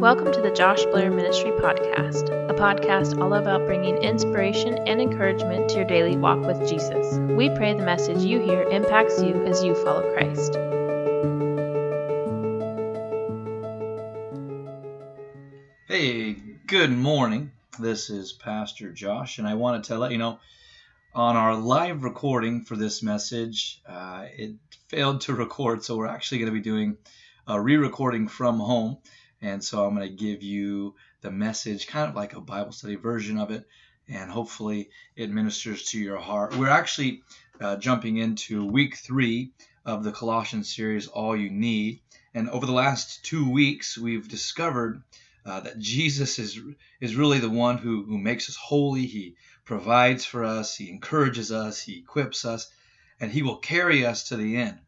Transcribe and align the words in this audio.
Welcome 0.00 0.32
to 0.32 0.40
the 0.40 0.50
Josh 0.50 0.82
Blair 0.86 1.10
Ministry 1.10 1.50
Podcast, 1.50 2.30
a 2.48 2.54
podcast 2.54 3.20
all 3.20 3.34
about 3.34 3.66
bringing 3.66 3.98
inspiration 3.98 4.78
and 4.88 4.98
encouragement 4.98 5.68
to 5.68 5.76
your 5.76 5.84
daily 5.84 6.16
walk 6.16 6.40
with 6.40 6.66
Jesus. 6.66 7.18
We 7.36 7.50
pray 7.50 7.74
the 7.74 7.84
message 7.84 8.22
you 8.22 8.40
hear 8.40 8.62
impacts 8.62 9.22
you 9.22 9.44
as 9.44 9.62
you 9.62 9.74
follow 9.74 10.10
Christ. 10.14 10.54
Hey, 15.86 16.32
good 16.66 16.92
morning. 16.92 17.52
This 17.78 18.08
is 18.08 18.32
Pastor 18.32 18.90
Josh, 18.92 19.36
and 19.36 19.46
I 19.46 19.52
wanted 19.52 19.84
to 19.84 19.98
let 19.98 20.12
you 20.12 20.18
know 20.18 20.40
on 21.14 21.36
our 21.36 21.54
live 21.54 22.04
recording 22.04 22.64
for 22.64 22.74
this 22.74 23.02
message, 23.02 23.82
uh, 23.86 24.24
it 24.32 24.54
failed 24.88 25.20
to 25.20 25.34
record, 25.34 25.84
so 25.84 25.98
we're 25.98 26.06
actually 26.06 26.38
going 26.38 26.50
to 26.50 26.58
be 26.58 26.62
doing 26.62 26.96
a 27.46 27.60
re 27.60 27.76
recording 27.76 28.28
from 28.28 28.60
home. 28.60 28.96
And 29.42 29.64
so 29.64 29.84
I'm 29.86 29.94
going 29.94 30.08
to 30.08 30.14
give 30.14 30.42
you 30.42 30.94
the 31.22 31.30
message, 31.30 31.86
kind 31.86 32.08
of 32.08 32.14
like 32.14 32.34
a 32.34 32.40
Bible 32.40 32.72
study 32.72 32.96
version 32.96 33.38
of 33.38 33.50
it, 33.50 33.66
and 34.08 34.30
hopefully 34.30 34.90
it 35.16 35.30
ministers 35.30 35.84
to 35.90 35.98
your 35.98 36.18
heart. 36.18 36.56
We're 36.56 36.68
actually 36.68 37.22
uh, 37.60 37.76
jumping 37.76 38.16
into 38.16 38.66
week 38.66 38.96
three 38.96 39.52
of 39.84 40.04
the 40.04 40.12
Colossians 40.12 40.74
series, 40.74 41.06
All 41.06 41.36
You 41.36 41.50
Need. 41.50 42.00
And 42.34 42.50
over 42.50 42.66
the 42.66 42.72
last 42.72 43.24
two 43.24 43.50
weeks, 43.50 43.96
we've 43.96 44.28
discovered 44.28 45.02
uh, 45.46 45.60
that 45.60 45.78
Jesus 45.78 46.38
is 46.38 46.60
is 47.00 47.16
really 47.16 47.38
the 47.38 47.50
one 47.50 47.78
who, 47.78 48.04
who 48.04 48.18
makes 48.18 48.48
us 48.48 48.56
holy. 48.56 49.06
He 49.06 49.36
provides 49.64 50.24
for 50.24 50.44
us, 50.44 50.76
He 50.76 50.90
encourages 50.90 51.50
us, 51.50 51.80
He 51.80 51.98
equips 51.98 52.44
us, 52.44 52.70
and 53.20 53.32
He 53.32 53.42
will 53.42 53.56
carry 53.56 54.04
us 54.04 54.28
to 54.28 54.36
the 54.36 54.56
end. 54.56 54.78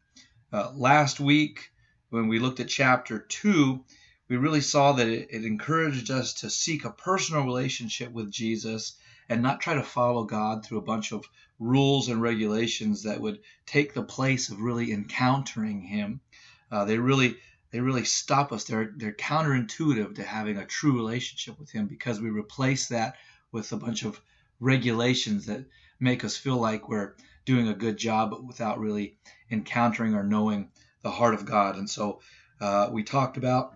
Uh, 0.51 0.71
last 0.75 1.19
week, 1.19 1.71
when 2.09 2.27
we 2.27 2.37
looked 2.37 2.59
at 2.59 2.69
chapter 2.69 3.19
2, 3.19 3.83
we 4.29 4.37
really 4.37 4.61
saw 4.61 4.93
that 4.93 5.07
it, 5.07 5.29
it 5.31 5.45
encouraged 5.45 6.09
us 6.09 6.33
to 6.35 6.49
seek 6.49 6.85
a 6.85 6.91
personal 6.91 7.43
relationship 7.43 8.11
with 8.11 8.31
Jesus 8.31 8.95
and 9.29 9.41
not 9.41 9.61
try 9.61 9.73
to 9.75 9.83
follow 9.83 10.23
God 10.23 10.65
through 10.65 10.79
a 10.79 10.83
bunch 10.83 11.11
of 11.11 11.25
rules 11.59 12.09
and 12.09 12.21
regulations 12.21 13.03
that 13.03 13.21
would 13.21 13.39
take 13.65 13.93
the 13.93 14.03
place 14.03 14.49
of 14.49 14.61
really 14.61 14.91
encountering 14.91 15.81
Him. 15.81 16.21
Uh, 16.71 16.85
they 16.85 16.97
really 16.97 17.37
they 17.71 17.79
really 17.79 18.05
stop 18.05 18.51
us. 18.51 18.65
They're 18.65 18.91
they're 18.95 19.13
counterintuitive 19.13 20.15
to 20.15 20.23
having 20.23 20.57
a 20.57 20.65
true 20.65 20.95
relationship 20.95 21.59
with 21.59 21.71
Him 21.71 21.87
because 21.87 22.19
we 22.19 22.29
replace 22.29 22.87
that 22.87 23.15
with 23.51 23.71
a 23.71 23.77
bunch 23.77 24.03
of 24.03 24.19
regulations 24.59 25.45
that 25.47 25.65
make 25.99 26.23
us 26.23 26.37
feel 26.37 26.57
like 26.57 26.89
we're 26.89 27.15
doing 27.45 27.67
a 27.67 27.73
good 27.73 27.97
job, 27.97 28.31
but 28.31 28.43
without 28.43 28.79
really 28.79 29.17
encountering 29.51 30.15
or 30.15 30.23
knowing 30.23 30.69
the 31.01 31.11
heart 31.11 31.33
of 31.33 31.45
God. 31.45 31.75
And 31.75 31.89
so 31.89 32.21
uh, 32.63 32.89
we 32.89 33.03
talked 33.03 33.35
about 33.35 33.73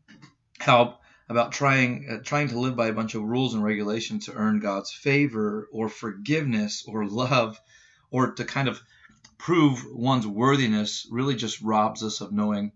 how 0.58 0.98
about 1.28 1.52
trying 1.52 2.08
uh, 2.10 2.22
trying 2.24 2.48
to 2.48 2.58
live 2.58 2.74
by 2.74 2.86
a 2.86 2.92
bunch 2.92 3.14
of 3.14 3.22
rules 3.22 3.52
and 3.52 3.62
regulations 3.62 4.24
to 4.24 4.32
earn 4.32 4.60
God's 4.60 4.90
favor 4.90 5.68
or 5.70 5.90
forgiveness 5.90 6.86
or 6.88 7.06
love 7.06 7.60
or 8.10 8.32
to 8.32 8.44
kind 8.46 8.66
of 8.66 8.80
prove 9.36 9.84
one's 9.92 10.26
worthiness 10.26 11.06
really 11.10 11.34
just 11.34 11.60
robs 11.60 12.02
us 12.02 12.22
of 12.22 12.32
knowing 12.32 12.72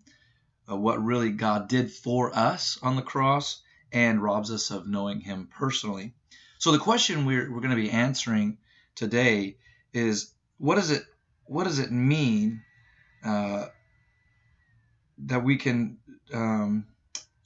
uh, 0.70 0.76
what 0.76 1.02
really 1.02 1.30
God 1.30 1.66
did 1.66 1.91
for 1.91 2.36
us 2.36 2.78
on 2.82 2.96
the 2.96 3.02
cross 3.02 3.62
and 3.91 4.22
robs 4.22 4.50
us 4.50 4.70
of 4.70 4.86
knowing 4.86 5.20
him 5.20 5.48
personally. 5.56 6.12
So 6.58 6.72
the 6.72 6.78
question 6.78 7.24
we're, 7.24 7.50
we're 7.50 7.60
going 7.60 7.74
to 7.74 7.82
be 7.82 7.91
answering 7.91 8.58
today 8.94 9.56
is 9.94 10.30
what 10.58 10.74
does 10.74 10.91
it 10.91 11.04
what 11.46 11.64
does 11.64 11.78
it 11.78 11.91
mean 11.91 12.60
uh, 13.24 13.69
that 15.27 15.44
we 15.44 15.56
can 15.56 15.98
um, 16.33 16.86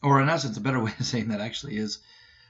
or 0.02 0.20
in 0.20 0.28
essence 0.28 0.56
a 0.56 0.60
better 0.60 0.80
way 0.84 0.92
of 0.98 1.06
saying 1.06 1.28
that 1.28 1.40
actually 1.40 1.76
is 1.76 1.98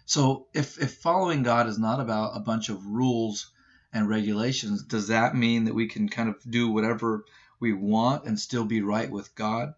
so 0.05 0.47
if, 0.53 0.81
if 0.81 0.95
following 0.95 1.43
god 1.43 1.69
is 1.69 1.79
not 1.79 2.01
about 2.01 2.37
a 2.37 2.41
bunch 2.41 2.69
of 2.69 2.87
rules 2.87 3.51
and 3.93 4.09
regulations 4.09 4.83
does 4.83 5.09
that 5.09 5.37
mean 5.37 5.65
that 5.65 5.75
we 5.75 5.87
can 5.87 6.09
kind 6.09 6.29
of 6.29 6.37
do 6.49 6.71
whatever 6.71 7.25
we 7.61 7.73
want 7.73 8.25
and 8.25 8.41
still 8.41 8.65
be 8.65 8.83
right 8.83 9.11
with 9.11 9.35
god? 9.37 9.75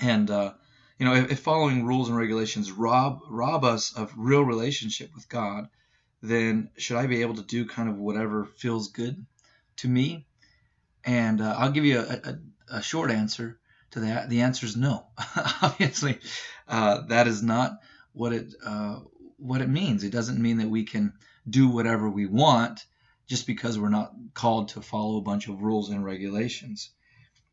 And 0.00 0.30
uh, 0.30 0.52
you 0.98 1.06
know 1.06 1.14
if, 1.14 1.32
if 1.32 1.40
following 1.40 1.86
rules 1.86 2.08
and 2.08 2.18
regulations 2.18 2.70
rob 2.70 3.20
rob 3.28 3.64
us 3.64 3.92
of 3.96 4.12
real 4.16 4.42
relationship 4.42 5.10
with 5.14 5.28
god 5.28 5.68
then 6.20 6.70
should 6.76 6.96
i 6.96 7.06
be 7.06 7.22
able 7.22 7.36
to 7.36 7.42
do 7.42 7.64
kind 7.64 7.88
of 7.88 7.96
whatever 7.96 8.44
feels 8.44 8.88
good 8.88 9.24
to 9.76 9.88
me? 9.88 10.26
And 11.04 11.40
uh, 11.40 11.54
i'll 11.56 11.70
give 11.70 11.84
you 11.84 12.00
a, 12.00 12.02
a, 12.02 12.38
a 12.78 12.82
short 12.82 13.10
answer 13.10 13.58
to 13.92 14.00
that? 14.00 14.28
The 14.28 14.42
answer 14.42 14.66
is 14.66 14.76
no. 14.76 15.06
Obviously, 15.62 16.18
uh, 16.66 17.02
that 17.08 17.26
is 17.26 17.42
not 17.42 17.78
what 18.12 18.32
it 18.32 18.54
uh, 18.64 19.00
what 19.38 19.60
it 19.60 19.68
means. 19.68 20.04
It 20.04 20.12
doesn't 20.12 20.40
mean 20.40 20.58
that 20.58 20.68
we 20.68 20.84
can 20.84 21.14
do 21.48 21.68
whatever 21.68 22.08
we 22.08 22.26
want 22.26 22.84
just 23.26 23.46
because 23.46 23.78
we're 23.78 23.88
not 23.88 24.12
called 24.34 24.68
to 24.70 24.82
follow 24.82 25.18
a 25.18 25.22
bunch 25.22 25.48
of 25.48 25.62
rules 25.62 25.90
and 25.90 26.04
regulations. 26.04 26.90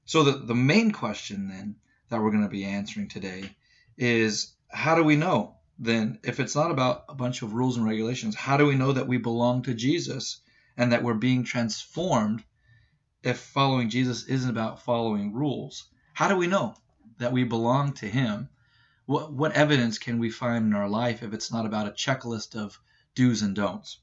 So 0.06 0.24
the 0.24 0.34
the 0.34 0.56
main 0.56 0.92
question 0.92 1.48
then 1.48 1.76
that 2.10 2.22
we're 2.22 2.32
going 2.32 2.44
to 2.44 2.50
be 2.50 2.66
answering 2.66 3.08
today 3.08 3.50
is 3.98 4.54
how 4.70 4.96
do 4.96 5.04
we 5.04 5.16
know 5.16 5.56
then 5.78 6.20
if 6.24 6.40
it's 6.40 6.56
not 6.56 6.72
about 6.72 7.06
a 7.10 7.16
bunch 7.16 7.42
of 7.42 7.54
rules 7.54 7.78
and 7.78 7.86
regulations, 7.86 8.36
how 8.36 8.58
do 8.58 8.66
we 8.66 8.76
know 8.76 8.94
that 8.94 9.08
we 9.08 9.18
belong 9.18 9.64
to 9.64 9.74
Jesus 9.74 10.40
and 10.78 10.92
that 10.92 11.04
we're 11.04 11.14
being 11.14 11.44
transformed 11.44 12.44
if 13.24 13.40
following 13.40 13.90
Jesus 13.90 14.26
isn't 14.26 14.50
about 14.50 14.84
following 14.84 15.34
rules? 15.34 15.90
How 16.16 16.30
do 16.30 16.38
we 16.38 16.48
know 16.48 16.76
that 17.18 17.34
we 17.34 17.44
belong 17.44 17.92
to 17.96 18.08
Him? 18.08 18.48
What, 19.06 19.34
what 19.34 19.52
evidence 19.52 19.98
can 19.98 20.18
we 20.18 20.30
find 20.30 20.66
in 20.66 20.74
our 20.74 20.88
life 20.88 21.22
if 21.22 21.34
it's 21.34 21.52
not 21.52 21.66
about 21.66 21.90
a 21.90 21.92
checklist 21.92 22.56
of 22.56 22.80
do's 23.16 23.42
and 23.42 23.54
don'ts? 23.54 23.98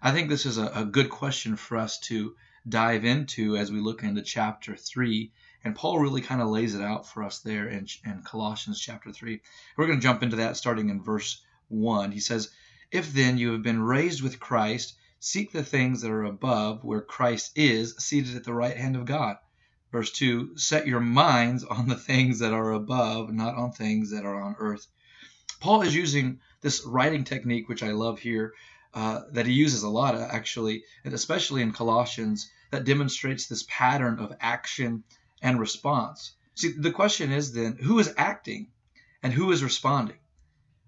I 0.00 0.12
think 0.12 0.30
this 0.30 0.46
is 0.46 0.56
a, 0.56 0.68
a 0.68 0.86
good 0.86 1.10
question 1.10 1.56
for 1.56 1.76
us 1.76 1.98
to 2.08 2.34
dive 2.66 3.04
into 3.04 3.58
as 3.58 3.70
we 3.70 3.80
look 3.80 4.02
into 4.02 4.22
chapter 4.22 4.74
3. 4.74 5.30
And 5.62 5.76
Paul 5.76 5.98
really 5.98 6.22
kind 6.22 6.40
of 6.40 6.48
lays 6.48 6.74
it 6.74 6.80
out 6.80 7.06
for 7.06 7.22
us 7.22 7.40
there 7.40 7.68
in, 7.68 7.86
in 8.06 8.22
Colossians 8.22 8.80
chapter 8.80 9.12
3. 9.12 9.38
We're 9.76 9.88
going 9.88 9.98
to 9.98 10.02
jump 10.02 10.22
into 10.22 10.36
that 10.36 10.56
starting 10.56 10.88
in 10.88 11.02
verse 11.02 11.44
1. 11.68 12.12
He 12.12 12.20
says, 12.20 12.48
If 12.90 13.12
then 13.12 13.36
you 13.36 13.52
have 13.52 13.62
been 13.62 13.82
raised 13.82 14.22
with 14.22 14.40
Christ, 14.40 14.94
seek 15.20 15.52
the 15.52 15.62
things 15.62 16.00
that 16.00 16.10
are 16.10 16.24
above, 16.24 16.82
where 16.82 17.02
Christ 17.02 17.52
is, 17.56 17.94
seated 17.98 18.36
at 18.36 18.44
the 18.44 18.54
right 18.54 18.78
hand 18.78 18.96
of 18.96 19.04
God. 19.04 19.36
Verse 19.92 20.10
2 20.10 20.56
Set 20.56 20.86
your 20.86 21.00
minds 21.00 21.64
on 21.64 21.86
the 21.86 21.96
things 21.96 22.38
that 22.38 22.54
are 22.54 22.72
above, 22.72 23.30
not 23.30 23.56
on 23.56 23.72
things 23.72 24.10
that 24.10 24.24
are 24.24 24.40
on 24.40 24.56
earth. 24.58 24.86
Paul 25.60 25.82
is 25.82 25.94
using 25.94 26.40
this 26.62 26.82
writing 26.86 27.24
technique, 27.24 27.68
which 27.68 27.82
I 27.82 27.90
love 27.92 28.18
here, 28.18 28.54
uh, 28.94 29.20
that 29.32 29.46
he 29.46 29.52
uses 29.52 29.82
a 29.82 29.90
lot, 29.90 30.14
actually, 30.14 30.84
and 31.04 31.12
especially 31.12 31.60
in 31.60 31.72
Colossians, 31.72 32.50
that 32.70 32.84
demonstrates 32.84 33.46
this 33.46 33.66
pattern 33.68 34.18
of 34.18 34.34
action 34.40 35.04
and 35.42 35.60
response. 35.60 36.32
See, 36.54 36.72
the 36.72 36.90
question 36.90 37.30
is 37.30 37.52
then 37.52 37.76
who 37.76 37.98
is 37.98 38.14
acting 38.16 38.68
and 39.22 39.32
who 39.32 39.52
is 39.52 39.62
responding? 39.62 40.18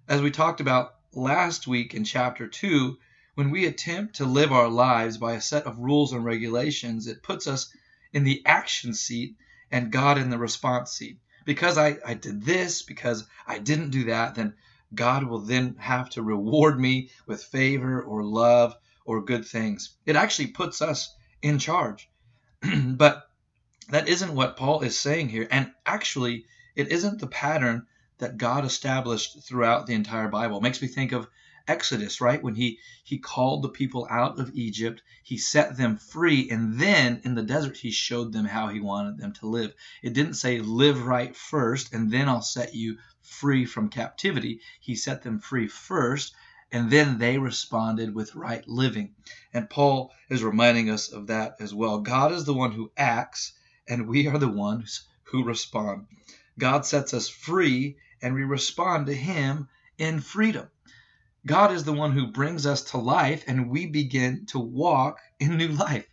As 0.09 0.22
we 0.22 0.31
talked 0.31 0.62
about 0.62 0.94
last 1.12 1.66
week 1.66 1.92
in 1.92 2.04
chapter 2.04 2.48
2, 2.48 2.97
when 3.34 3.50
we 3.50 3.66
attempt 3.66 4.16
to 4.16 4.25
live 4.25 4.50
our 4.50 4.69
lives 4.69 5.19
by 5.19 5.34
a 5.34 5.42
set 5.42 5.65
of 5.65 5.78
rules 5.78 6.15
and 6.15 6.25
regulations, 6.25 7.06
it 7.06 7.22
puts 7.22 7.47
us 7.47 7.71
in 8.15 8.25
the 8.25 8.43
action 8.47 8.95
seat 8.95 9.37
and 9.71 9.93
God 9.93 10.17
in 10.17 10.31
the 10.31 10.39
response 10.39 10.93
seat. 10.93 11.19
Because 11.45 11.77
I, 11.77 11.99
I 12.07 12.15
did 12.15 12.43
this, 12.43 12.83
because 12.83 13.27
I 13.47 13.59
didn't 13.59 13.91
do 13.91 14.05
that, 14.05 14.37
then 14.37 14.55
God 14.95 15.25
will 15.25 15.41
then 15.41 15.77
have 15.79 16.09
to 16.11 16.23
reward 16.23 16.81
me 16.81 17.11
with 17.27 17.43
favor 17.43 18.01
or 18.01 18.23
love 18.23 18.75
or 19.05 19.25
good 19.25 19.45
things. 19.45 19.97
It 20.07 20.17
actually 20.17 20.49
puts 20.49 20.81
us 20.81 21.15
in 21.43 21.59
charge. 21.59 22.09
but 22.87 23.29
that 23.91 24.09
isn't 24.09 24.35
what 24.35 24.57
Paul 24.57 24.81
is 24.81 24.99
saying 24.99 25.29
here. 25.29 25.47
And 25.51 25.73
actually, 25.85 26.47
it 26.75 26.91
isn't 26.91 27.21
the 27.21 27.27
pattern 27.27 27.87
that 28.19 28.39
God 28.39 28.65
established 28.65 29.43
throughout 29.43 29.87
the 29.87 29.95
entire 29.95 30.29
Bible. 30.29 30.59
It 30.59 30.63
makes 30.63 30.81
me 30.81 30.89
think 30.89 31.13
of 31.13 31.28
Exodus, 31.66 32.21
right? 32.21 32.43
When 32.43 32.55
he 32.55 32.78
he 33.05 33.19
called 33.19 33.63
the 33.63 33.69
people 33.69 34.07
out 34.11 34.39
of 34.39 34.55
Egypt, 34.55 35.03
he 35.22 35.39
set 35.39 35.77
them 35.77 35.97
free, 35.97 36.51
and 36.51 36.78
then 36.78 37.22
in 37.25 37.34
the 37.34 37.43
desert 37.43 37.78
he 37.78 37.91
showed 37.91 38.33
them 38.33 38.45
how 38.45 38.69
he 38.69 38.81
wanted 38.81 39.19
them 39.19 39.33
to 39.34 39.47
live. 39.47 39.72
It 40.03 40.13
didn't 40.13 40.34
say 40.34 40.61
live 40.61 41.07
right 41.07 41.34
first 41.34 41.95
and 41.95 42.11
then 42.11 42.28
I'll 42.28 42.43
set 42.43 42.75
you 42.75 42.99
free 43.22 43.65
from 43.65 43.89
captivity. 43.89 44.61
He 44.81 44.95
set 44.95 45.22
them 45.22 45.39
free 45.41 45.66
first 45.66 46.34
and 46.71 46.91
then 46.91 47.19
they 47.19 47.39
responded 47.39 48.15
with 48.15 48.34
right 48.34 48.67
living. 48.69 49.15
And 49.53 49.71
Paul 49.71 50.13
is 50.28 50.43
reminding 50.43 50.91
us 50.91 51.10
of 51.10 51.28
that 51.28 51.57
as 51.60 51.72
well. 51.72 52.01
God 52.01 52.33
is 52.33 52.45
the 52.45 52.53
one 52.53 52.72
who 52.72 52.93
acts 52.97 53.53
and 53.89 54.09
we 54.09 54.27
are 54.27 54.39
the 54.39 54.49
ones 54.49 55.07
who 55.25 55.45
respond. 55.45 56.07
God 56.59 56.84
sets 56.84 57.15
us 57.15 57.28
free 57.28 57.97
and 58.21 58.34
we 58.34 58.45
respond 58.45 59.07
to 59.07 59.15
him 59.15 59.69
in 59.99 60.21
freedom. 60.21 60.69
God 61.47 61.73
is 61.73 61.85
the 61.85 61.93
one 61.93 62.13
who 62.13 62.29
brings 62.29 62.65
us 62.65 62.83
to 62.91 62.97
life 62.97 63.45
and 63.47 63.69
we 63.69 63.85
begin 63.87 64.47
to 64.47 64.59
walk 64.59 65.19
in 65.39 65.57
new 65.59 65.69
life. 65.69 66.07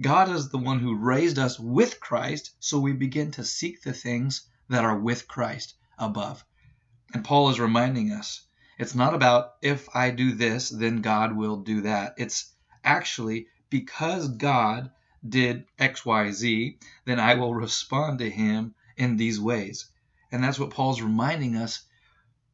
God 0.00 0.30
is 0.30 0.48
the 0.48 0.58
one 0.58 0.78
who 0.78 0.94
raised 0.94 1.38
us 1.38 1.58
with 1.58 2.00
Christ, 2.00 2.52
so 2.60 2.78
we 2.78 2.92
begin 2.92 3.32
to 3.32 3.44
seek 3.44 3.82
the 3.82 3.92
things 3.92 4.48
that 4.68 4.84
are 4.84 4.96
with 4.96 5.26
Christ 5.26 5.74
above. 5.98 6.44
And 7.12 7.24
Paul 7.24 7.50
is 7.50 7.58
reminding 7.58 8.12
us 8.12 8.42
it's 8.78 8.94
not 8.94 9.12
about 9.12 9.56
if 9.60 9.88
I 9.94 10.10
do 10.10 10.32
this, 10.32 10.70
then 10.70 11.02
God 11.02 11.36
will 11.36 11.56
do 11.56 11.82
that. 11.82 12.14
It's 12.16 12.52
actually 12.84 13.48
because 13.68 14.28
God 14.28 14.90
did 15.28 15.66
XYZ, 15.78 16.78
then 17.04 17.20
I 17.20 17.34
will 17.34 17.54
respond 17.54 18.20
to 18.20 18.30
him 18.30 18.74
in 18.96 19.16
these 19.16 19.38
ways. 19.40 19.90
And 20.32 20.42
that's 20.42 20.58
what 20.58 20.70
Paul's 20.70 21.02
reminding 21.02 21.56
us 21.56 21.82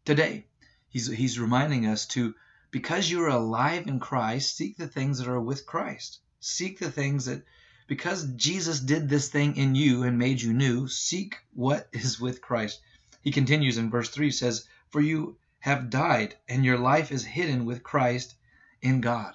today. 0.05 0.47
He's, 0.97 1.09
he's 1.09 1.39
reminding 1.39 1.85
us 1.85 2.07
to, 2.15 2.35
because 2.71 3.11
you 3.11 3.23
are 3.23 3.29
alive 3.29 3.87
in 3.87 4.01
Christ, 4.01 4.57
seek 4.57 4.79
the 4.79 4.89
things 4.89 5.19
that 5.19 5.29
are 5.29 5.39
with 5.39 5.67
Christ. 5.67 6.21
Seek 6.41 6.79
the 6.79 6.91
things 6.91 7.27
that, 7.27 7.45
because 7.87 8.25
Jesus 8.25 8.81
did 8.81 9.07
this 9.07 9.29
thing 9.29 9.59
in 9.59 9.75
you 9.75 10.05
and 10.05 10.19
made 10.19 10.41
you 10.41 10.55
new, 10.55 10.89
seek 10.89 11.37
what 11.53 11.87
is 11.93 12.19
with 12.19 12.41
Christ. 12.41 12.81
He 13.21 13.31
continues 13.31 13.77
in 13.77 13.91
verse 13.91 14.09
3 14.09 14.31
says, 14.31 14.67
For 14.89 15.03
you 15.03 15.37
have 15.59 15.91
died, 15.91 16.35
and 16.49 16.65
your 16.65 16.79
life 16.79 17.13
is 17.13 17.27
hidden 17.27 17.67
with 17.67 17.83
Christ 17.83 18.35
in 18.81 19.03
God. 19.03 19.35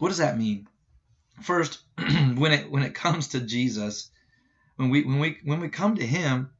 What 0.00 0.08
does 0.08 0.18
that 0.18 0.36
mean? 0.36 0.66
First, 1.42 1.78
when 1.96 2.50
it 2.50 2.72
when 2.72 2.82
it 2.82 2.96
comes 2.96 3.28
to 3.28 3.40
Jesus, 3.40 4.10
when 4.74 4.90
we 4.90 5.04
when 5.04 5.20
we 5.20 5.38
when 5.44 5.60
we 5.60 5.68
come 5.68 5.94
to 5.94 6.04
him 6.04 6.50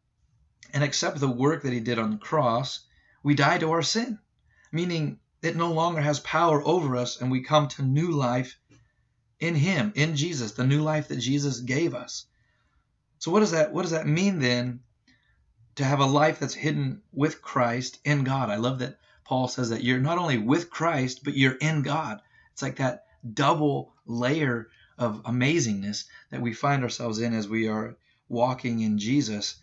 and 0.73 0.85
accept 0.85 1.19
the 1.19 1.29
work 1.29 1.65
that 1.65 1.73
he 1.73 1.81
did 1.81 1.99
on 1.99 2.13
the 2.13 2.19
cross, 2.19 2.85
we 3.23 3.35
die 3.35 3.59
to 3.59 3.71
our 3.71 3.83
sin, 3.83 4.19
meaning 4.71 5.19
it 5.43 5.57
no 5.57 5.73
longer 5.73 6.01
has 6.01 6.21
power 6.21 6.63
over 6.65 6.97
us 6.97 7.21
and 7.21 7.31
we 7.31 7.43
come 7.43 7.69
to 7.69 7.83
new 7.83 8.11
life 8.11 8.59
in 9.41 9.55
him, 9.55 9.93
in 9.97 10.15
Jesus, 10.17 10.53
the 10.53 10.67
new 10.67 10.83
life 10.83 11.09
that 11.09 11.19
Jesus 11.19 11.61
gave 11.61 11.95
us. 11.95 12.27
So 13.19 13.31
what 13.31 13.41
does 13.41 13.51
that 13.53 13.73
what 13.73 13.83
does 13.83 13.91
that 13.91 14.07
mean 14.07 14.39
then 14.39 14.81
to 15.77 15.85
have 15.85 16.01
a 16.01 16.07
life 16.07 16.39
that's 16.39 16.55
hidden 16.55 17.03
with 17.13 17.43
Christ 17.43 17.99
in 18.05 18.25
God? 18.25 18.51
I 18.51 18.57
love 18.57 18.81
that 18.81 18.99
Paul 19.25 19.49
says 19.49 19.71
that 19.71 19.83
you're 19.83 20.01
not 20.01 20.19
only 20.19 20.39
with 20.39 20.71
Christ, 20.71 21.25
but 21.25 21.37
you're 21.37 21.55
in 21.55 21.83
God. 21.83 22.21
It's 22.53 22.63
like 22.63 22.77
that 22.77 23.07
double 23.33 23.95
layer 24.07 24.69
of 24.99 25.23
amazingness 25.25 26.05
that 26.31 26.43
we 26.43 26.53
find 26.53 26.83
ourselves 26.83 27.19
in 27.19 27.33
as 27.33 27.49
we 27.49 27.69
are 27.69 27.97
walking 28.29 28.81
in 28.81 28.99
Jesus. 28.99 29.57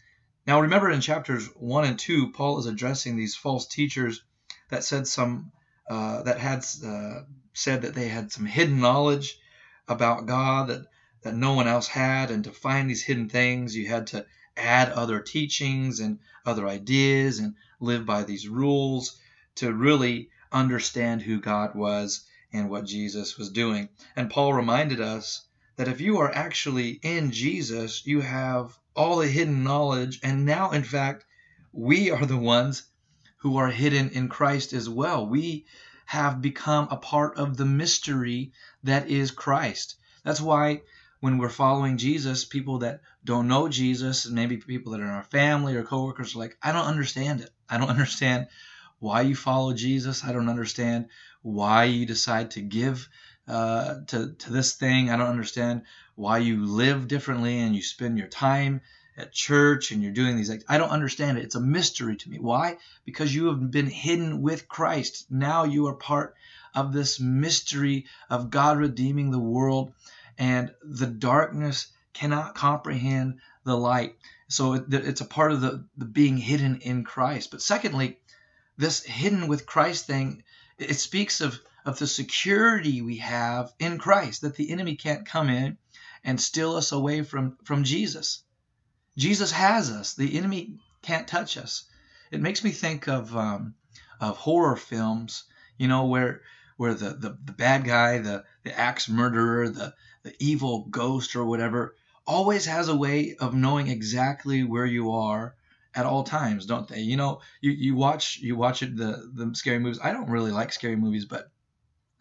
Now, 0.48 0.62
remember 0.62 0.90
in 0.90 1.02
chapters 1.02 1.48
1 1.56 1.86
and 1.86 2.00
2, 2.00 2.32
Paul 2.32 2.60
is 2.60 2.66
addressing 2.66 3.16
these 3.16 3.36
false 3.36 3.68
teachers 3.68 4.24
that 4.70 4.84
said 4.84 5.08
some, 5.08 5.52
uh, 5.90 6.24
that 6.24 6.40
had 6.40 6.66
uh, 6.86 7.22
said 7.54 7.82
that 7.82 7.94
they 7.94 8.08
had 8.08 8.32
some 8.32 8.46
hidden 8.46 8.80
knowledge 8.80 9.38
about 9.88 10.26
God 10.26 10.70
that, 10.70 10.86
that 11.24 11.36
no 11.36 11.54
one 11.54 11.68
else 11.68 11.88
had. 11.88 12.32
And 12.32 12.44
to 12.46 12.52
find 12.52 12.90
these 12.90 13.04
hidden 13.04 13.30
things, 13.30 13.76
you 13.76 13.88
had 13.88 14.08
to 14.08 14.26
add 14.56 14.90
other 14.90 15.20
teachings 15.20 16.00
and 16.00 16.20
other 16.46 16.68
ideas 16.68 17.40
and 17.40 17.56
live 17.80 18.06
by 18.06 18.24
these 18.24 18.48
rules 18.48 19.20
to 19.56 19.74
really 19.74 20.30
understand 20.52 21.22
who 21.22 21.40
God 21.40 21.76
was 21.76 22.26
and 22.52 22.70
what 22.70 22.86
Jesus 22.86 23.38
was 23.38 23.52
doing. 23.52 23.90
And 24.16 24.30
Paul 24.30 24.54
reminded 24.54 25.02
us 25.02 25.46
that 25.76 25.88
if 25.88 26.02
you 26.02 26.18
are 26.20 26.34
actually 26.34 27.00
in 27.04 27.32
Jesus, 27.32 28.06
you 28.06 28.22
have 28.22 28.78
all 29.00 29.16
the 29.16 29.28
hidden 29.30 29.64
knowledge. 29.64 30.20
And 30.24 30.46
now, 30.46 30.72
in 30.72 30.84
fact, 30.84 31.24
we 31.72 32.12
are 32.12 32.26
the 32.26 32.38
ones 32.38 32.84
who 33.38 33.56
are 33.56 33.70
hidden 33.70 34.10
in 34.10 34.28
Christ 34.28 34.74
as 34.74 34.90
well. 34.90 35.26
We 35.26 35.66
have 36.06 36.42
become 36.42 36.90
a 36.92 36.98
part 36.98 37.38
of 37.38 37.56
the 37.56 37.66
mystery 37.66 38.52
that 38.84 39.08
is 39.08 39.32
Christ. 39.32 39.96
That's 40.26 40.42
why 40.42 40.82
when 41.22 41.38
we're 41.38 41.48
following 41.48 41.98
Jesus, 41.98 42.44
people 42.44 42.80
that 42.80 43.00
don't 43.24 43.48
know 43.48 43.70
Jesus, 43.70 44.26
and 44.26 44.36
maybe 44.36 44.58
people 44.58 44.92
that 44.92 45.00
are 45.00 45.06
in 45.06 45.12
our 45.12 45.24
family 45.24 45.78
or 45.78 45.84
coworkers, 45.84 46.36
are 46.36 46.40
like, 46.40 46.58
I 46.62 46.74
don't 46.74 46.86
understand 46.86 47.40
it. 47.40 47.52
I 47.70 47.78
don't 47.78 47.90
understand 47.98 48.48
why 49.00 49.22
you 49.22 49.36
follow 49.36 49.72
Jesus. 49.74 50.26
I 50.26 50.34
don't 50.34 50.50
understand 50.50 51.08
why 51.42 51.86
you 51.86 52.06
decide 52.06 52.52
to 52.52 52.62
give 52.62 53.08
uh, 53.50 54.02
to, 54.08 54.34
to 54.34 54.54
this 54.54 54.76
thing. 54.76 55.10
I 55.10 55.18
don't 55.18 55.28
understand 55.28 55.84
why 56.16 56.38
you 56.38 56.66
live 56.66 57.08
differently 57.08 57.60
and 57.60 57.76
you 57.76 57.82
spend 57.82 58.18
your 58.18 58.28
time 58.28 58.82
at 59.18 59.34
church 59.34 59.92
and 59.92 60.02
you're 60.02 60.14
doing 60.14 60.38
these 60.38 60.52
I 60.68 60.78
don't 60.78 60.90
understand 60.90 61.38
it. 61.38 61.44
It's 61.44 61.56
a 61.56 61.62
mystery 61.62 62.16
to 62.16 62.30
me. 62.30 62.40
Why? 62.40 62.78
Because 63.06 63.34
you 63.34 63.48
have 63.48 63.72
been 63.72 63.88
hidden 63.88 64.42
with 64.42 64.68
Christ. 64.68 65.26
Now 65.30 65.64
you 65.64 65.88
are 65.88 65.96
part 65.96 66.36
of 66.74 66.94
this 66.94 67.20
mystery 67.20 68.06
of 68.30 68.50
God 68.50 68.78
redeeming 68.78 69.32
the 69.32 69.40
world 69.40 69.94
and 70.38 70.74
the 70.84 71.08
darkness 71.08 71.88
cannot 72.14 72.56
comprehend 72.56 73.40
the 73.64 73.76
light. 73.76 74.16
So 74.48 74.86
it's 74.90 75.22
a 75.22 75.26
part 75.26 75.52
of 75.52 75.62
the, 75.62 75.86
the 75.98 76.06
being 76.06 76.38
hidden 76.38 76.80
in 76.82 77.04
Christ. 77.04 77.52
But 77.52 77.62
secondly, 77.62 78.20
this 78.78 79.04
hidden 79.04 79.48
with 79.48 79.66
Christ 79.66 80.08
thing 80.08 80.44
it 80.80 80.96
speaks 80.96 81.42
of, 81.42 81.60
of 81.90 81.98
the 81.98 82.08
security 82.08 83.02
we 83.02 83.18
have 83.18 83.74
in 83.80 83.98
Christ, 83.98 84.42
that 84.42 84.56
the 84.56 84.70
enemy 84.70 84.96
can't 84.96 85.26
come 85.26 85.50
in 85.50 85.78
and 86.24 86.40
steal 86.40 86.76
us 86.76 86.92
away 86.92 87.24
from, 87.24 87.58
from 87.64 87.84
Jesus. 87.84 88.44
Jesus 89.18 89.52
has 89.52 89.90
us. 89.90 90.14
The 90.14 90.38
enemy 90.38 90.78
can't 91.02 91.28
touch 91.28 91.58
us. 91.58 91.86
It 92.30 92.42
makes 92.42 92.64
me 92.64 92.70
think 92.70 93.08
of 93.08 93.36
um, 93.36 93.74
of 94.22 94.38
horror 94.38 94.76
films, 94.76 95.46
you 95.80 95.88
know, 95.88 96.06
where 96.06 96.42
where 96.78 96.94
the, 96.94 97.10
the, 97.10 97.38
the 97.44 97.54
bad 97.54 97.86
guy, 97.86 98.20
the, 98.20 98.44
the 98.64 98.78
axe 98.80 99.10
murderer, 99.10 99.68
the, 99.68 99.94
the 100.22 100.36
evil 100.40 100.86
ghost 100.92 101.36
or 101.36 101.44
whatever, 101.44 101.96
always 102.28 102.68
has 102.68 102.88
a 102.88 102.96
way 102.96 103.36
of 103.40 103.56
knowing 103.56 103.88
exactly 103.88 104.64
where 104.64 104.86
you 104.86 105.12
are 105.12 105.56
at 105.96 106.06
all 106.06 106.24
times, 106.24 106.68
don't 106.68 106.88
they? 106.88 107.00
You 107.00 107.18
know, 107.18 107.42
you, 107.62 107.72
you 107.72 107.96
watch 107.96 108.38
you 108.38 108.56
watch 108.56 108.84
it 108.84 108.96
the 108.96 109.32
the 109.34 109.56
scary 109.56 109.80
movies. 109.80 110.00
I 110.04 110.14
don't 110.14 110.30
really 110.30 110.52
like 110.52 110.72
scary 110.72 110.96
movies, 110.96 111.26
but 111.26 111.50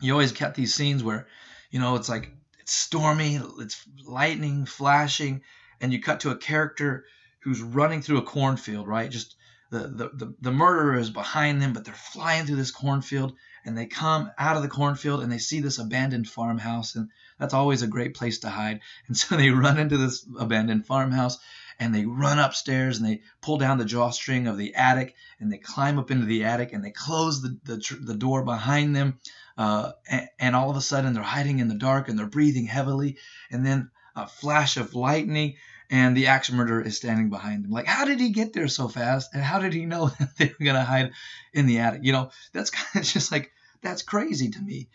you 0.01 0.13
always 0.13 0.33
get 0.33 0.55
these 0.55 0.75
scenes 0.75 1.03
where, 1.03 1.27
you 1.71 1.81
know, 1.81 1.97
it's 1.97 2.09
like 2.09 2.31
it's 2.61 2.73
stormy, 2.73 3.41
it's 3.59 3.85
lightning 4.07 4.67
flashing, 4.67 5.43
and 5.81 5.93
you 5.93 6.01
cut 6.01 6.21
to 6.21 6.31
a 6.31 6.37
character 6.37 7.05
who's 7.41 7.61
running 7.61 8.03
through 8.03 8.19
a 8.19 8.23
cornfield, 8.23 8.87
right? 8.87 9.11
Just 9.11 9.37
the, 9.71 9.81
the, 9.81 10.11
the, 10.15 10.35
the 10.41 10.53
murderer 10.53 10.99
is 10.99 11.11
behind 11.11 11.61
them, 11.61 11.73
but 11.73 11.85
they're 11.85 11.95
flying 11.95 12.47
through 12.47 12.57
this 12.57 12.71
cornfield 12.71 13.35
and 13.65 13.77
they 13.77 13.87
come 13.87 14.31
out 14.39 14.57
of 14.57 14.63
the 14.63 14.69
cornfield 14.69 15.23
and 15.23 15.31
they 15.31 15.39
see 15.39 15.61
this 15.61 15.79
abandoned 15.79 16.29
farmhouse 16.29 16.95
and 16.95 17.11
that's 17.39 17.55
always 17.55 17.83
a 17.83 17.87
great 17.87 18.15
place 18.15 18.39
to 18.41 18.49
hide. 18.49 18.81
And 19.09 19.17
so 19.17 19.37
they 19.37 19.51
run 19.51 19.79
into 19.79 19.99
this 19.99 20.27
abandoned 20.39 20.87
farmhouse 20.87 21.39
and 21.79 21.95
they 21.95 22.07
run 22.07 22.39
upstairs 22.39 22.99
and 22.99 23.07
they 23.07 23.23
pull 23.43 23.59
down 23.59 23.79
the 23.79 23.85
drawstring 23.85 24.47
of 24.47 24.57
the 24.57 24.75
attic 24.75 25.15
and 25.39 25.53
they 25.53 25.59
climb 25.59 25.99
up 25.99 26.11
into 26.11 26.27
the 26.27 26.45
attic 26.45 26.73
and 26.73 26.83
they 26.83 26.91
close 26.91 27.43
the, 27.43 27.59
the, 27.65 27.99
the 28.01 28.17
door 28.17 28.43
behind 28.45 28.97
them. 28.97 29.21
Uh, 29.59 29.93
and, 30.09 30.29
and, 30.39 30.57
all 30.57 30.71
of 30.71 30.77
a 30.77 30.81
sudden 30.81 31.13
they're 31.13 31.23
hiding 31.23 31.59
in 31.59 31.67
the 31.67 31.75
dark 31.75 32.09
and 32.09 32.17
they're 32.17 32.27
breathing 32.27 32.65
heavily. 32.65 33.19
And 33.51 33.67
then 33.67 33.91
a 34.15 34.27
flash 34.27 34.77
of 34.77 34.95
lightning 34.95 35.57
and 35.91 36.17
the 36.17 36.29
axe 36.29 36.53
murderer 36.53 36.81
is 36.81 36.97
standing 36.97 37.29
behind 37.29 37.65
them. 37.65 37.73
Like, 37.73 37.87
how 37.87 38.05
did 38.05 38.21
he 38.21 38.31
get 38.31 38.53
there 38.53 38.69
so 38.69 38.87
fast? 38.87 39.35
And 39.35 39.43
how 39.43 39.59
did 39.59 39.73
he 39.73 39.85
know 39.85 40.07
that 40.21 40.37
they 40.39 40.47
were 40.47 40.65
going 40.65 40.77
to 40.77 40.85
hide 40.85 41.11
in 41.53 41.67
the 41.67 41.81
attic? 41.81 42.03
You 42.05 42.13
know, 42.13 42.31
that's 42.53 42.71
kind 42.79 43.03
of 43.03 43.03
just 43.03 43.33
like, 43.33 43.51
that's 43.83 44.03
crazy 44.03 44.51
to 44.51 44.61
me, 44.61 44.89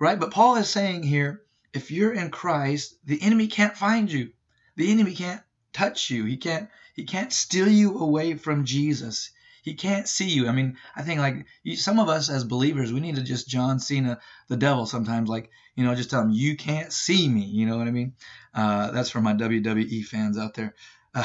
right? 0.00 0.18
But 0.18 0.32
Paul 0.32 0.56
is 0.56 0.68
saying 0.68 1.04
here, 1.04 1.42
if 1.72 1.90
you're 1.90 2.12
in 2.12 2.30
Christ, 2.30 2.96
the 3.04 3.22
enemy 3.22 3.46
can't 3.46 3.76
find 3.76 4.10
you. 4.10 4.32
The 4.76 4.90
enemy 4.90 5.14
can't 5.14 5.42
touch 5.72 6.10
you. 6.10 6.24
He 6.24 6.36
can't 6.36 6.68
he 6.94 7.04
can't 7.04 7.32
steal 7.32 7.68
you 7.68 7.98
away 7.98 8.34
from 8.34 8.64
Jesus. 8.64 9.30
He 9.68 9.74
can't 9.74 10.08
see 10.08 10.30
you. 10.30 10.48
I 10.48 10.52
mean, 10.52 10.78
I 10.96 11.02
think 11.02 11.20
like 11.20 11.44
some 11.76 11.98
of 11.98 12.08
us 12.08 12.30
as 12.30 12.42
believers, 12.42 12.90
we 12.90 13.00
need 13.00 13.16
to 13.16 13.22
just 13.22 13.46
John 13.46 13.78
Cena 13.80 14.18
the 14.48 14.56
devil 14.56 14.86
sometimes. 14.86 15.28
Like 15.28 15.50
you 15.76 15.84
know, 15.84 15.94
just 15.94 16.08
tell 16.08 16.22
him 16.22 16.30
you 16.30 16.56
can't 16.56 16.90
see 16.90 17.28
me. 17.28 17.44
You 17.44 17.66
know 17.66 17.76
what 17.76 17.86
I 17.86 17.90
mean? 17.90 18.14
Uh, 18.54 18.92
that's 18.92 19.10
for 19.10 19.20
my 19.20 19.34
WWE 19.34 20.06
fans 20.06 20.38
out 20.38 20.54
there. 20.54 20.74
Uh, 21.14 21.24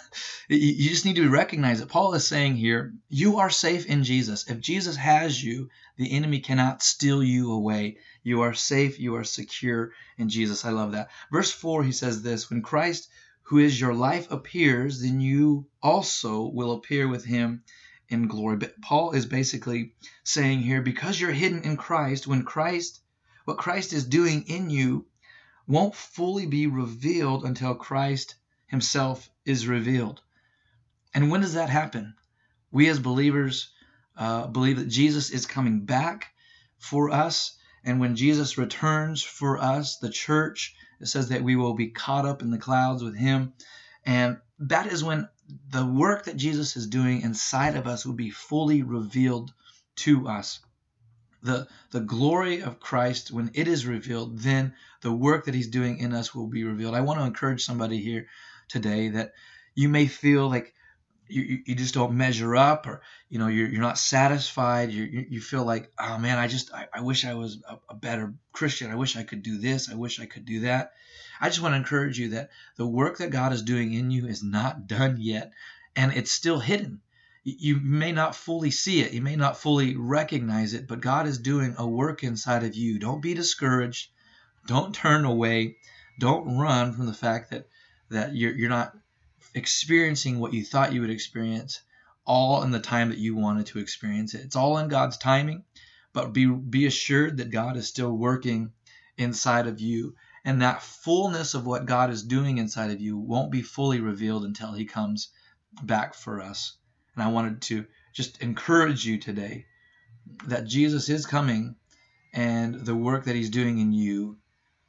you 0.50 0.90
just 0.90 1.06
need 1.06 1.16
to 1.16 1.30
recognize 1.30 1.80
that 1.80 1.88
Paul 1.88 2.12
is 2.12 2.26
saying 2.26 2.56
here, 2.56 2.92
you 3.08 3.38
are 3.38 3.48
safe 3.48 3.86
in 3.86 4.04
Jesus. 4.04 4.46
If 4.50 4.60
Jesus 4.60 4.96
has 4.96 5.42
you, 5.42 5.70
the 5.96 6.12
enemy 6.12 6.40
cannot 6.40 6.82
steal 6.82 7.22
you 7.22 7.52
away. 7.52 7.96
You 8.22 8.42
are 8.42 8.52
safe, 8.52 9.00
you 9.00 9.16
are 9.16 9.24
secure 9.24 9.92
in 10.18 10.28
Jesus. 10.28 10.66
I 10.66 10.70
love 10.72 10.92
that. 10.92 11.08
Verse 11.32 11.50
4, 11.50 11.84
he 11.84 11.92
says 11.92 12.20
this 12.20 12.50
When 12.50 12.60
Christ 12.60 13.08
who 13.48 13.58
is 13.58 13.80
your 13.80 13.94
life 13.94 14.30
appears, 14.30 15.00
then 15.00 15.20
you 15.20 15.66
also 15.82 16.42
will 16.42 16.72
appear 16.72 17.08
with 17.08 17.24
him 17.24 17.62
in 18.10 18.28
glory. 18.28 18.58
But 18.58 18.78
Paul 18.82 19.12
is 19.12 19.24
basically 19.24 19.94
saying 20.22 20.60
here, 20.60 20.82
because 20.82 21.18
you're 21.18 21.32
hidden 21.32 21.62
in 21.62 21.78
Christ, 21.78 22.26
when 22.26 22.42
Christ, 22.42 23.00
what 23.46 23.56
Christ 23.56 23.94
is 23.94 24.04
doing 24.04 24.44
in 24.48 24.68
you, 24.68 25.06
won't 25.66 25.94
fully 25.94 26.44
be 26.44 26.66
revealed 26.66 27.44
until 27.44 27.74
Christ 27.74 28.34
himself 28.66 29.30
is 29.46 29.66
revealed. 29.66 30.20
And 31.14 31.30
when 31.30 31.40
does 31.40 31.54
that 31.54 31.70
happen? 31.70 32.16
We 32.70 32.88
as 32.88 32.98
believers 32.98 33.70
uh, 34.14 34.48
believe 34.48 34.76
that 34.76 34.88
Jesus 34.88 35.30
is 35.30 35.46
coming 35.46 35.86
back 35.86 36.26
for 36.76 37.10
us. 37.10 37.56
And 37.82 37.98
when 37.98 38.14
Jesus 38.14 38.58
returns 38.58 39.22
for 39.22 39.56
us, 39.58 39.96
the 39.96 40.10
church, 40.10 40.74
it 41.00 41.06
says 41.06 41.28
that 41.28 41.42
we 41.42 41.56
will 41.56 41.74
be 41.74 41.88
caught 41.88 42.26
up 42.26 42.42
in 42.42 42.50
the 42.50 42.58
clouds 42.58 43.02
with 43.02 43.16
him. 43.16 43.52
And 44.04 44.38
that 44.60 44.86
is 44.86 45.04
when 45.04 45.28
the 45.70 45.86
work 45.86 46.24
that 46.24 46.36
Jesus 46.36 46.76
is 46.76 46.86
doing 46.86 47.22
inside 47.22 47.76
of 47.76 47.86
us 47.86 48.04
will 48.04 48.14
be 48.14 48.30
fully 48.30 48.82
revealed 48.82 49.52
to 49.96 50.28
us. 50.28 50.60
The, 51.42 51.68
the 51.92 52.00
glory 52.00 52.62
of 52.62 52.80
Christ, 52.80 53.30
when 53.30 53.50
it 53.54 53.68
is 53.68 53.86
revealed, 53.86 54.38
then 54.38 54.74
the 55.02 55.12
work 55.12 55.44
that 55.44 55.54
he's 55.54 55.68
doing 55.68 55.98
in 55.98 56.12
us 56.12 56.34
will 56.34 56.48
be 56.48 56.64
revealed. 56.64 56.94
I 56.94 57.00
want 57.02 57.20
to 57.20 57.26
encourage 57.26 57.64
somebody 57.64 58.02
here 58.02 58.26
today 58.68 59.10
that 59.10 59.34
you 59.74 59.88
may 59.88 60.06
feel 60.06 60.48
like 60.48 60.74
you, 61.28 61.62
you 61.66 61.74
just 61.74 61.94
don't 61.94 62.16
measure 62.16 62.56
up 62.56 62.86
or 62.86 63.02
you 63.28 63.38
know 63.38 63.48
you're, 63.48 63.68
you're 63.68 63.80
not 63.80 63.98
satisfied. 63.98 64.90
You, 64.90 65.26
you 65.28 65.40
feel 65.40 65.64
like 65.64 65.92
oh 65.98 66.18
man 66.18 66.38
i 66.38 66.48
just 66.48 66.72
i, 66.72 66.86
I 66.92 67.00
wish 67.00 67.24
i 67.24 67.34
was 67.34 67.62
a, 67.68 67.78
a, 67.90 67.94
better 67.94 68.34
christian. 68.52 68.90
I 68.90 68.96
wish 68.96 69.16
i 69.16 69.22
could 69.22 69.42
do 69.42 69.58
this. 69.58 69.90
I 69.90 69.94
wish 69.94 70.20
i 70.20 70.26
could 70.26 70.44
do 70.44 70.60
that. 70.60 70.92
I 71.40 71.48
just 71.48 71.60
want 71.60 71.72
to 71.72 71.76
encourage 71.76 72.18
you 72.18 72.30
that 72.30 72.50
the 72.76 72.86
work 72.86 73.18
that 73.18 73.30
god 73.30 73.52
is 73.52 73.62
doing 73.62 73.92
in 73.92 74.10
you 74.10 74.26
is 74.26 74.42
not 74.42 74.86
done 74.86 75.16
yet 75.20 75.52
and 75.94 76.12
it's 76.12 76.32
still 76.32 76.58
hidden. 76.58 77.00
You 77.44 77.76
may 77.76 78.12
not 78.12 78.36
fully 78.36 78.70
see 78.70 79.00
it. 79.00 79.12
You 79.12 79.22
may 79.22 79.36
not 79.36 79.58
fully 79.58 79.96
recognize 79.96 80.74
it 80.74 80.88
but 80.88 81.00
god 81.00 81.26
is 81.26 81.38
doing 81.38 81.74
a 81.78 81.86
work 81.86 82.24
inside 82.24 82.64
of 82.64 82.74
you. 82.74 82.98
Don't 82.98 83.22
be 83.22 83.34
discouraged. 83.34 84.10
Don't 84.66 84.94
turn 84.94 85.24
away. 85.24 85.76
Don't 86.18 86.58
run 86.58 86.94
from 86.94 87.06
the 87.06 87.14
fact 87.14 87.50
that 87.50 87.68
that 88.10 88.34
you're, 88.34 88.52
you're 88.52 88.70
not 88.70 88.94
experiencing 89.58 90.38
what 90.38 90.54
you 90.54 90.64
thought 90.64 90.92
you 90.92 91.02
would 91.02 91.10
experience 91.10 91.82
all 92.24 92.62
in 92.62 92.70
the 92.70 92.80
time 92.80 93.08
that 93.10 93.18
you 93.18 93.36
wanted 93.36 93.66
to 93.66 93.78
experience 93.78 94.34
it. 94.34 94.42
It's 94.42 94.56
all 94.56 94.78
in 94.78 94.88
God's 94.88 95.18
timing, 95.18 95.64
but 96.12 96.32
be 96.32 96.46
be 96.46 96.86
assured 96.86 97.38
that 97.38 97.50
God 97.50 97.76
is 97.76 97.88
still 97.88 98.16
working 98.16 98.72
inside 99.16 99.66
of 99.66 99.80
you 99.80 100.14
and 100.44 100.62
that 100.62 100.82
fullness 100.82 101.54
of 101.54 101.66
what 101.66 101.86
God 101.86 102.10
is 102.10 102.22
doing 102.22 102.58
inside 102.58 102.90
of 102.90 103.00
you 103.00 103.18
won't 103.18 103.52
be 103.52 103.62
fully 103.62 104.00
revealed 104.00 104.44
until 104.44 104.72
he 104.72 104.84
comes 104.84 105.28
back 105.82 106.14
for 106.14 106.40
us. 106.40 106.76
And 107.14 107.22
I 107.22 107.28
wanted 107.28 107.60
to 107.62 107.86
just 108.12 108.40
encourage 108.40 109.04
you 109.04 109.18
today 109.18 109.66
that 110.46 110.66
Jesus 110.66 111.08
is 111.08 111.26
coming 111.26 111.76
and 112.32 112.74
the 112.74 112.94
work 112.94 113.24
that 113.24 113.36
he's 113.36 113.50
doing 113.50 113.78
in 113.78 113.92
you 113.92 114.38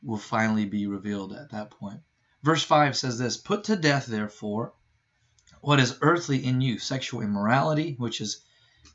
will 0.03 0.17
finally 0.17 0.65
be 0.65 0.87
revealed 0.87 1.33
at 1.33 1.51
that 1.51 1.71
point. 1.71 2.01
Verse 2.41 2.63
5 2.63 2.95
says 2.95 3.17
this 3.17 3.35
Put 3.35 3.65
to 3.65 3.75
death, 3.75 4.05
therefore, 4.05 4.73
what 5.59 5.79
is 5.79 5.97
earthly 6.01 6.45
in 6.45 6.61
you 6.61 6.79
sexual 6.79 7.19
immorality, 7.21 7.95
which 7.97 8.21
is, 8.21 8.41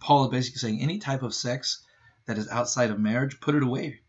Paul 0.01 0.25
is 0.25 0.31
basically 0.31 0.61
saying 0.61 0.81
any 0.81 0.99
type 0.99 1.23
of 1.23 1.35
sex 1.35 1.85
that 2.25 2.39
is 2.39 2.49
outside 2.49 2.91
of 2.91 2.99
marriage, 2.99 3.41
put 3.41 3.55
it 3.55 3.63
away. 3.63 4.01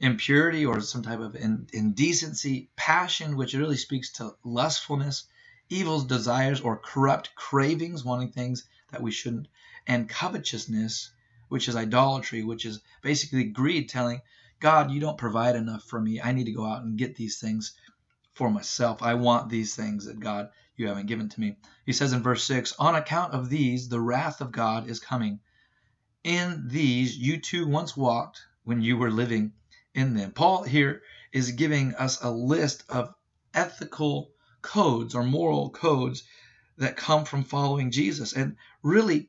Impurity 0.00 0.66
or 0.66 0.82
some 0.82 1.02
type 1.02 1.20
of 1.20 1.34
indecency, 1.34 2.68
passion, 2.76 3.36
which 3.36 3.54
really 3.54 3.78
speaks 3.78 4.12
to 4.12 4.36
lustfulness, 4.44 5.24
evil 5.70 6.02
desires 6.02 6.60
or 6.60 6.76
corrupt 6.76 7.34
cravings, 7.34 8.04
wanting 8.04 8.30
things 8.30 8.64
that 8.90 9.00
we 9.00 9.10
shouldn't, 9.10 9.48
and 9.86 10.06
covetousness, 10.06 11.10
which 11.48 11.66
is 11.66 11.76
idolatry, 11.76 12.44
which 12.44 12.66
is 12.66 12.80
basically 13.00 13.44
greed, 13.44 13.88
telling 13.88 14.20
God, 14.60 14.90
you 14.90 15.00
don't 15.00 15.16
provide 15.16 15.56
enough 15.56 15.82
for 15.84 15.98
me. 15.98 16.20
I 16.20 16.32
need 16.32 16.44
to 16.44 16.52
go 16.52 16.66
out 16.66 16.82
and 16.82 16.98
get 16.98 17.16
these 17.16 17.38
things 17.38 17.72
for 18.32 18.50
myself. 18.50 19.02
I 19.02 19.14
want 19.14 19.48
these 19.48 19.74
things 19.74 20.06
that 20.06 20.20
God 20.20 20.50
you 20.74 20.88
haven't 20.88 21.06
given 21.06 21.28
to 21.28 21.40
me. 21.40 21.56
He 21.84 21.92
says 21.92 22.12
in 22.12 22.22
verse 22.22 22.44
6 22.44 22.72
On 22.78 22.94
account 22.94 23.34
of 23.34 23.50
these, 23.50 23.88
the 23.88 24.00
wrath 24.00 24.40
of 24.40 24.52
God 24.52 24.88
is 24.88 25.00
coming. 25.00 25.40
In 26.24 26.68
these 26.68 27.16
you 27.16 27.40
too 27.40 27.66
once 27.66 27.96
walked 27.96 28.40
when 28.64 28.80
you 28.80 28.96
were 28.96 29.10
living 29.10 29.52
in 29.94 30.14
them. 30.14 30.32
Paul 30.32 30.62
here 30.62 31.02
is 31.32 31.52
giving 31.52 31.94
us 31.94 32.22
a 32.22 32.30
list 32.30 32.84
of 32.88 33.14
ethical 33.52 34.32
codes 34.62 35.14
or 35.14 35.24
moral 35.24 35.70
codes 35.70 36.24
that 36.78 36.96
come 36.96 37.24
from 37.24 37.44
following 37.44 37.90
Jesus. 37.90 38.32
And 38.32 38.56
really, 38.82 39.28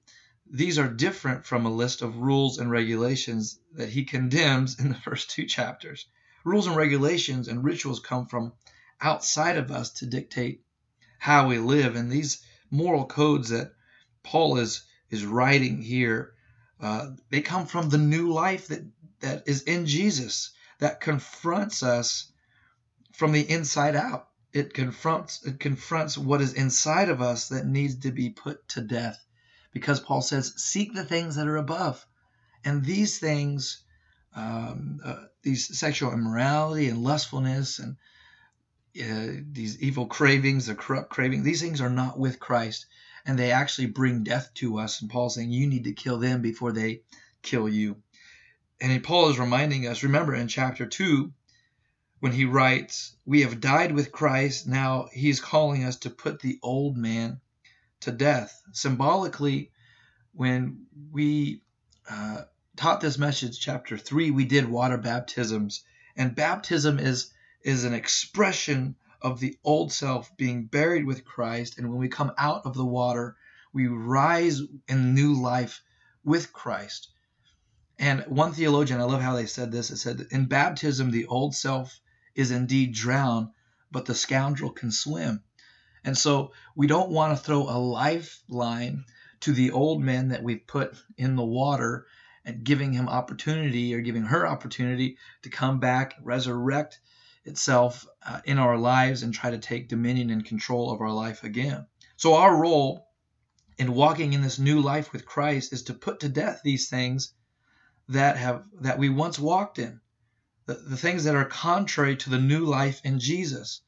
these 0.49 0.79
are 0.79 0.87
different 0.87 1.45
from 1.45 1.65
a 1.65 1.71
list 1.73 2.01
of 2.01 2.17
rules 2.17 2.57
and 2.57 2.71
regulations 2.71 3.59
that 3.73 3.89
he 3.89 4.05
condemns 4.05 4.79
in 4.79 4.89
the 4.89 4.95
first 5.05 5.29
two 5.29 5.45
chapters. 5.45 6.07
Rules 6.45 6.67
and 6.67 6.75
regulations 6.75 7.47
and 7.47 7.63
rituals 7.63 7.99
come 7.99 8.27
from 8.27 8.53
outside 9.03 9.57
of 9.57 9.69
us 9.69 9.91
to 9.91 10.05
dictate 10.05 10.61
how 11.19 11.47
we 11.47 11.59
live. 11.59 11.95
And 11.95 12.09
these 12.09 12.41
moral 12.71 13.05
codes 13.05 13.49
that 13.49 13.73
Paul 14.23 14.57
is 14.57 14.83
is 15.09 15.25
writing 15.25 15.81
here, 15.81 16.33
uh, 16.79 17.09
they 17.29 17.41
come 17.41 17.67
from 17.67 17.89
the 17.89 17.99
new 17.99 18.33
life 18.33 18.67
that 18.67 18.83
that 19.19 19.43
is 19.45 19.63
in 19.63 19.85
Jesus 19.85 20.53
that 20.79 21.01
confronts 21.01 21.83
us 21.83 22.31
from 23.13 23.31
the 23.31 23.47
inside 23.47 23.95
out. 23.95 24.29
It 24.53 24.73
confronts 24.73 25.45
it 25.45 25.59
confronts 25.59 26.17
what 26.17 26.41
is 26.41 26.53
inside 26.53 27.09
of 27.09 27.21
us 27.21 27.49
that 27.49 27.65
needs 27.67 27.99
to 27.99 28.11
be 28.11 28.29
put 28.29 28.67
to 28.69 28.81
death, 28.81 29.23
because 29.71 29.99
Paul 29.99 30.21
says, 30.21 30.53
"Seek 30.57 30.93
the 30.93 31.05
things 31.05 31.35
that 31.35 31.47
are 31.47 31.57
above," 31.57 32.05
and 32.63 32.83
these 32.83 33.19
things, 33.19 33.83
um, 34.35 34.99
uh, 35.03 35.25
these 35.41 35.77
sexual 35.77 36.13
immorality 36.13 36.89
and 36.89 37.03
lustfulness 37.03 37.79
and 37.79 37.97
uh, 39.01 39.41
these 39.51 39.81
evil 39.81 40.05
cravings, 40.05 40.67
the 40.67 40.75
corrupt 40.75 41.09
craving, 41.09 41.43
these 41.43 41.61
things 41.61 41.81
are 41.81 41.89
not 41.89 42.17
with 42.19 42.39
Christ, 42.39 42.85
and 43.25 43.37
they 43.39 43.51
actually 43.51 43.87
bring 43.87 44.23
death 44.23 44.51
to 44.55 44.77
us. 44.79 45.01
And 45.01 45.09
Paul's 45.09 45.35
saying 45.35 45.51
you 45.51 45.67
need 45.67 45.85
to 45.85 45.93
kill 45.93 46.19
them 46.19 46.41
before 46.41 46.71
they 46.71 47.01
kill 47.41 47.67
you. 47.67 47.97
And 48.79 49.03
Paul 49.03 49.29
is 49.29 49.39
reminding 49.39 49.87
us, 49.87 50.03
remember 50.03 50.35
in 50.35 50.47
chapter 50.47 50.85
2, 50.85 51.31
when 52.19 52.31
he 52.31 52.45
writes, 52.45 53.15
We 53.25 53.41
have 53.41 53.59
died 53.59 53.91
with 53.91 54.11
Christ, 54.11 54.67
now 54.67 55.09
he's 55.11 55.41
calling 55.41 55.83
us 55.83 55.97
to 55.97 56.09
put 56.09 56.39
the 56.39 56.59
old 56.61 56.95
man 56.95 57.41
to 58.01 58.11
death. 58.11 58.61
Symbolically, 58.71 59.71
when 60.33 60.85
we 61.11 61.61
uh, 62.09 62.43
taught 62.75 63.01
this 63.01 63.17
message, 63.17 63.59
chapter 63.59 63.97
3, 63.97 64.31
we 64.31 64.45
did 64.45 64.69
water 64.69 64.97
baptisms. 64.97 65.83
And 66.15 66.35
baptism 66.35 66.99
is 66.99 67.32
is 67.63 67.83
an 67.83 67.93
expression 67.93 68.95
of 69.21 69.39
the 69.39 69.57
old 69.63 69.91
self 69.91 70.35
being 70.35 70.65
buried 70.65 71.05
with 71.05 71.25
Christ. 71.25 71.77
And 71.77 71.89
when 71.89 71.97
we 71.97 72.09
come 72.09 72.33
out 72.37 72.65
of 72.65 72.75
the 72.75 72.85
water, 72.85 73.37
we 73.71 73.87
rise 73.87 74.61
in 74.87 75.15
new 75.15 75.41
life 75.41 75.81
with 76.23 76.53
Christ. 76.53 77.09
And 77.97 78.21
one 78.27 78.53
theologian, 78.53 78.99
I 78.99 79.03
love 79.03 79.21
how 79.21 79.35
they 79.35 79.45
said 79.45 79.71
this, 79.71 79.91
it 79.91 79.97
said, 79.97 80.27
In 80.31 80.45
baptism, 80.45 81.11
the 81.11 81.25
old 81.27 81.55
self 81.55 81.99
is 82.35 82.51
indeed 82.51 82.93
drowned, 82.93 83.49
but 83.91 84.05
the 84.05 84.15
scoundrel 84.15 84.71
can 84.71 84.91
swim. 84.91 85.43
And 86.03 86.17
so 86.17 86.51
we 86.75 86.87
don't 86.87 87.11
want 87.11 87.37
to 87.37 87.43
throw 87.43 87.61
a 87.61 87.77
lifeline 87.77 89.05
to 89.41 89.53
the 89.53 89.71
old 89.71 90.01
man 90.01 90.29
that 90.29 90.43
we've 90.43 90.65
put 90.67 90.95
in 91.17 91.35
the 91.35 91.45
water 91.45 92.07
and 92.43 92.63
giving 92.63 92.91
him 92.91 93.07
opportunity 93.07 93.93
or 93.93 94.01
giving 94.01 94.23
her 94.23 94.45
opportunity 94.45 95.17
to 95.43 95.49
come 95.49 95.79
back, 95.79 96.15
resurrect 96.21 96.99
itself 97.45 98.07
uh, 98.25 98.39
in 98.45 98.57
our 98.57 98.77
lives 98.77 99.23
and 99.23 99.33
try 99.33 99.51
to 99.51 99.57
take 99.57 99.89
dominion 99.89 100.29
and 100.29 100.45
control 100.45 100.91
of 100.91 101.01
our 101.01 101.11
life 101.11 101.43
again. 101.43 101.85
So, 102.15 102.35
our 102.35 102.55
role 102.55 103.07
in 103.77 103.93
walking 103.93 104.33
in 104.33 104.41
this 104.41 104.59
new 104.59 104.81
life 104.81 105.11
with 105.11 105.25
Christ 105.25 105.73
is 105.73 105.83
to 105.83 105.93
put 105.93 106.19
to 106.21 106.29
death 106.29 106.61
these 106.63 106.89
things 106.89 107.33
that 108.07 108.37
have 108.37 108.63
that 108.81 108.99
we 108.99 109.09
once 109.09 109.39
walked 109.39 109.79
in, 109.79 109.99
the, 110.65 110.75
the 110.75 110.97
things 110.97 111.23
that 111.23 111.35
are 111.35 111.45
contrary 111.45 112.15
to 112.17 112.29
the 112.29 112.39
new 112.39 112.65
life 112.65 113.01
in 113.03 113.19
Jesus. 113.19 113.81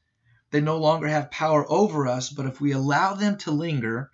They 0.50 0.60
no 0.60 0.78
longer 0.78 1.08
have 1.08 1.30
power 1.30 1.64
over 1.70 2.06
us, 2.06 2.30
but 2.30 2.46
if 2.46 2.60
we 2.60 2.72
allow 2.72 3.14
them 3.14 3.36
to 3.38 3.50
linger, 3.50 4.10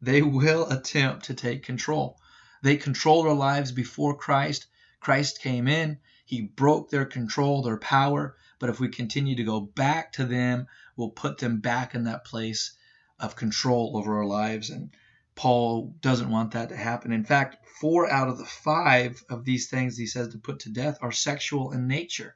they 0.00 0.22
will 0.22 0.68
attempt 0.70 1.26
to 1.26 1.34
take 1.34 1.62
control. 1.62 2.18
They 2.62 2.76
controlled 2.76 3.26
our 3.26 3.34
lives 3.34 3.72
before 3.72 4.16
Christ. 4.16 4.66
Christ 5.00 5.40
came 5.40 5.68
in, 5.68 5.98
he 6.24 6.42
broke 6.42 6.90
their 6.90 7.04
control, 7.04 7.62
their 7.62 7.76
power, 7.76 8.36
but 8.58 8.70
if 8.70 8.80
we 8.80 8.88
continue 8.88 9.36
to 9.36 9.44
go 9.44 9.60
back 9.60 10.12
to 10.14 10.24
them, 10.24 10.66
we'll 10.96 11.10
put 11.10 11.38
them 11.38 11.60
back 11.60 11.94
in 11.94 12.04
that 12.04 12.24
place 12.24 12.72
of 13.18 13.36
control 13.36 13.96
over 13.96 14.18
our 14.18 14.26
lives. 14.26 14.70
And 14.70 14.90
Paul 15.34 15.94
doesn't 16.00 16.30
want 16.30 16.52
that 16.52 16.70
to 16.70 16.76
happen. 16.76 17.12
In 17.12 17.24
fact, 17.24 17.66
four 17.80 18.10
out 18.10 18.28
of 18.28 18.38
the 18.38 18.44
five 18.44 19.22
of 19.30 19.44
these 19.44 19.68
things 19.68 19.96
he 19.96 20.06
says 20.06 20.28
to 20.28 20.38
put 20.38 20.60
to 20.60 20.70
death 20.70 20.98
are 21.00 21.12
sexual 21.12 21.72
in 21.72 21.86
nature. 21.86 22.34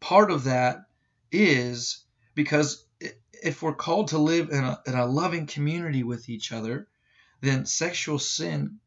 Part 0.00 0.30
of 0.30 0.44
that 0.44 0.84
is 1.32 2.04
because 2.34 2.84
if 3.32 3.62
we're 3.62 3.74
called 3.74 4.08
to 4.08 4.18
live 4.18 4.50
in 4.50 4.64
a, 4.64 4.80
in 4.86 4.94
a 4.94 5.06
loving 5.06 5.46
community 5.46 6.02
with 6.02 6.28
each 6.28 6.52
other, 6.52 6.88
then 7.40 7.66
sexual 7.66 8.18
sin 8.18 8.78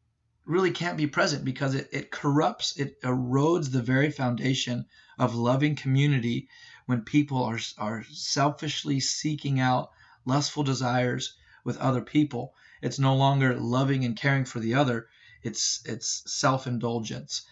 really 0.44 0.70
can't 0.70 0.96
be 0.96 1.06
present 1.06 1.44
because 1.44 1.74
it, 1.74 1.88
it 1.92 2.10
corrupts, 2.10 2.76
it 2.76 3.00
erodes 3.02 3.70
the 3.70 3.82
very 3.82 4.10
foundation 4.10 4.86
of 5.18 5.34
loving 5.34 5.76
community 5.76 6.48
when 6.86 7.02
people 7.02 7.44
are, 7.44 7.58
are 7.78 8.04
selfishly 8.10 8.98
seeking 9.00 9.60
out 9.60 9.90
lustful 10.24 10.62
desires 10.62 11.34
with 11.64 11.76
other 11.78 12.02
people. 12.02 12.54
It's 12.80 12.98
no 12.98 13.14
longer 13.14 13.54
loving 13.54 14.04
and 14.04 14.16
caring 14.16 14.44
for 14.44 14.58
the 14.58 14.74
other, 14.74 15.08
it's, 15.42 15.82
it's 15.84 16.22
self 16.26 16.66
indulgence. 16.66 17.42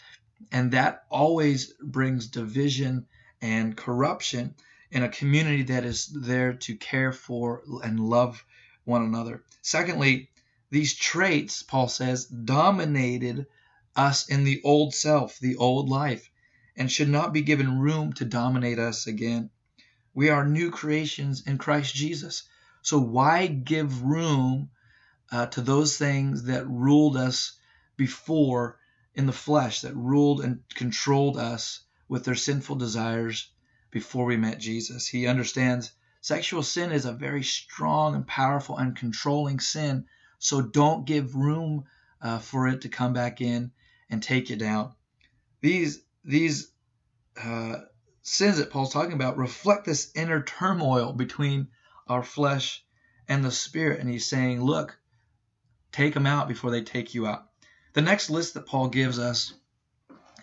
And 0.50 0.72
that 0.72 1.04
always 1.10 1.72
brings 1.82 2.26
division 2.26 3.06
and 3.42 3.76
corruption 3.76 4.54
in 4.90 5.02
a 5.02 5.08
community 5.08 5.62
that 5.64 5.84
is 5.84 6.06
there 6.06 6.54
to 6.54 6.76
care 6.76 7.12
for 7.12 7.62
and 7.84 8.00
love 8.00 8.44
one 8.84 9.02
another. 9.02 9.44
Secondly, 9.62 10.29
these 10.70 10.94
traits, 10.94 11.62
Paul 11.62 11.88
says, 11.88 12.26
dominated 12.26 13.46
us 13.96 14.28
in 14.28 14.44
the 14.44 14.60
old 14.62 14.94
self, 14.94 15.38
the 15.38 15.56
old 15.56 15.88
life, 15.88 16.30
and 16.76 16.90
should 16.90 17.08
not 17.08 17.32
be 17.32 17.42
given 17.42 17.80
room 17.80 18.12
to 18.14 18.24
dominate 18.24 18.78
us 18.78 19.06
again. 19.06 19.50
We 20.14 20.28
are 20.28 20.46
new 20.46 20.70
creations 20.70 21.46
in 21.46 21.58
Christ 21.58 21.94
Jesus. 21.94 22.44
So 22.82 22.98
why 22.98 23.46
give 23.46 24.02
room 24.02 24.70
uh, 25.30 25.46
to 25.46 25.60
those 25.60 25.96
things 25.96 26.44
that 26.44 26.68
ruled 26.68 27.16
us 27.16 27.58
before 27.96 28.78
in 29.14 29.26
the 29.26 29.32
flesh, 29.32 29.80
that 29.80 29.96
ruled 29.96 30.40
and 30.40 30.60
controlled 30.74 31.36
us 31.36 31.80
with 32.08 32.24
their 32.24 32.34
sinful 32.34 32.76
desires 32.76 33.50
before 33.90 34.24
we 34.24 34.36
met 34.36 34.60
Jesus? 34.60 35.08
He 35.08 35.26
understands 35.26 35.92
sexual 36.20 36.62
sin 36.62 36.92
is 36.92 37.06
a 37.06 37.12
very 37.12 37.42
strong 37.42 38.14
and 38.14 38.26
powerful 38.26 38.78
and 38.78 38.96
controlling 38.96 39.58
sin. 39.58 40.06
So 40.40 40.62
don't 40.62 41.04
give 41.04 41.36
room 41.36 41.84
uh, 42.20 42.38
for 42.38 42.66
it 42.66 42.80
to 42.80 42.88
come 42.88 43.12
back 43.12 43.40
in 43.40 43.70
and 44.08 44.22
take 44.22 44.50
you 44.50 44.56
down. 44.56 44.94
These 45.60 46.02
these 46.24 46.72
uh, 47.40 47.76
sins 48.22 48.56
that 48.58 48.70
Paul's 48.70 48.92
talking 48.92 49.12
about 49.12 49.36
reflect 49.36 49.84
this 49.84 50.10
inner 50.14 50.42
turmoil 50.42 51.12
between 51.12 51.68
our 52.08 52.22
flesh 52.22 52.84
and 53.28 53.44
the 53.44 53.50
spirit. 53.50 54.00
And 54.00 54.08
he's 54.08 54.26
saying, 54.26 54.62
look, 54.62 54.98
take 55.92 56.14
them 56.14 56.26
out 56.26 56.48
before 56.48 56.70
they 56.70 56.82
take 56.82 57.14
you 57.14 57.26
out. 57.26 57.46
The 57.92 58.02
next 58.02 58.30
list 58.30 58.54
that 58.54 58.66
Paul 58.66 58.88
gives 58.88 59.18
us 59.18 59.52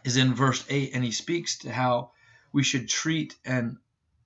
is 0.04 0.16
in 0.16 0.34
verse 0.36 0.64
8, 0.70 0.92
and 0.94 1.04
he 1.04 1.12
speaks 1.12 1.60
to 1.60 1.72
how 1.72 2.12
we 2.54 2.64
should 2.64 2.88
treat 2.88 3.36
and 3.44 3.78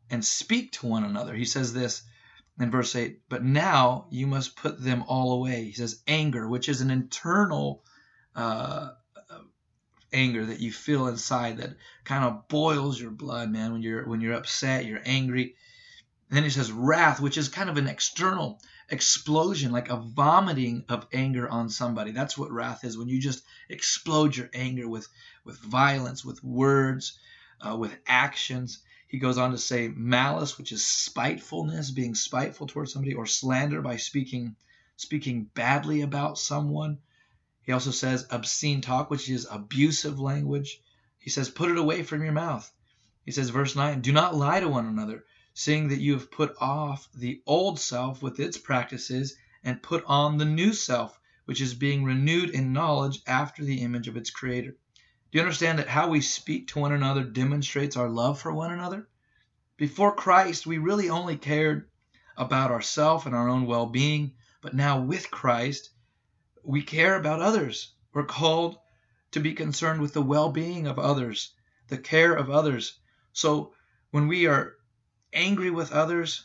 and 0.09 0.23
speak 0.25 0.73
to 0.73 0.87
one 0.87 1.05
another. 1.05 1.33
He 1.33 1.45
says 1.45 1.71
this 1.71 2.03
in 2.59 2.71
verse 2.71 2.95
8, 2.95 3.21
but 3.29 3.43
now 3.43 4.07
you 4.11 4.27
must 4.27 4.55
put 4.55 4.83
them 4.83 5.03
all 5.07 5.33
away. 5.33 5.65
He 5.65 5.73
says, 5.73 6.01
anger, 6.07 6.47
which 6.47 6.69
is 6.69 6.81
an 6.81 6.91
internal 6.91 7.83
uh, 8.35 8.91
anger 10.13 10.45
that 10.45 10.59
you 10.59 10.71
feel 10.71 11.07
inside 11.07 11.57
that 11.57 11.75
kind 12.03 12.25
of 12.25 12.47
boils 12.47 12.99
your 12.99 13.11
blood, 13.11 13.49
man, 13.49 13.71
when 13.71 13.81
you're 13.81 14.07
when 14.07 14.21
you're 14.21 14.33
upset, 14.33 14.85
you're 14.85 15.01
angry. 15.05 15.55
And 16.29 16.37
then 16.37 16.43
he 16.43 16.49
says 16.49 16.71
wrath, 16.71 17.19
which 17.19 17.37
is 17.37 17.49
kind 17.49 17.69
of 17.69 17.77
an 17.77 17.87
external 17.87 18.61
explosion, 18.89 19.71
like 19.71 19.89
a 19.89 19.97
vomiting 19.97 20.85
of 20.89 21.07
anger 21.13 21.47
on 21.47 21.69
somebody. 21.69 22.11
That's 22.11 22.37
what 22.37 22.51
wrath 22.51 22.83
is 22.83 22.97
when 22.97 23.09
you 23.09 23.19
just 23.19 23.43
explode 23.69 24.35
your 24.35 24.49
anger 24.53 24.87
with 24.87 25.07
with 25.43 25.57
violence, 25.59 26.23
with 26.23 26.43
words, 26.43 27.19
uh, 27.61 27.75
with 27.75 27.95
actions. 28.07 28.83
He 29.11 29.19
goes 29.19 29.37
on 29.37 29.51
to 29.51 29.57
say 29.57 29.89
malice, 29.89 30.57
which 30.57 30.71
is 30.71 30.85
spitefulness, 30.85 31.91
being 31.91 32.15
spiteful 32.15 32.65
towards 32.65 32.93
somebody, 32.93 33.13
or 33.13 33.25
slander 33.25 33.81
by 33.81 33.97
speaking 33.97 34.55
speaking 34.95 35.49
badly 35.53 35.99
about 35.99 36.37
someone. 36.37 36.97
He 37.63 37.73
also 37.73 37.91
says 37.91 38.25
obscene 38.29 38.79
talk, 38.79 39.09
which 39.09 39.29
is 39.29 39.45
abusive 39.51 40.17
language. 40.17 40.79
He 41.19 41.29
says, 41.29 41.49
put 41.49 41.69
it 41.69 41.77
away 41.77 42.03
from 42.03 42.23
your 42.23 42.31
mouth. 42.31 42.71
He 43.25 43.31
says, 43.31 43.49
verse 43.49 43.75
9, 43.75 43.99
do 43.99 44.13
not 44.13 44.33
lie 44.33 44.61
to 44.61 44.69
one 44.69 44.85
another, 44.85 45.25
seeing 45.53 45.89
that 45.89 45.99
you 45.99 46.13
have 46.13 46.31
put 46.31 46.55
off 46.61 47.09
the 47.13 47.41
old 47.45 47.81
self 47.81 48.23
with 48.23 48.39
its 48.39 48.57
practices 48.57 49.35
and 49.61 49.83
put 49.83 50.05
on 50.05 50.37
the 50.37 50.45
new 50.45 50.71
self, 50.71 51.19
which 51.43 51.59
is 51.59 51.73
being 51.73 52.05
renewed 52.05 52.51
in 52.51 52.71
knowledge 52.71 53.21
after 53.27 53.65
the 53.65 53.81
image 53.81 54.07
of 54.07 54.15
its 54.15 54.29
creator. 54.29 54.77
Do 55.31 55.37
you 55.37 55.43
understand 55.43 55.79
that 55.79 55.87
how 55.87 56.09
we 56.09 56.19
speak 56.19 56.67
to 56.67 56.79
one 56.79 56.91
another 56.91 57.23
demonstrates 57.23 57.95
our 57.95 58.09
love 58.09 58.41
for 58.41 58.51
one 58.51 58.73
another? 58.73 59.07
Before 59.77 60.13
Christ, 60.13 60.67
we 60.67 60.77
really 60.77 61.09
only 61.09 61.37
cared 61.37 61.89
about 62.35 62.69
ourselves 62.69 63.25
and 63.25 63.33
our 63.33 63.47
own 63.47 63.65
well 63.65 63.85
being, 63.85 64.33
but 64.59 64.73
now 64.73 64.99
with 64.99 65.31
Christ, 65.31 65.91
we 66.63 66.81
care 66.81 67.15
about 67.15 67.41
others. 67.41 67.93
We're 68.11 68.25
called 68.25 68.77
to 69.31 69.39
be 69.39 69.53
concerned 69.53 70.01
with 70.01 70.11
the 70.11 70.21
well 70.21 70.51
being 70.51 70.85
of 70.85 70.99
others, 70.99 71.53
the 71.87 71.97
care 71.97 72.33
of 72.33 72.49
others. 72.49 72.99
So 73.31 73.73
when 74.09 74.27
we 74.27 74.47
are 74.47 74.75
angry 75.31 75.71
with 75.71 75.93
others, 75.93 76.43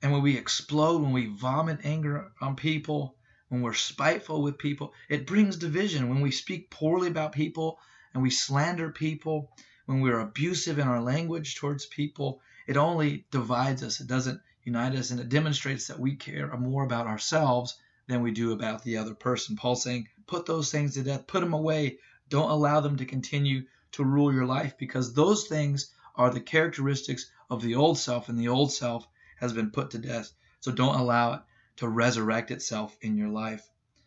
and 0.00 0.10
when 0.10 0.22
we 0.22 0.38
explode, 0.38 1.02
when 1.02 1.12
we 1.12 1.26
vomit 1.26 1.80
anger 1.84 2.32
on 2.40 2.56
people, 2.56 3.18
when 3.48 3.60
we're 3.60 3.74
spiteful 3.74 4.40
with 4.40 4.56
people, 4.56 4.94
it 5.10 5.26
brings 5.26 5.56
division. 5.56 6.08
When 6.08 6.22
we 6.22 6.30
speak 6.30 6.70
poorly 6.70 7.08
about 7.08 7.32
people 7.32 7.78
and 8.16 8.22
we 8.22 8.30
slander 8.30 8.90
people, 8.90 9.50
when 9.84 10.00
we're 10.00 10.20
abusive 10.20 10.78
in 10.78 10.88
our 10.88 11.02
language 11.02 11.56
towards 11.56 11.84
people, 11.84 12.40
it 12.66 12.78
only 12.78 13.26
divides 13.30 13.82
us. 13.82 14.00
It 14.00 14.06
doesn't 14.06 14.40
unite 14.64 14.94
us, 14.94 15.10
and 15.10 15.20
it 15.20 15.28
demonstrates 15.28 15.88
that 15.88 16.00
we 16.00 16.16
care 16.16 16.56
more 16.56 16.82
about 16.82 17.08
ourselves 17.08 17.76
than 18.06 18.22
we 18.22 18.30
do 18.30 18.52
about 18.52 18.82
the 18.82 18.96
other 18.96 19.12
person. 19.12 19.54
Paul's 19.54 19.82
saying, 19.82 20.08
put 20.26 20.46
those 20.46 20.70
things 20.70 20.94
to 20.94 21.02
death, 21.02 21.26
put 21.26 21.40
them 21.40 21.52
away. 21.52 21.98
Don't 22.30 22.48
allow 22.48 22.80
them 22.80 22.96
to 22.96 23.04
continue 23.04 23.64
to 23.92 24.02
rule 24.02 24.32
your 24.32 24.46
life 24.46 24.78
because 24.78 25.12
those 25.12 25.46
things 25.46 25.92
are 26.14 26.30
the 26.30 26.40
characteristics 26.40 27.30
of 27.50 27.60
the 27.60 27.74
old 27.74 27.98
self, 27.98 28.30
and 28.30 28.38
the 28.38 28.48
old 28.48 28.72
self 28.72 29.06
has 29.40 29.52
been 29.52 29.70
put 29.70 29.90
to 29.90 29.98
death. 29.98 30.32
So 30.60 30.72
don't 30.72 30.98
allow 30.98 31.34
it 31.34 31.40
to 31.76 31.86
resurrect 31.86 32.50
itself 32.50 32.96
in 33.02 33.18
your 33.18 33.28
life. 33.28 33.60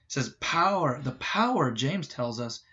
It 0.07 0.13
says 0.13 0.35
power, 0.39 0.99
the 0.99 1.11
power, 1.11 1.69
James 1.69 2.07
tells 2.07 2.39
us, 2.39 2.63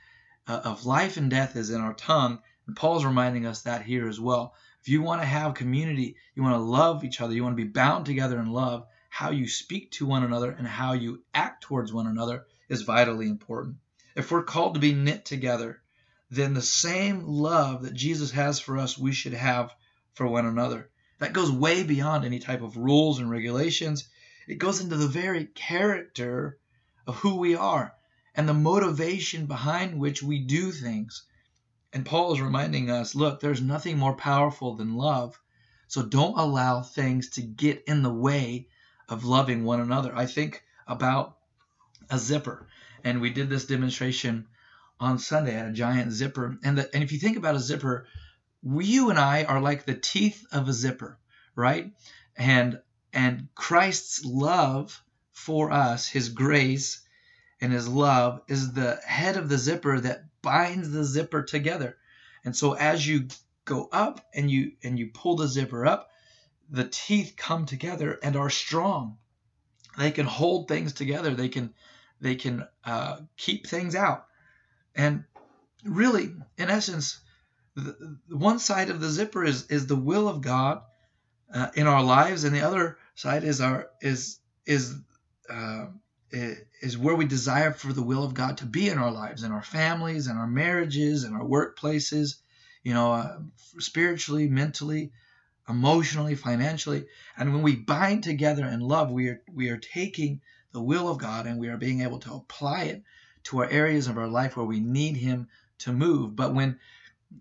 uh, 0.46 0.60
of 0.64 0.86
life 0.86 1.16
and 1.16 1.30
death 1.30 1.56
is 1.56 1.70
in 1.70 1.80
our 1.80 1.94
tongue. 1.94 2.38
And 2.66 2.76
Paul's 2.76 3.04
reminding 3.04 3.46
us 3.46 3.62
that 3.62 3.82
here 3.82 4.08
as 4.08 4.20
well. 4.20 4.54
If 4.80 4.88
you 4.88 5.02
want 5.02 5.20
to 5.20 5.26
have 5.26 5.54
community, 5.54 6.16
you 6.34 6.42
want 6.42 6.54
to 6.54 6.60
love 6.60 7.04
each 7.04 7.20
other, 7.20 7.34
you 7.34 7.42
want 7.42 7.56
to 7.56 7.64
be 7.64 7.68
bound 7.68 8.06
together 8.06 8.38
in 8.38 8.52
love, 8.52 8.86
how 9.10 9.30
you 9.30 9.48
speak 9.48 9.90
to 9.92 10.06
one 10.06 10.22
another 10.22 10.50
and 10.50 10.66
how 10.66 10.92
you 10.92 11.24
act 11.34 11.64
towards 11.64 11.92
one 11.92 12.06
another 12.06 12.44
is 12.68 12.82
vitally 12.82 13.28
important. 13.28 13.76
If 14.14 14.30
we're 14.30 14.42
called 14.44 14.74
to 14.74 14.80
be 14.80 14.94
knit 14.94 15.24
together, 15.24 15.82
then 16.30 16.54
the 16.54 16.62
same 16.62 17.24
love 17.26 17.82
that 17.82 17.94
Jesus 17.94 18.30
has 18.32 18.60
for 18.60 18.78
us, 18.78 18.98
we 18.98 19.12
should 19.12 19.34
have 19.34 19.74
for 20.14 20.26
one 20.26 20.46
another. 20.46 20.90
That 21.18 21.32
goes 21.32 21.50
way 21.50 21.82
beyond 21.82 22.24
any 22.24 22.38
type 22.38 22.62
of 22.62 22.76
rules 22.76 23.18
and 23.18 23.30
regulations. 23.30 24.08
It 24.46 24.58
goes 24.58 24.80
into 24.80 24.96
the 24.96 25.08
very 25.08 25.46
character 25.46 26.58
of 27.06 27.16
who 27.16 27.36
we 27.36 27.56
are 27.56 27.95
and 28.36 28.46
the 28.46 28.54
motivation 28.54 29.46
behind 29.46 29.98
which 29.98 30.22
we 30.22 30.38
do 30.38 30.70
things. 30.70 31.22
And 31.92 32.04
Paul 32.04 32.34
is 32.34 32.40
reminding 32.40 32.90
us 32.90 33.14
look, 33.14 33.40
there's 33.40 33.62
nothing 33.62 33.96
more 33.96 34.14
powerful 34.14 34.76
than 34.76 34.94
love. 34.94 35.40
So 35.88 36.02
don't 36.02 36.38
allow 36.38 36.82
things 36.82 37.30
to 37.30 37.42
get 37.42 37.84
in 37.86 38.02
the 38.02 38.12
way 38.12 38.68
of 39.08 39.24
loving 39.24 39.64
one 39.64 39.80
another. 39.80 40.14
I 40.14 40.26
think 40.26 40.62
about 40.86 41.38
a 42.10 42.18
zipper, 42.18 42.68
and 43.02 43.20
we 43.20 43.30
did 43.30 43.48
this 43.48 43.66
demonstration 43.66 44.46
on 45.00 45.18
Sunday 45.18 45.56
at 45.56 45.68
a 45.68 45.72
giant 45.72 46.12
zipper. 46.12 46.58
And 46.62 46.78
the, 46.78 46.94
and 46.94 47.02
if 47.02 47.12
you 47.12 47.18
think 47.18 47.36
about 47.36 47.54
a 47.54 47.60
zipper, 47.60 48.06
you 48.62 49.10
and 49.10 49.18
I 49.18 49.44
are 49.44 49.60
like 49.60 49.84
the 49.84 49.94
teeth 49.94 50.44
of 50.52 50.68
a 50.68 50.72
zipper, 50.72 51.18
right? 51.54 51.92
And 52.36 52.80
and 53.12 53.48
Christ's 53.54 54.24
love 54.24 55.02
for 55.32 55.70
us, 55.70 56.08
His 56.08 56.28
grace 56.28 57.00
and 57.60 57.72
His 57.72 57.88
love, 57.88 58.42
is 58.48 58.72
the 58.72 58.96
head 59.06 59.36
of 59.36 59.48
the 59.48 59.58
zipper 59.58 60.00
that 60.00 60.24
binds 60.42 60.90
the 60.90 61.04
zipper 61.04 61.42
together. 61.42 61.96
And 62.44 62.54
so 62.54 62.74
as 62.74 63.06
you 63.06 63.28
go 63.64 63.88
up 63.92 64.24
and 64.34 64.50
you 64.50 64.72
and 64.82 64.98
you 64.98 65.10
pull 65.12 65.36
the 65.36 65.48
zipper 65.48 65.86
up, 65.86 66.10
the 66.70 66.88
teeth 66.88 67.34
come 67.36 67.66
together 67.66 68.18
and 68.22 68.36
are 68.36 68.50
strong. 68.50 69.18
They 69.98 70.10
can 70.10 70.26
hold 70.26 70.68
things 70.68 70.92
together. 70.92 71.34
They 71.34 71.48
can 71.48 71.74
they 72.20 72.36
can 72.36 72.66
uh, 72.84 73.18
keep 73.36 73.66
things 73.66 73.94
out. 73.94 74.26
And 74.94 75.24
really, 75.84 76.32
in 76.56 76.70
essence, 76.70 77.20
the, 77.74 78.18
one 78.28 78.58
side 78.58 78.90
of 78.90 79.00
the 79.00 79.08
zipper 79.08 79.44
is 79.44 79.66
is 79.66 79.86
the 79.86 79.96
will 79.96 80.28
of 80.28 80.40
God 80.40 80.82
uh, 81.52 81.68
in 81.74 81.86
our 81.86 82.02
lives, 82.02 82.44
and 82.44 82.54
the 82.54 82.62
other 82.62 82.98
side 83.14 83.44
is 83.44 83.60
our 83.60 83.88
is 84.00 84.38
is 84.64 84.94
uh, 85.48 85.86
is 86.30 86.98
where 86.98 87.14
we 87.14 87.24
desire 87.24 87.72
for 87.72 87.92
the 87.92 88.02
will 88.02 88.24
of 88.24 88.34
God 88.34 88.58
to 88.58 88.66
be 88.66 88.88
in 88.88 88.98
our 88.98 89.10
lives, 89.10 89.42
in 89.42 89.52
our 89.52 89.62
families, 89.62 90.26
in 90.26 90.36
our 90.36 90.46
marriages, 90.46 91.24
in 91.24 91.32
our 91.34 91.44
workplaces, 91.44 92.36
you 92.82 92.94
know, 92.94 93.12
uh, 93.12 93.38
spiritually, 93.78 94.48
mentally, 94.48 95.12
emotionally, 95.68 96.34
financially. 96.34 97.06
And 97.36 97.52
when 97.52 97.62
we 97.62 97.76
bind 97.76 98.24
together 98.24 98.66
in 98.66 98.80
love, 98.80 99.10
we 99.10 99.28
are 99.28 99.42
we 99.52 99.70
are 99.70 99.76
taking 99.76 100.40
the 100.72 100.82
will 100.82 101.08
of 101.08 101.18
God 101.18 101.46
and 101.46 101.58
we 101.58 101.68
are 101.68 101.76
being 101.76 102.02
able 102.02 102.18
to 102.20 102.34
apply 102.34 102.84
it 102.84 103.02
to 103.44 103.58
our 103.60 103.70
areas 103.70 104.08
of 104.08 104.18
our 104.18 104.28
life 104.28 104.56
where 104.56 104.66
we 104.66 104.80
need 104.80 105.16
him 105.16 105.48
to 105.78 105.92
move. 105.92 106.36
But 106.36 106.54
when 106.54 106.78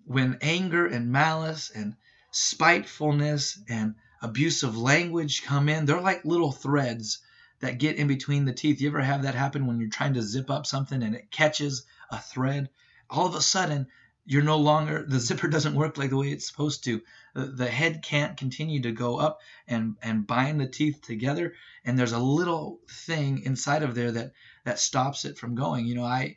when 0.06 0.38
anger 0.42 0.86
and 0.86 1.12
malice 1.12 1.72
and 1.74 1.96
spitefulness 2.32 3.60
and 3.70 3.96
abusive 4.22 4.78
language 4.78 5.44
come 5.44 5.70
in, 5.70 5.86
they're 5.86 6.02
like 6.02 6.26
little 6.26 6.52
threads 6.52 7.20
that 7.60 7.80
get 7.80 7.96
in 7.96 8.08
between 8.08 8.46
the 8.46 8.54
teeth. 8.54 8.82
You 8.82 8.90
ever 8.90 9.02
have 9.02 9.24
that 9.24 9.36
happen 9.36 9.66
when 9.66 9.80
you're 9.80 9.90
trying 9.90 10.14
to 10.16 10.22
zip 10.22 10.50
up 10.50 10.66
something 10.66 11.02
and 11.02 11.16
it 11.16 11.32
catches 11.32 11.86
a 12.10 12.20
thread? 12.20 12.70
All 13.10 13.26
of 13.26 13.36
a 13.36 13.42
sudden, 13.42 13.88
you're 14.26 14.44
no 14.44 14.58
longer 14.58 15.06
the 15.08 15.20
zipper 15.20 15.48
doesn't 15.56 15.76
work 15.76 15.98
like 15.98 16.10
the 16.10 16.18
way 16.18 16.32
it's 16.32 16.48
supposed 16.48 16.84
to 16.84 17.02
the 17.34 17.68
head 17.68 18.02
can't 18.04 18.38
continue 18.38 18.82
to 18.82 18.92
go 18.92 19.18
up 19.18 19.40
and 19.68 19.96
and 20.02 20.28
bind 20.28 20.60
the 20.60 20.68
teeth 20.68 21.02
together 21.02 21.54
and 21.86 21.98
there's 21.98 22.12
a 22.12 22.20
little 22.20 22.80
thing 22.90 23.42
inside 23.44 23.84
of 23.84 23.96
there 23.96 24.12
that 24.12 24.32
that 24.64 24.80
stops 24.80 25.26
it 25.26 25.38
from 25.38 25.56
going 25.56 25.86
you 25.86 25.96
know 25.96 26.04
i 26.04 26.36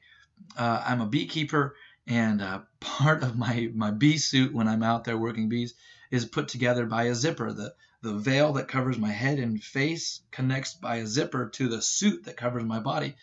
uh, 0.56 0.82
i'm 0.86 1.00
a 1.00 1.06
beekeeper 1.06 1.74
and 2.06 2.42
uh, 2.42 2.60
part 2.80 3.22
of 3.22 3.36
my 3.36 3.70
my 3.74 3.90
bee 3.90 4.18
suit 4.18 4.52
when 4.52 4.68
i'm 4.68 4.82
out 4.82 5.04
there 5.04 5.18
working 5.18 5.48
bees 5.48 5.74
is 6.10 6.24
put 6.24 6.48
together 6.48 6.86
by 6.86 7.04
a 7.04 7.14
zipper 7.14 7.52
the 7.52 7.72
the 8.02 8.14
veil 8.14 8.52
that 8.54 8.68
covers 8.68 8.98
my 8.98 9.10
head 9.10 9.38
and 9.38 9.62
face 9.62 10.20
connects 10.30 10.74
by 10.74 10.96
a 10.96 11.06
zipper 11.06 11.48
to 11.48 11.68
the 11.68 11.82
suit 11.82 12.24
that 12.24 12.36
covers 12.36 12.64
my 12.64 12.78
body 12.78 13.16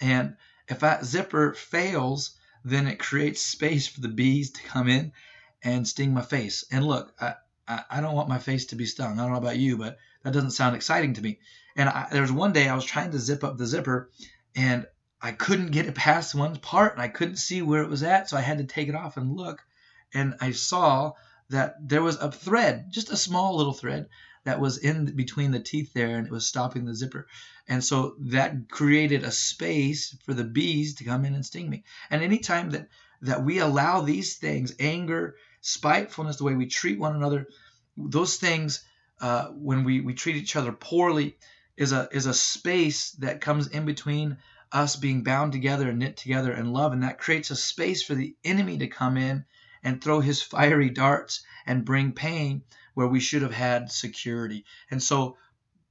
and 0.00 0.36
if 0.68 0.80
that 0.80 1.04
zipper 1.04 1.52
fails 1.54 2.36
then 2.66 2.88
it 2.88 2.98
creates 2.98 3.40
space 3.42 3.86
for 3.86 4.00
the 4.00 4.08
bees 4.08 4.50
to 4.50 4.62
come 4.62 4.88
in 4.88 5.12
and 5.62 5.86
sting 5.86 6.12
my 6.12 6.22
face. 6.22 6.64
And 6.70 6.84
look, 6.84 7.14
I, 7.20 7.34
I, 7.66 7.84
I 7.90 8.00
don't 8.00 8.14
want 8.14 8.28
my 8.28 8.38
face 8.38 8.66
to 8.66 8.76
be 8.76 8.86
stung. 8.86 9.18
I 9.18 9.22
don't 9.22 9.32
know 9.32 9.38
about 9.38 9.56
you, 9.56 9.76
but 9.76 9.98
that 10.22 10.32
doesn't 10.32 10.50
sound 10.50 10.74
exciting 10.74 11.14
to 11.14 11.22
me. 11.22 11.38
And 11.76 11.88
I, 11.88 12.08
there 12.10 12.22
was 12.22 12.32
one 12.32 12.52
day 12.52 12.68
I 12.68 12.74
was 12.74 12.84
trying 12.84 13.12
to 13.12 13.20
zip 13.20 13.44
up 13.44 13.56
the 13.56 13.66
zipper 13.66 14.10
and 14.56 14.86
I 15.22 15.30
couldn't 15.30 15.70
get 15.70 15.86
it 15.86 15.94
past 15.94 16.34
one 16.34 16.56
part 16.56 16.94
and 16.94 17.02
I 17.02 17.08
couldn't 17.08 17.36
see 17.36 17.62
where 17.62 17.82
it 17.82 17.88
was 17.88 18.02
at. 18.02 18.28
So 18.28 18.36
I 18.36 18.40
had 18.40 18.58
to 18.58 18.64
take 18.64 18.88
it 18.88 18.96
off 18.96 19.16
and 19.16 19.36
look. 19.36 19.62
And 20.12 20.34
I 20.40 20.50
saw 20.50 21.12
that 21.50 21.76
there 21.80 22.02
was 22.02 22.16
a 22.16 22.30
thread, 22.30 22.86
just 22.90 23.10
a 23.10 23.16
small 23.16 23.56
little 23.56 23.72
thread 23.72 24.08
that 24.44 24.60
was 24.60 24.78
in 24.78 25.16
between 25.16 25.50
the 25.50 25.60
teeth 25.60 25.92
there 25.92 26.16
and 26.16 26.26
it 26.26 26.32
was 26.32 26.46
stopping 26.46 26.84
the 26.84 26.94
zipper. 26.94 27.26
And 27.68 27.82
so 27.82 28.14
that 28.20 28.68
created 28.68 29.24
a 29.24 29.30
space 29.30 30.16
for 30.24 30.34
the 30.34 30.44
bees 30.44 30.94
to 30.96 31.04
come 31.04 31.24
in 31.24 31.34
and 31.34 31.44
sting 31.44 31.68
me. 31.68 31.84
And 32.10 32.22
anytime 32.22 32.70
that 32.70 32.88
that 33.22 33.44
we 33.44 33.58
allow 33.58 34.02
these 34.02 34.36
things, 34.36 34.74
anger, 34.78 35.36
spitefulness, 35.62 36.36
the 36.36 36.44
way 36.44 36.54
we 36.54 36.66
treat 36.66 36.98
one 36.98 37.16
another, 37.16 37.46
those 37.96 38.36
things, 38.36 38.84
uh, 39.20 39.46
when 39.48 39.84
we, 39.84 40.00
we 40.00 40.14
treat 40.14 40.36
each 40.36 40.54
other 40.54 40.72
poorly, 40.72 41.38
is 41.76 41.92
a 41.92 42.08
is 42.12 42.26
a 42.26 42.34
space 42.34 43.12
that 43.12 43.40
comes 43.40 43.68
in 43.68 43.84
between 43.84 44.38
us 44.72 44.96
being 44.96 45.22
bound 45.22 45.52
together 45.52 45.88
and 45.88 45.98
knit 45.98 46.16
together 46.16 46.52
in 46.52 46.72
love, 46.72 46.92
and 46.92 47.02
that 47.02 47.18
creates 47.18 47.50
a 47.50 47.56
space 47.56 48.02
for 48.02 48.14
the 48.14 48.34
enemy 48.44 48.78
to 48.78 48.86
come 48.86 49.16
in 49.16 49.44
and 49.86 50.02
throw 50.02 50.18
his 50.18 50.42
fiery 50.42 50.90
darts 50.90 51.44
and 51.64 51.84
bring 51.84 52.10
pain 52.10 52.60
where 52.94 53.06
we 53.06 53.20
should 53.20 53.42
have 53.42 53.52
had 53.52 53.92
security. 53.92 54.64
And 54.90 55.00
so 55.00 55.36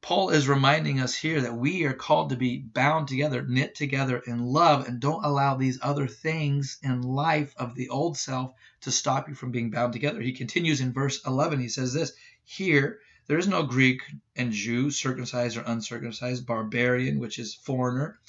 Paul 0.02 0.32
is 0.32 0.50
reminding 0.50 1.00
us 1.00 1.16
here 1.16 1.40
that 1.40 1.56
we 1.56 1.86
are 1.86 1.94
called 1.94 2.32
to 2.32 2.36
be 2.36 2.58
bound 2.58 3.08
together, 3.08 3.42
knit 3.48 3.74
together 3.74 4.22
in 4.28 4.40
love, 4.40 4.86
and 4.86 5.00
don't 5.00 5.24
allow 5.24 5.56
these 5.56 5.80
other 5.82 6.08
things 6.08 6.78
in 6.84 7.04
life 7.04 7.54
of 7.56 7.74
the 7.74 7.88
old 7.88 8.18
self 8.18 8.52
to 8.82 8.92
stop 8.92 9.30
you 9.30 9.34
from 9.34 9.52
being 9.52 9.72
bound 9.72 9.94
together. 9.94 10.20
He 10.20 10.34
continues 10.34 10.82
in 10.82 10.92
verse 10.92 11.22
11. 11.26 11.62
He 11.62 11.70
says 11.70 11.94
this 11.94 12.12
Here, 12.44 13.00
there 13.28 13.38
is 13.38 13.48
no 13.48 13.64
Greek 13.64 14.02
and 14.36 14.52
Jew, 14.52 14.92
circumcised 14.92 15.56
or 15.56 15.64
uncircumcised, 15.66 16.46
barbarian, 16.46 17.18
which 17.18 17.40
is 17.40 17.56
foreigner, 17.56 18.20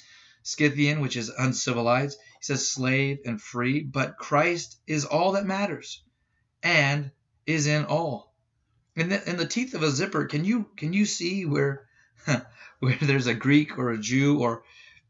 Scythian, 0.47 1.01
which 1.01 1.17
is 1.17 1.27
uncivilized. 1.27 2.17
He 2.39 2.43
says 2.45 2.69
slave 2.69 3.19
and 3.25 3.41
free, 3.41 3.81
but 3.81 4.17
Christ 4.17 4.79
is 4.87 5.03
all 5.03 5.33
that 5.33 5.45
matters 5.45 6.01
and 6.63 7.11
is 7.45 7.67
in 7.67 7.83
all. 7.83 8.33
In 8.95 9.09
the, 9.09 9.29
in 9.29 9.35
the 9.35 9.45
teeth 9.45 9.73
of 9.73 9.83
a 9.83 9.91
zipper, 9.91 10.23
can 10.23 10.45
you 10.45 10.69
can 10.77 10.93
you 10.93 11.05
see 11.05 11.45
where 11.45 11.85
where 12.79 12.97
there's 13.01 13.27
a 13.27 13.33
Greek 13.33 13.77
or 13.77 13.91
a 13.91 13.97
Jew 13.97 14.39
or 14.39 14.63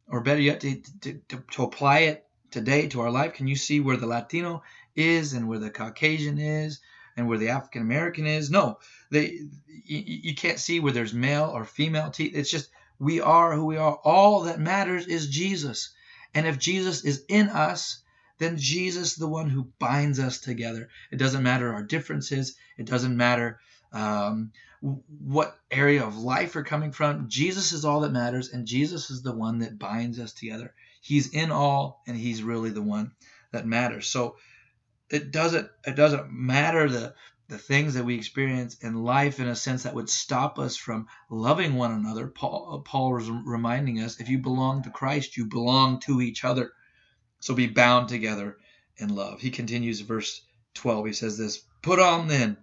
or 0.07 0.21
better 0.21 0.41
yet 0.41 0.61
to, 0.61 0.81
to, 1.01 1.21
to, 1.29 1.43
to 1.51 1.63
apply 1.63 1.99
it 1.99 2.25
today 2.49 2.87
to 2.87 3.01
our 3.01 3.11
life? 3.11 3.33
Can 3.33 3.47
you 3.47 3.55
see 3.55 3.79
where 3.79 3.97
the 3.97 4.07
Latino 4.07 4.63
is 4.95 5.33
and 5.33 5.47
where 5.47 5.59
the 5.59 5.69
Caucasian 5.69 6.39
is 6.39 6.79
and 7.15 7.27
where 7.27 7.37
the 7.37 7.49
African 7.49 7.83
American 7.83 8.25
is? 8.25 8.49
No, 8.49 8.79
they 9.11 9.39
you, 9.85 10.01
you 10.03 10.35
can't 10.35 10.59
see 10.59 10.79
where 10.79 10.93
there's 10.93 11.13
male 11.13 11.51
or 11.53 11.63
female 11.63 12.09
teeth. 12.09 12.31
It's 12.33 12.49
just 12.49 12.71
we 12.99 13.21
are 13.21 13.53
who 13.53 13.65
we 13.65 13.77
are. 13.77 13.95
All 14.03 14.41
that 14.43 14.59
matters 14.59 15.07
is 15.07 15.29
Jesus. 15.29 15.93
And 16.33 16.45
if 16.45 16.59
Jesus 16.59 17.03
is 17.03 17.23
in 17.27 17.49
us, 17.49 18.01
then 18.39 18.57
Jesus 18.57 19.15
the 19.15 19.27
one 19.27 19.49
who 19.49 19.71
binds 19.79 20.19
us 20.19 20.39
together. 20.39 20.89
It 21.11 21.17
doesn't 21.17 21.43
matter 21.43 21.73
our 21.73 21.83
differences. 21.83 22.55
It 22.77 22.85
doesn't 22.85 23.17
matter 23.17 23.59
um, 23.91 24.51
what 24.81 25.59
area 25.71 26.05
of 26.05 26.17
life 26.17 26.53
we're 26.53 26.63
coming 26.63 26.91
from. 26.91 27.29
Jesus 27.29 27.71
is 27.71 27.83
all 27.83 28.01
that 28.01 28.11
matters, 28.11 28.49
and 28.49 28.67
Jesus 28.67 29.09
is 29.09 29.23
the 29.23 29.33
one 29.33 29.59
that 29.59 29.79
binds 29.79 30.19
us 30.19 30.33
together. 30.33 30.73
He's 31.01 31.33
in 31.33 31.51
all, 31.51 32.03
and 32.07 32.15
He's 32.15 32.43
really 32.43 32.69
the 32.69 32.81
one 32.81 33.13
that 33.51 33.65
matters. 33.65 34.07
So 34.07 34.35
it 35.09 35.31
doesn't 35.31 35.69
it 35.85 35.95
doesn't 35.95 36.31
matter 36.31 36.89
the 36.89 37.13
the 37.49 37.57
things 37.57 37.93
that 37.93 38.03
we 38.03 38.15
experience 38.15 38.77
in 38.79 39.03
life 39.03 39.39
in 39.39 39.47
a 39.47 39.55
sense 39.55 39.83
that 39.83 39.95
would 39.95 40.09
stop 40.09 40.59
us 40.59 40.75
from 40.75 41.07
loving 41.29 41.75
one 41.75 41.91
another. 41.91 42.27
Paul 42.27 42.75
uh, 42.75 42.89
Paul 42.89 43.13
was 43.13 43.29
reminding 43.29 43.99
us 44.01 44.19
if 44.19 44.29
you 44.29 44.37
belong 44.37 44.83
to 44.83 44.89
Christ, 44.89 45.37
you 45.37 45.45
belong 45.45 45.99
to 46.01 46.21
each 46.21 46.43
other. 46.43 46.71
So 47.39 47.53
be 47.53 47.67
bound 47.67 48.09
together 48.09 48.57
in 48.97 49.15
love. 49.15 49.41
He 49.41 49.51
continues 49.51 50.01
verse 50.01 50.41
12. 50.73 51.07
He 51.07 51.13
says 51.13 51.37
this, 51.37 51.61
"Put 51.81 51.99
on 51.99 52.27
then 52.27 52.57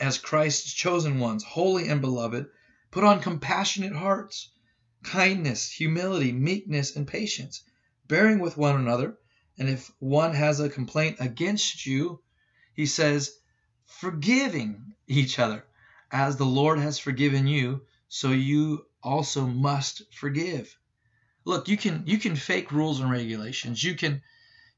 as 0.00 0.18
Christ's 0.18 0.72
chosen 0.72 1.20
ones, 1.20 1.44
holy 1.44 1.88
and 1.88 2.00
beloved, 2.00 2.46
put 2.90 3.04
on 3.04 3.20
compassionate 3.20 3.94
hearts, 3.94 4.50
kindness, 5.04 5.70
humility, 5.70 6.32
meekness, 6.32 6.96
and 6.96 7.06
patience, 7.06 7.62
bearing 8.08 8.40
with 8.40 8.56
one 8.56 8.76
another. 8.76 9.16
And 9.56 9.68
if 9.68 9.90
one 10.00 10.34
has 10.34 10.58
a 10.58 10.68
complaint 10.68 11.18
against 11.20 11.86
you, 11.86 12.20
he 12.74 12.86
says, 12.86 13.36
forgiving 13.86 14.94
each 15.06 15.38
other. 15.38 15.64
As 16.10 16.36
the 16.36 16.46
Lord 16.46 16.78
has 16.78 16.98
forgiven 16.98 17.46
you, 17.46 17.82
so 18.08 18.30
you 18.30 18.86
also 19.02 19.46
must 19.46 20.02
forgive. 20.12 20.78
Look, 21.44 21.68
you 21.68 21.76
can 21.76 22.04
you 22.06 22.18
can 22.18 22.36
fake 22.36 22.72
rules 22.72 23.00
and 23.00 23.10
regulations. 23.10 23.82
You 23.82 23.94
can 23.94 24.22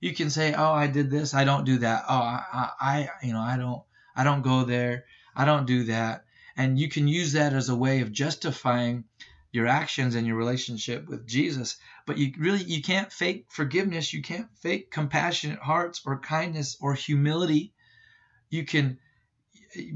you 0.01 0.15
can 0.15 0.31
say, 0.31 0.55
"Oh, 0.55 0.73
I 0.73 0.87
did 0.87 1.11
this. 1.11 1.35
I 1.35 1.45
don't 1.45 1.65
do 1.65 1.79
that. 1.79 2.05
Oh, 2.09 2.15
I, 2.15 2.71
I 2.81 3.09
you 3.23 3.33
know, 3.33 3.41
I 3.41 3.57
don't 3.57 3.83
I 4.17 4.25
don't 4.25 4.43
go 4.43 4.65
there. 4.65 5.05
I 5.35 5.45
don't 5.45 5.67
do 5.67 5.85
that. 5.85 6.25
And 6.57 6.79
you 6.79 6.89
can 6.89 7.07
use 7.07 7.33
that 7.33 7.53
as 7.53 7.69
a 7.69 7.77
way 7.77 8.01
of 8.01 8.13
justifying 8.13 9.05
your 9.53 9.67
actions 9.67 10.15
and 10.15 10.27
your 10.27 10.37
relationship 10.37 11.07
with 11.09 11.27
Jesus. 11.27 11.77
But 12.07 12.19
you 12.19 12.33
really 12.39 12.63
you 12.65 12.83
can't 12.83 13.13
fake 13.13 13.47
forgiveness. 13.49 14.13
You 14.13 14.23
can't 14.23 14.49
fake 14.57 14.91
compassionate 14.91 15.61
hearts 15.61 16.01
or 16.05 16.19
kindness 16.19 16.77
or 16.81 16.95
humility. 16.95 17.73
You 18.51 18.65
can 18.65 18.99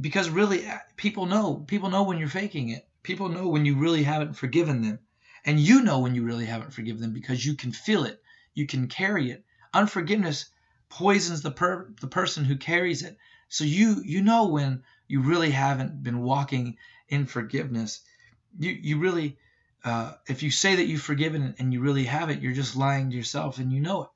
because 0.01 0.29
really 0.29 0.67
people 0.97 1.27
know 1.27 1.57
people 1.67 1.91
know 1.91 2.03
when 2.03 2.19
you're 2.19 2.29
faking 2.29 2.71
it. 2.71 2.87
People 3.03 3.29
know 3.29 3.49
when 3.49 3.65
you 3.65 3.77
really 3.77 4.03
haven't 4.03 4.35
forgiven 4.35 4.83
them. 4.83 4.99
And 5.45 5.59
you 5.59 5.83
know 5.83 6.01
when 6.01 6.15
you 6.15 6.23
really 6.23 6.45
haven't 6.45 6.73
forgiven 6.73 7.01
them 7.01 7.13
because 7.13 7.45
you 7.45 7.55
can 7.55 7.73
feel 7.73 8.05
it. 8.05 8.23
You 8.55 8.67
can 8.67 8.89
carry 8.89 9.31
it. 9.31 9.45
Unforgiveness 9.73 10.51
poisons 10.91 11.41
the 11.41 11.51
per, 11.51 11.91
the 12.01 12.09
person 12.09 12.45
who 12.45 12.57
carries 12.57 13.03
it. 13.03 13.17
So 13.49 13.65
you 13.65 14.03
you 14.05 14.23
know 14.23 14.49
when 14.49 14.83
you 15.09 15.23
really 15.23 15.51
haven't 15.51 16.03
been 16.03 16.21
walking 16.21 16.77
in 17.09 17.27
forgiveness. 17.27 18.01
You 18.59 18.73
you 18.73 18.99
really 18.99 19.39
uh, 19.85 20.13
if 20.29 20.43
you 20.43 20.51
say 20.51 20.77
that 20.77 20.87
you've 20.87 21.01
forgiven 21.01 21.55
and 21.59 21.73
you 21.73 21.81
really 21.81 22.05
haven't, 22.05 22.43
you're 22.43 22.53
just 22.53 22.77
lying 22.77 23.11
to 23.11 23.17
yourself 23.17 23.59
and 23.59 23.73
you 23.73 23.81
know 23.81 24.03
it. 24.03 24.09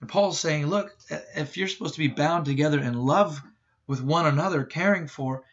And 0.00 0.10
Paul's 0.10 0.38
saying, 0.38 0.66
look, 0.66 0.94
if 1.34 1.56
you're 1.56 1.68
supposed 1.68 1.94
to 1.94 2.00
be 2.00 2.08
bound 2.08 2.44
together 2.44 2.78
in 2.78 2.94
love 2.94 3.40
with 3.86 4.00
one 4.00 4.26
another, 4.26 4.64
caring 4.64 5.06
for, 5.06 5.44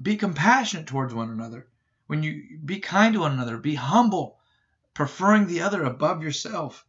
be 0.00 0.16
compassionate 0.16 0.86
towards 0.86 1.14
one 1.14 1.30
another. 1.30 1.68
When 2.06 2.22
you 2.22 2.58
be 2.64 2.80
kind 2.80 3.14
to 3.14 3.20
one 3.20 3.32
another, 3.32 3.58
be 3.58 3.74
humble, 3.74 4.38
preferring 4.94 5.46
the 5.46 5.62
other 5.62 5.82
above 5.82 6.22
yourself. 6.22 6.86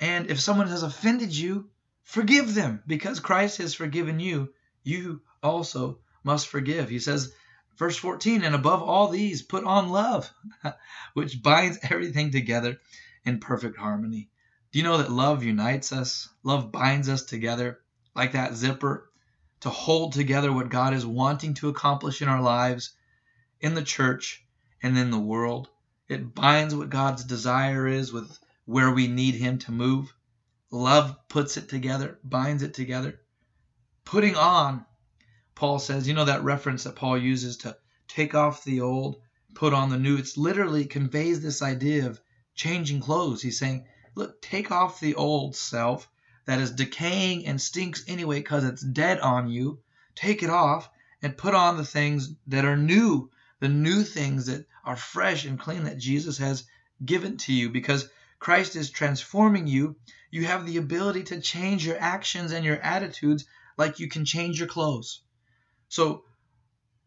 And 0.00 0.30
if 0.30 0.40
someone 0.40 0.68
has 0.68 0.82
offended 0.82 1.36
you, 1.36 1.70
forgive 2.02 2.54
them 2.54 2.82
because 2.86 3.20
Christ 3.20 3.58
has 3.58 3.74
forgiven 3.74 4.20
you 4.20 4.52
you 4.86 5.20
also 5.42 5.98
must 6.22 6.46
forgive. 6.46 6.88
He 6.88 7.00
says, 7.00 7.32
verse 7.76 7.96
14, 7.96 8.44
and 8.44 8.54
above 8.54 8.82
all 8.82 9.08
these, 9.08 9.42
put 9.42 9.64
on 9.64 9.88
love, 9.88 10.32
which 11.14 11.42
binds 11.42 11.78
everything 11.82 12.30
together 12.30 12.78
in 13.24 13.40
perfect 13.40 13.76
harmony. 13.76 14.30
Do 14.70 14.78
you 14.78 14.84
know 14.84 14.98
that 14.98 15.10
love 15.10 15.42
unites 15.42 15.92
us? 15.92 16.28
Love 16.44 16.70
binds 16.70 17.08
us 17.08 17.24
together 17.24 17.80
like 18.14 18.32
that 18.32 18.54
zipper 18.54 19.05
to 19.66 19.70
hold 19.70 20.14
together 20.14 20.52
what 20.52 20.70
God 20.70 20.94
is 20.94 21.04
wanting 21.04 21.54
to 21.54 21.68
accomplish 21.68 22.22
in 22.22 22.28
our 22.28 22.40
lives, 22.40 22.94
in 23.60 23.74
the 23.74 23.84
church, 23.84 24.44
and 24.82 24.96
in 24.96 25.10
the 25.10 25.18
world. 25.18 25.68
It 26.08 26.34
binds 26.34 26.74
what 26.74 26.90
God's 26.90 27.24
desire 27.24 27.86
is 27.86 28.12
with 28.12 28.38
where 28.64 28.90
we 28.90 29.06
need 29.08 29.34
Him 29.34 29.58
to 29.58 29.72
move. 29.72 30.14
Love 30.70 31.16
puts 31.28 31.56
it 31.56 31.68
together, 31.68 32.18
binds 32.24 32.62
it 32.62 32.74
together 32.74 33.20
putting 34.06 34.36
on, 34.36 34.86
Paul 35.54 35.78
says, 35.78 36.08
you 36.08 36.14
know 36.14 36.24
that 36.24 36.44
reference 36.44 36.84
that 36.84 36.96
Paul 36.96 37.18
uses 37.18 37.58
to 37.58 37.76
take 38.08 38.34
off 38.34 38.64
the 38.64 38.80
old, 38.80 39.16
put 39.54 39.74
on 39.74 39.90
the 39.90 39.98
new. 39.98 40.16
It's 40.16 40.38
literally 40.38 40.86
conveys 40.86 41.42
this 41.42 41.60
idea 41.60 42.06
of 42.06 42.20
changing 42.54 43.00
clothes. 43.00 43.42
He's 43.42 43.58
saying, 43.58 43.84
look, 44.14 44.40
take 44.40 44.70
off 44.70 45.00
the 45.00 45.16
old 45.16 45.56
self, 45.56 46.08
that 46.46 46.60
is 46.60 46.70
decaying 46.70 47.46
and 47.46 47.60
stinks 47.60 48.04
anyway 48.08 48.38
because 48.38 48.64
it's 48.64 48.82
dead 48.82 49.20
on 49.20 49.48
you. 49.48 49.80
Take 50.14 50.42
it 50.42 50.50
off 50.50 50.88
and 51.20 51.36
put 51.36 51.54
on 51.54 51.76
the 51.76 51.84
things 51.84 52.32
that 52.46 52.64
are 52.64 52.76
new, 52.76 53.30
the 53.60 53.68
new 53.68 54.02
things 54.02 54.46
that 54.46 54.66
are 54.84 54.96
fresh 54.96 55.44
and 55.44 55.58
clean 55.58 55.84
that 55.84 55.98
Jesus 55.98 56.38
has 56.38 56.64
given 57.04 57.36
to 57.38 57.52
you 57.52 57.68
because 57.70 58.08
Christ 58.38 58.76
is 58.76 58.90
transforming 58.90 59.66
you. 59.66 59.96
You 60.30 60.44
have 60.44 60.66
the 60.66 60.76
ability 60.76 61.24
to 61.24 61.40
change 61.40 61.84
your 61.84 61.98
actions 61.98 62.52
and 62.52 62.64
your 62.64 62.76
attitudes 62.76 63.44
like 63.76 63.98
you 63.98 64.08
can 64.08 64.24
change 64.24 64.58
your 64.58 64.68
clothes. 64.68 65.20
So 65.88 66.24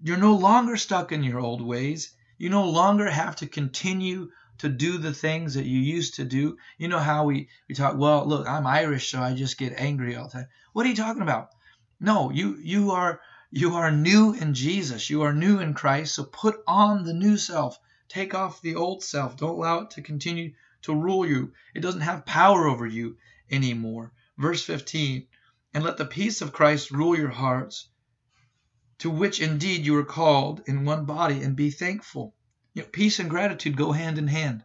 you're 0.01 0.17
no 0.17 0.35
longer 0.35 0.77
stuck 0.77 1.11
in 1.11 1.23
your 1.23 1.39
old 1.39 1.61
ways. 1.61 2.11
You 2.37 2.49
no 2.49 2.69
longer 2.69 3.09
have 3.09 3.37
to 3.37 3.47
continue 3.47 4.31
to 4.59 4.69
do 4.69 4.97
the 4.97 5.13
things 5.13 5.55
that 5.55 5.65
you 5.65 5.79
used 5.79 6.15
to 6.15 6.25
do. 6.25 6.57
You 6.77 6.87
know 6.87 6.99
how 6.99 7.25
we, 7.25 7.49
we 7.67 7.75
talk, 7.75 7.97
well, 7.97 8.25
look, 8.25 8.47
I'm 8.47 8.67
Irish, 8.67 9.11
so 9.11 9.21
I 9.21 9.33
just 9.33 9.57
get 9.57 9.73
angry 9.75 10.15
all 10.15 10.25
the 10.25 10.31
time. 10.31 10.47
What 10.73 10.85
are 10.85 10.89
you 10.89 10.95
talking 10.95 11.21
about? 11.21 11.49
No, 11.99 12.29
you 12.29 12.57
you 12.61 12.91
are 12.91 13.19
you 13.51 13.75
are 13.75 13.91
new 13.91 14.33
in 14.33 14.53
Jesus. 14.53 15.09
You 15.09 15.23
are 15.23 15.33
new 15.33 15.59
in 15.59 15.73
Christ. 15.73 16.15
So 16.15 16.23
put 16.23 16.61
on 16.67 17.03
the 17.03 17.13
new 17.13 17.35
self. 17.35 17.77
Take 18.07 18.33
off 18.33 18.61
the 18.61 18.75
old 18.75 19.03
self. 19.03 19.35
Don't 19.35 19.57
allow 19.57 19.79
it 19.79 19.91
to 19.91 20.01
continue 20.01 20.53
to 20.83 20.95
rule 20.95 21.25
you. 21.25 21.53
It 21.73 21.81
doesn't 21.81 22.01
have 22.01 22.25
power 22.25 22.67
over 22.67 22.85
you 22.85 23.17
anymore. 23.51 24.13
Verse 24.37 24.63
15, 24.63 25.27
and 25.73 25.83
let 25.83 25.97
the 25.97 26.05
peace 26.05 26.41
of 26.41 26.53
Christ 26.53 26.91
rule 26.91 27.17
your 27.17 27.29
hearts, 27.29 27.89
to 28.99 29.09
which 29.09 29.41
indeed 29.41 29.85
you 29.85 29.97
are 29.97 30.05
called 30.05 30.61
in 30.65 30.85
one 30.85 31.05
body, 31.05 31.41
and 31.41 31.55
be 31.55 31.69
thankful. 31.69 32.35
You 32.73 32.83
know, 32.83 32.87
peace 32.91 33.19
and 33.19 33.29
gratitude 33.29 33.75
go 33.75 33.91
hand 33.91 34.17
in 34.17 34.27
hand. 34.27 34.63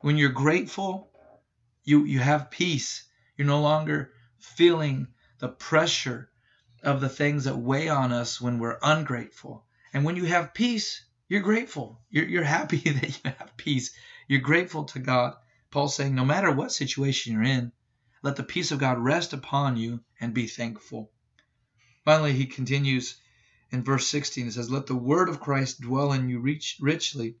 When 0.00 0.16
you're 0.16 0.30
grateful, 0.30 1.10
you, 1.84 2.04
you 2.04 2.18
have 2.18 2.50
peace. 2.50 3.04
You're 3.36 3.46
no 3.46 3.60
longer 3.60 4.12
feeling 4.38 5.08
the 5.38 5.48
pressure 5.48 6.30
of 6.82 7.00
the 7.00 7.08
things 7.08 7.44
that 7.44 7.56
weigh 7.56 7.88
on 7.88 8.12
us 8.12 8.40
when 8.40 8.58
we're 8.58 8.78
ungrateful. 8.82 9.66
And 9.92 10.04
when 10.04 10.16
you 10.16 10.24
have 10.26 10.54
peace, 10.54 11.04
you're 11.28 11.40
grateful. 11.40 12.00
You're, 12.10 12.26
you're 12.26 12.44
happy 12.44 12.78
that 12.90 13.24
you 13.24 13.32
have 13.38 13.56
peace. 13.56 13.94
You're 14.26 14.40
grateful 14.40 14.84
to 14.84 14.98
God. 14.98 15.34
Paul's 15.70 15.94
saying, 15.94 16.14
no 16.14 16.24
matter 16.24 16.50
what 16.50 16.72
situation 16.72 17.32
you're 17.32 17.42
in, 17.42 17.72
let 18.22 18.36
the 18.36 18.42
peace 18.42 18.72
of 18.72 18.78
God 18.78 18.98
rest 18.98 19.32
upon 19.32 19.76
you 19.76 20.00
and 20.20 20.34
be 20.34 20.46
thankful. 20.46 21.10
Finally, 22.04 22.32
he 22.32 22.46
continues 22.46 23.16
in 23.70 23.84
verse 23.84 24.06
16. 24.08 24.48
It 24.48 24.52
says, 24.52 24.70
Let 24.70 24.86
the 24.86 24.96
word 24.96 25.28
of 25.28 25.40
Christ 25.40 25.80
dwell 25.80 26.12
in 26.12 26.28
you 26.28 26.40
richly, 26.40 27.36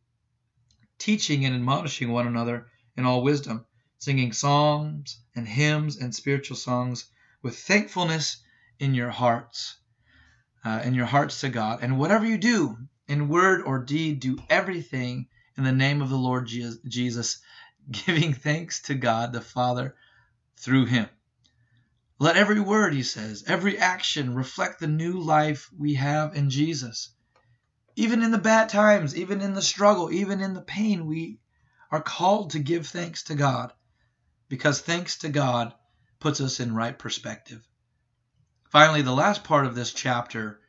teaching 0.98 1.44
and 1.44 1.54
admonishing 1.54 2.10
one 2.10 2.26
another 2.26 2.66
in 2.96 3.04
all 3.04 3.22
wisdom, 3.22 3.64
singing 3.98 4.32
psalms 4.32 5.20
and 5.34 5.46
hymns 5.48 5.96
and 5.96 6.14
spiritual 6.14 6.56
songs 6.56 7.06
with 7.42 7.58
thankfulness 7.58 8.42
in 8.78 8.94
your 8.94 9.10
hearts, 9.10 9.76
uh, 10.64 10.80
in 10.84 10.94
your 10.94 11.06
hearts 11.06 11.40
to 11.40 11.48
God. 11.48 11.80
And 11.82 11.98
whatever 11.98 12.26
you 12.26 12.38
do, 12.38 12.76
in 13.06 13.28
word 13.28 13.62
or 13.62 13.78
deed, 13.78 14.20
do 14.20 14.38
everything 14.50 15.28
in 15.56 15.64
the 15.64 15.72
name 15.72 16.02
of 16.02 16.10
the 16.10 16.18
Lord 16.18 16.46
Jesus, 16.46 17.40
giving 17.90 18.34
thanks 18.34 18.82
to 18.82 18.94
God 18.94 19.32
the 19.32 19.40
Father 19.40 19.96
through 20.56 20.86
him. 20.86 21.08
Let 22.20 22.36
every 22.36 22.58
word, 22.58 22.94
he 22.94 23.04
says, 23.04 23.44
every 23.46 23.78
action 23.78 24.34
reflect 24.34 24.80
the 24.80 24.88
new 24.88 25.20
life 25.20 25.70
we 25.76 25.94
have 25.94 26.34
in 26.34 26.50
Jesus. 26.50 27.10
Even 27.94 28.22
in 28.22 28.32
the 28.32 28.38
bad 28.38 28.68
times, 28.68 29.16
even 29.16 29.40
in 29.40 29.54
the 29.54 29.62
struggle, 29.62 30.10
even 30.10 30.40
in 30.40 30.54
the 30.54 30.60
pain, 30.60 31.06
we 31.06 31.38
are 31.90 32.02
called 32.02 32.50
to 32.50 32.58
give 32.58 32.86
thanks 32.86 33.22
to 33.24 33.34
God 33.34 33.72
because 34.48 34.80
thanks 34.80 35.18
to 35.18 35.28
God 35.28 35.74
puts 36.18 36.40
us 36.40 36.58
in 36.58 36.74
right 36.74 36.98
perspective. 36.98 37.66
Finally, 38.70 39.02
the 39.02 39.12
last 39.12 39.44
part 39.44 39.66
of 39.66 39.74
this 39.74 39.92
chapter, 39.92 40.60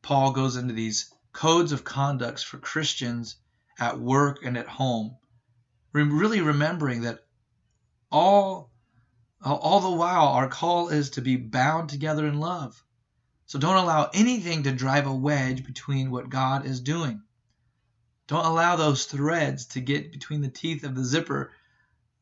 Paul 0.00 0.32
goes 0.32 0.56
into 0.56 0.72
these 0.72 1.12
codes 1.32 1.72
of 1.72 1.84
conducts 1.84 2.42
for 2.42 2.58
Christians 2.58 3.36
at 3.78 4.00
work 4.00 4.38
and 4.42 4.56
at 4.56 4.66
home, 4.66 5.16
really 5.92 6.40
remembering 6.40 7.02
that 7.02 7.20
all 8.10 8.70
all 9.54 9.80
the 9.80 9.90
while 9.90 10.26
our 10.28 10.48
call 10.48 10.88
is 10.88 11.10
to 11.10 11.22
be 11.22 11.36
bound 11.36 11.88
together 11.88 12.26
in 12.26 12.40
love. 12.40 12.82
So 13.46 13.58
don't 13.58 13.76
allow 13.76 14.10
anything 14.12 14.64
to 14.64 14.72
drive 14.72 15.06
a 15.06 15.14
wedge 15.14 15.64
between 15.64 16.10
what 16.10 16.28
God 16.28 16.66
is 16.66 16.80
doing. 16.80 17.22
Don't 18.26 18.44
allow 18.44 18.74
those 18.74 19.04
threads 19.04 19.66
to 19.66 19.80
get 19.80 20.10
between 20.10 20.40
the 20.40 20.48
teeth 20.48 20.82
of 20.82 20.96
the 20.96 21.04
zipper. 21.04 21.52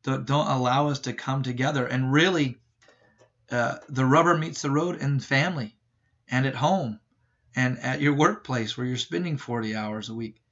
Don't, 0.03 0.29
allow 0.29 0.89
us 0.89 1.01
to 1.01 1.15
come 1.15 1.43
together 1.43 1.87
and 1.87 2.13
really 2.13 2.59
uh, 3.51 3.77
the 3.89 4.05
rubber 4.05 4.37
meets 4.37 4.61
the 4.61 4.71
road 4.71 5.01
in 5.01 5.19
family 5.19 5.79
and 6.29 6.45
at 6.45 6.55
home 6.55 7.01
and 7.57 7.79
at 7.79 8.03
your 8.03 8.13
workplace 8.13 8.77
where 8.77 8.87
you're 8.87 8.99
spending 8.99 9.39
40 9.39 9.75
hours 9.75 10.11
a 10.11 10.15
week. 10.15 10.43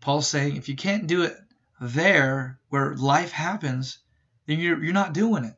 Paul's 0.00 0.28
saying 0.28 0.56
if 0.56 0.68
you 0.68 0.76
can't 0.76 1.06
do 1.06 1.22
it 1.22 1.34
there 1.80 2.58
where 2.68 2.94
life 2.94 3.32
happens, 3.32 3.98
then 4.46 4.58
you're, 4.58 4.84
you're 4.84 4.92
not 4.92 5.14
doing 5.14 5.44
it. 5.44 5.56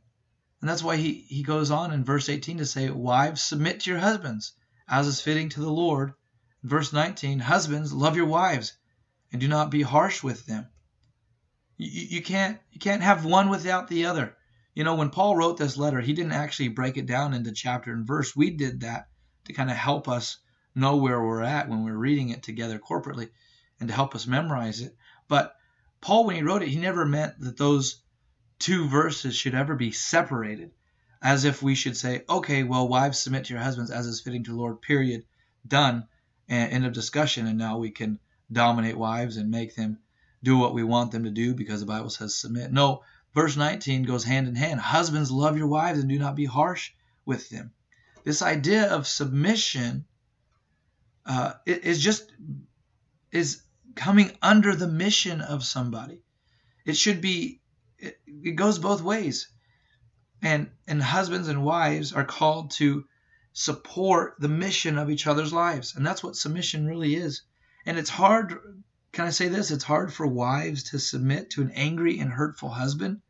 And 0.61 0.71
that's 0.71 0.83
why 0.83 0.97
he, 0.97 1.25
he 1.29 1.43
goes 1.43 1.71
on 1.71 1.93
in 1.93 2.05
verse 2.05 2.29
18 2.29 2.59
to 2.59 2.67
say, 2.67 2.91
Wives, 2.91 3.43
submit 3.43 3.81
to 3.81 3.91
your 3.91 3.99
husbands, 3.99 4.53
as 4.89 5.07
is 5.07 5.21
fitting 5.21 5.49
to 5.51 5.61
the 5.61 5.71
Lord. 5.71 6.15
verse 6.63 6.93
19, 6.93 7.41
Husbands, 7.41 7.93
love 7.93 8.17
your 8.17 8.27
wives, 8.27 8.73
and 9.33 9.41
do 9.41 9.49
not 9.49 9.71
be 9.71 9.83
harsh 9.83 10.23
with 10.23 10.47
them. 10.47 10.69
You, 11.77 12.07
you, 12.17 12.23
can't, 12.23 12.59
you 12.71 12.81
can't 12.81 13.03
have 13.03 13.25
one 13.25 13.51
without 13.51 13.89
the 13.89 14.07
other. 14.07 14.37
You 14.75 14.85
know, 14.85 14.95
when 14.95 15.11
Paul 15.11 15.37
wrote 15.37 15.57
this 15.59 15.77
letter, 15.77 16.01
he 16.01 16.13
didn't 16.13 16.33
actually 16.33 16.69
break 16.69 16.97
it 16.97 17.07
down 17.07 17.35
into 17.35 17.53
chapter 17.53 17.93
and 17.93 18.07
verse. 18.07 18.35
We 18.35 18.51
did 18.51 18.81
that 18.81 19.09
to 19.45 19.53
kind 19.53 19.71
of 19.71 19.77
help 19.77 20.09
us 20.09 20.39
know 20.75 20.97
where 20.97 21.21
we're 21.21 21.43
at 21.43 21.69
when 21.69 21.85
we're 21.85 21.97
reading 21.97 22.31
it 22.31 22.43
together 22.43 22.79
corporately 22.79 23.31
and 23.81 23.89
to 23.89 23.95
help 23.95 24.15
us 24.15 24.27
memorize 24.27 24.81
it. 24.81 24.97
But 25.29 25.55
Paul, 26.01 26.27
when 26.27 26.37
he 26.37 26.43
wrote 26.43 26.63
it, 26.63 26.69
he 26.69 26.79
never 26.79 27.05
meant 27.05 27.41
that 27.41 27.57
those 27.57 28.03
two 28.59 28.89
verses 28.89 29.37
should 29.37 29.55
ever 29.55 29.75
be 29.75 29.93
separated, 29.93 30.71
as 31.23 31.45
if 31.45 31.63
we 31.63 31.75
should 31.75 31.97
say, 31.97 32.25
okay, 32.29 32.63
well, 32.63 32.89
wives 32.89 33.19
submit 33.19 33.47
to 33.47 33.55
your 33.55 33.63
husbands 33.63 33.91
as 33.91 34.07
is 34.07 34.21
fitting 34.21 34.45
to 34.45 34.51
the 34.53 34.57
Lord, 34.57 34.83
period, 34.83 35.25
done, 35.67 36.07
and 36.49 36.73
end 36.73 36.87
of 36.87 36.93
discussion, 36.93 37.47
and 37.47 37.59
now 37.59 37.79
we 37.79 37.91
can 37.91 38.19
dominate 38.51 38.97
wives 38.97 39.37
and 39.37 39.51
make 39.51 39.75
them 39.75 39.99
do 40.43 40.57
what 40.57 40.75
we 40.75 40.85
want 40.85 41.11
them 41.11 41.25
to 41.25 41.31
do 41.31 41.55
because 41.55 41.81
the 41.81 41.87
Bible 41.87 42.11
says 42.11 42.35
submit. 42.35 42.73
No, 42.73 43.03
Verse 43.37 43.55
19 43.55 44.05
goes 44.05 44.25
hand 44.25 44.49
in 44.49 44.55
hand. 44.55 44.81
Husbands, 44.81 45.31
love 45.31 45.59
your 45.59 45.67
wives 45.67 45.99
and 45.99 46.09
do 46.09 46.19
not 46.19 46.37
be 46.37 46.47
harsh 46.47 46.93
with 47.27 47.51
them. 47.51 47.71
This 48.25 48.41
idea 48.41 48.91
of 48.91 49.07
submission 49.07 50.07
uh, 51.27 51.53
is 51.67 52.03
just 52.03 52.33
is 53.31 53.61
coming 53.95 54.33
under 54.41 54.75
the 54.75 54.89
mission 54.89 55.43
of 55.43 55.67
somebody. 55.67 56.23
It 56.87 56.97
should 56.97 57.21
be. 57.21 57.61
It, 57.99 58.21
it 58.27 58.53
goes 58.53 58.79
both 58.79 59.03
ways, 59.03 59.49
and 60.43 60.71
and 60.87 61.03
husbands 61.03 61.49
and 61.49 61.65
wives 61.65 62.13
are 62.13 62.25
called 62.25 62.73
to 62.73 63.05
support 63.53 64.35
the 64.39 64.49
mission 64.49 64.99
of 64.99 65.11
each 65.11 65.27
other's 65.27 65.53
lives, 65.53 65.97
and 65.97 66.07
that's 66.07 66.23
what 66.23 66.37
submission 66.37 66.87
really 66.87 67.15
is. 67.15 67.43
And 67.87 67.99
it's 67.99 68.11
hard. 68.11 68.59
Can 69.13 69.27
I 69.27 69.31
say 69.31 69.49
this? 69.49 69.71
It's 69.71 69.85
hard 69.85 70.13
for 70.13 70.27
wives 70.27 70.91
to 70.91 70.99
submit 70.99 71.51
to 71.51 71.63
an 71.63 71.71
angry 71.71 72.19
and 72.19 72.31
hurtful 72.31 72.69
husband 72.69 73.23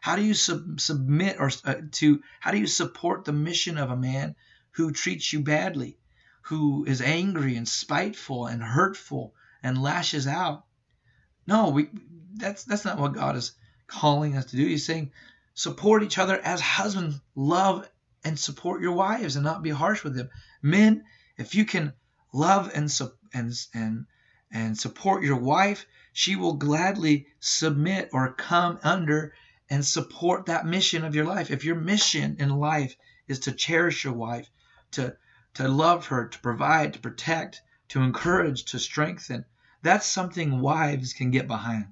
how 0.00 0.16
do 0.16 0.22
you 0.22 0.34
sub- 0.34 0.80
submit 0.80 1.36
or 1.38 1.50
uh, 1.64 1.74
to 1.92 2.22
how 2.40 2.50
do 2.50 2.58
you 2.58 2.66
support 2.66 3.24
the 3.24 3.32
mission 3.32 3.78
of 3.78 3.90
a 3.90 3.96
man 3.96 4.34
who 4.72 4.92
treats 4.92 5.32
you 5.32 5.40
badly, 5.40 5.98
who 6.42 6.84
is 6.84 7.02
angry 7.02 7.56
and 7.56 7.68
spiteful 7.68 8.46
and 8.46 8.62
hurtful 8.62 9.34
and 9.62 9.82
lashes 9.82 10.26
out? 10.26 10.64
No, 11.46 11.68
we 11.68 11.90
that's 12.34 12.64
that's 12.64 12.84
not 12.84 12.98
what 12.98 13.12
God 13.12 13.36
is 13.36 13.52
calling 13.90 14.36
us 14.36 14.46
to 14.46 14.56
do. 14.56 14.66
He's 14.66 14.86
saying 14.86 15.10
support 15.54 16.02
each 16.02 16.18
other 16.18 16.38
as 16.38 16.60
husbands, 16.60 17.20
love 17.34 17.88
and 18.24 18.38
support 18.38 18.80
your 18.80 18.92
wives 18.92 19.36
and 19.36 19.44
not 19.44 19.62
be 19.62 19.70
harsh 19.70 20.04
with 20.04 20.14
them. 20.14 20.30
Men, 20.62 21.04
if 21.36 21.54
you 21.54 21.64
can 21.64 21.92
love 22.32 22.70
and 22.74 22.90
and 23.34 23.52
and 23.74 24.06
and 24.52 24.78
support 24.78 25.22
your 25.22 25.36
wife, 25.36 25.86
she 26.12 26.36
will 26.36 26.54
gladly 26.54 27.26
submit 27.40 28.10
or 28.12 28.32
come 28.32 28.78
under 28.82 29.34
and 29.68 29.84
support 29.84 30.46
that 30.46 30.66
mission 30.66 31.04
of 31.04 31.14
your 31.14 31.24
life. 31.24 31.50
If 31.50 31.64
your 31.64 31.76
mission 31.76 32.36
in 32.38 32.50
life 32.50 32.96
is 33.28 33.40
to 33.40 33.52
cherish 33.52 34.04
your 34.04 34.14
wife, 34.14 34.50
to 34.92 35.16
to 35.54 35.68
love 35.68 36.06
her, 36.06 36.28
to 36.28 36.38
provide, 36.38 36.94
to 36.94 37.00
protect, 37.00 37.62
to 37.88 38.02
encourage, 38.02 38.64
to 38.66 38.78
strengthen, 38.78 39.44
that's 39.82 40.06
something 40.06 40.60
wives 40.60 41.12
can 41.12 41.30
get 41.30 41.48
behind. 41.48 41.86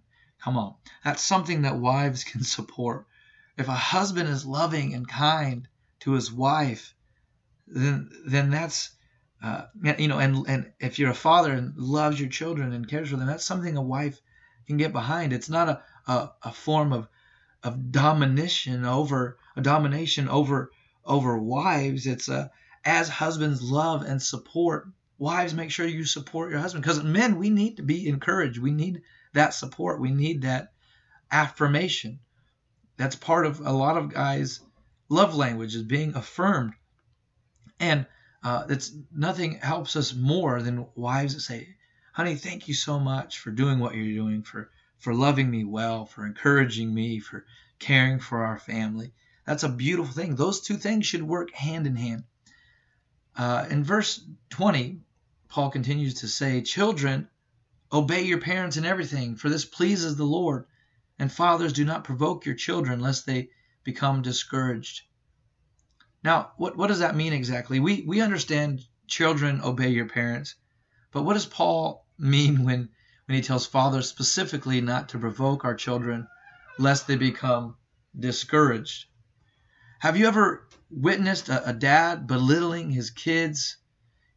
Come 0.49 0.57
on. 0.57 0.77
That's 1.05 1.21
something 1.21 1.61
that 1.63 1.77
wives 1.77 2.25
can 2.33 2.43
support. 2.43 3.05
If 3.59 3.69
a 3.69 3.73
husband 3.73 4.31
is 4.31 4.47
loving 4.47 4.95
and 4.95 5.07
kind 5.07 5.69
to 6.01 6.13
his 6.13 6.33
wife, 6.33 6.95
then 7.67 8.09
then 8.27 8.49
that's 8.49 8.93
uh, 9.43 9.67
you 9.99 10.09
know, 10.09 10.19
and 10.19 10.49
and 10.49 10.73
if 10.81 10.99
you're 10.99 11.11
a 11.11 11.15
father 11.29 11.53
and 11.53 11.77
loves 11.77 12.19
your 12.19 12.31
children 12.31 12.73
and 12.73 12.89
cares 12.89 13.11
for 13.11 13.17
them, 13.17 13.27
that's 13.27 13.45
something 13.45 13.77
a 13.77 13.83
wife 13.83 14.23
can 14.67 14.79
get 14.79 14.95
behind. 14.95 15.35
It's 15.35 15.51
not 15.51 15.69
a, 15.69 15.83
a, 16.07 16.31
a 16.45 16.53
form 16.53 16.95
of 16.95 17.09
of 17.63 17.93
domination 17.93 18.87
over 18.87 19.37
a 19.55 19.61
domination 19.61 20.31
over 20.31 20.71
over 21.05 21.37
wives. 21.37 22.07
It's 22.07 22.31
a 22.31 22.51
as 22.87 23.11
husbands 23.11 23.61
love 23.61 24.01
and 24.01 24.23
support 24.23 24.89
wives 25.19 25.53
make 25.53 25.71
sure 25.71 25.87
you 25.87 26.07
support 26.07 26.51
your 26.51 26.61
husband 26.61 26.83
because 26.83 27.03
men 27.03 27.37
we 27.37 27.51
need 27.51 27.77
to 27.77 27.83
be 27.83 28.09
encouraged 28.09 28.59
we 28.59 28.71
need 28.71 29.03
that 29.33 29.55
support. 29.55 30.01
We 30.01 30.11
need 30.11 30.43
that 30.43 30.73
affirmation. 31.31 32.21
That's 32.97 33.17
part 33.17 33.47
of 33.47 33.61
a 33.61 33.73
lot 33.73 33.97
of 33.97 34.12
guys 34.12 34.61
love 35.09 35.35
language 35.35 35.75
is 35.75 35.83
being 35.83 36.14
affirmed. 36.14 36.75
And 37.81 38.07
uh, 38.43 38.67
it's 38.69 38.93
nothing 39.12 39.59
helps 39.59 39.97
us 39.97 40.14
more 40.14 40.62
than 40.62 40.87
wives 40.95 41.35
that 41.35 41.41
say 41.41 41.77
honey 42.12 42.35
thank 42.35 42.69
you 42.69 42.75
so 42.75 42.99
much 42.99 43.38
for 43.38 43.51
doing 43.51 43.79
what 43.79 43.95
you're 43.95 44.14
doing 44.14 44.43
for 44.43 44.71
for 44.99 45.14
loving 45.14 45.51
me 45.51 45.64
well 45.64 46.05
for 46.05 46.27
encouraging 46.27 46.93
me 46.93 47.21
for 47.21 47.45
caring 47.79 48.19
for 48.19 48.45
our 48.45 48.59
family. 48.59 49.12
That's 49.47 49.62
a 49.62 49.69
beautiful 49.69 50.12
thing. 50.12 50.35
Those 50.35 50.61
two 50.61 50.77
things 50.77 51.07
should 51.07 51.23
work 51.23 51.53
hand 51.53 51.87
in 51.87 51.97
hand. 51.97 52.25
Uh, 53.37 53.67
in 53.71 53.85
verse 53.85 54.21
20 54.51 55.01
Paul 55.49 55.71
continues 55.71 56.14
to 56.21 56.29
say, 56.29 56.61
Children, 56.61 57.29
obey 57.92 58.22
your 58.22 58.40
parents 58.40 58.77
in 58.77 58.85
everything, 58.85 59.37
for 59.37 59.48
this 59.48 59.64
pleases 59.64 60.16
the 60.16 60.24
Lord. 60.24 60.66
And 61.18 61.33
fathers, 61.33 61.72
do 61.72 61.85
not 61.85 62.05
provoke 62.05 62.46
your 62.46 62.55
children, 62.55 63.01
lest 63.01 63.27
they 63.27 63.51
become 63.83 64.22
discouraged. 64.22 65.03
Now, 66.22 66.53
what, 66.57 66.77
what 66.77 66.88
does 66.88 67.01
that 67.01 67.16
mean 67.16 67.33
exactly? 67.33 67.81
We, 67.81 68.03
we 68.07 68.20
understand 68.20 68.85
children 69.07 69.61
obey 69.62 69.88
your 69.88 70.09
parents, 70.09 70.55
but 71.12 71.22
what 71.22 71.35
does 71.35 71.46
Paul 71.46 72.07
mean 72.18 72.64
when, 72.64 72.88
when 73.27 73.37
he 73.37 73.42
tells 73.42 73.66
fathers 73.66 74.09
specifically 74.09 74.81
not 74.81 75.09
to 75.11 75.18
provoke 75.18 75.64
our 75.64 75.74
children, 75.74 76.29
lest 76.79 77.07
they 77.07 77.16
become 77.16 77.77
discouraged? 78.18 79.07
Have 80.01 80.16
you 80.16 80.27
ever 80.29 80.68
witnessed 80.90 81.48
a, 81.48 81.70
a 81.70 81.72
dad 81.72 82.27
belittling 82.27 82.90
his 82.90 83.11
kids 83.11 83.79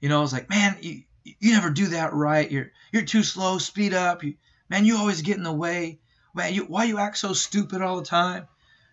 you 0.02 0.10
know, 0.10 0.24
it's 0.24 0.34
like, 0.34 0.50
man, 0.50 0.78
you, 0.82 1.04
you 1.24 1.54
never 1.54 1.70
do 1.70 1.88
that 1.88 2.14
right. 2.14 2.50
You're 2.50 2.72
you're 2.92 3.06
too 3.06 3.24
slow. 3.24 3.58
Speed 3.58 3.94
up. 3.94 4.24
You, 4.24 4.36
man, 4.70 4.86
you 4.86 4.98
always 4.98 5.22
get 5.22 5.38
in 5.38 5.44
the 5.44 5.54
way. 5.54 6.00
Man, 6.34 6.54
you, 6.54 6.64
why 6.64 6.86
you 6.86 6.98
act 6.98 7.18
so 7.18 7.34
stupid 7.34 7.82
all 7.82 7.98
the 7.98 8.06
time? 8.06 8.48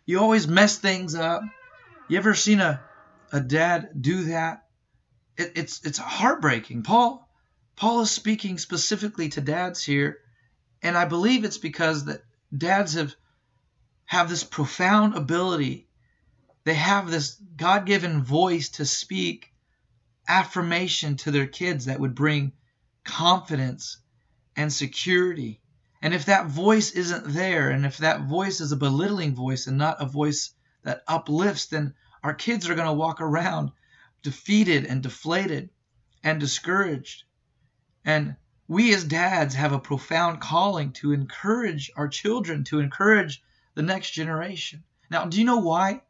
You 0.07 0.21
always 0.21 0.49
mess 0.49 0.79
things 0.79 1.15
up. 1.15 1.43
You 2.09 2.19
ever 2.19 2.35
seen 2.35 2.61
a 2.61 2.81
a 3.33 3.41
dad 3.41 3.91
do 4.01 4.25
that? 4.25 4.65
It, 5.37 5.53
it's 5.57 5.85
it's 5.85 5.99
heartbreaking. 5.99 6.83
Paul 6.83 7.29
Paul 7.77 8.01
is 8.01 8.11
speaking 8.11 8.59
specifically 8.59 9.29
to 9.31 9.41
dads 9.41 9.85
here, 9.85 10.19
and 10.83 10.97
I 10.97 11.05
believe 11.05 11.45
it's 11.45 11.59
because 11.59 12.07
that 12.07 12.23
dads 12.57 12.95
have 12.95 13.15
have 14.07 14.29
this 14.29 14.45
profound 14.45 15.15
ability. 15.15 15.87
They 16.65 16.75
have 16.75 17.11
this 17.11 17.37
God-given 17.57 18.23
voice 18.23 18.71
to 18.71 18.85
speak 18.85 19.53
affirmation 20.29 21.17
to 21.17 21.31
their 21.31 21.47
kids 21.47 21.87
that 21.87 21.99
would 21.99 22.15
bring 22.15 22.53
confidence 23.05 23.99
and 24.55 24.73
security. 24.73 25.61
And 26.03 26.15
if 26.15 26.27
that 26.27 26.47
voice 26.47 26.93
isn't 26.93 27.33
there, 27.33 27.71
and 27.71 27.85
if 27.87 27.99
that 27.99 28.23
voice 28.23 28.61
is 28.61 28.71
a 28.71 28.77
belittling 28.77 29.35
voice 29.35 29.67
and 29.67 29.79
not 29.79 30.01
a 30.01 30.07
voice 30.07 30.53
that 30.85 31.03
uplifts, 31.09 31.67
then 31.67 31.95
our 32.23 32.35
kids 32.35 32.69
are 32.69 32.75
going 32.75 32.87
to 32.87 32.93
walk 32.93 33.21
around 33.21 33.73
defeated 34.23 34.85
and 34.85 35.03
deflated 35.03 35.71
and 36.23 36.41
discouraged. 36.41 37.25
And 38.05 38.37
we 38.67 38.93
as 38.95 39.05
dads 39.05 39.55
have 39.55 39.73
a 39.73 39.79
profound 39.79 40.41
calling 40.41 40.93
to 40.95 41.13
encourage 41.13 41.91
our 41.97 42.09
children, 42.09 42.65
to 42.65 42.81
encourage 42.81 43.43
the 43.75 43.83
next 43.83 44.11
generation. 44.11 44.85
Now, 45.11 45.25
do 45.25 45.39
you 45.39 45.45
know 45.45 45.59
why? 45.59 46.03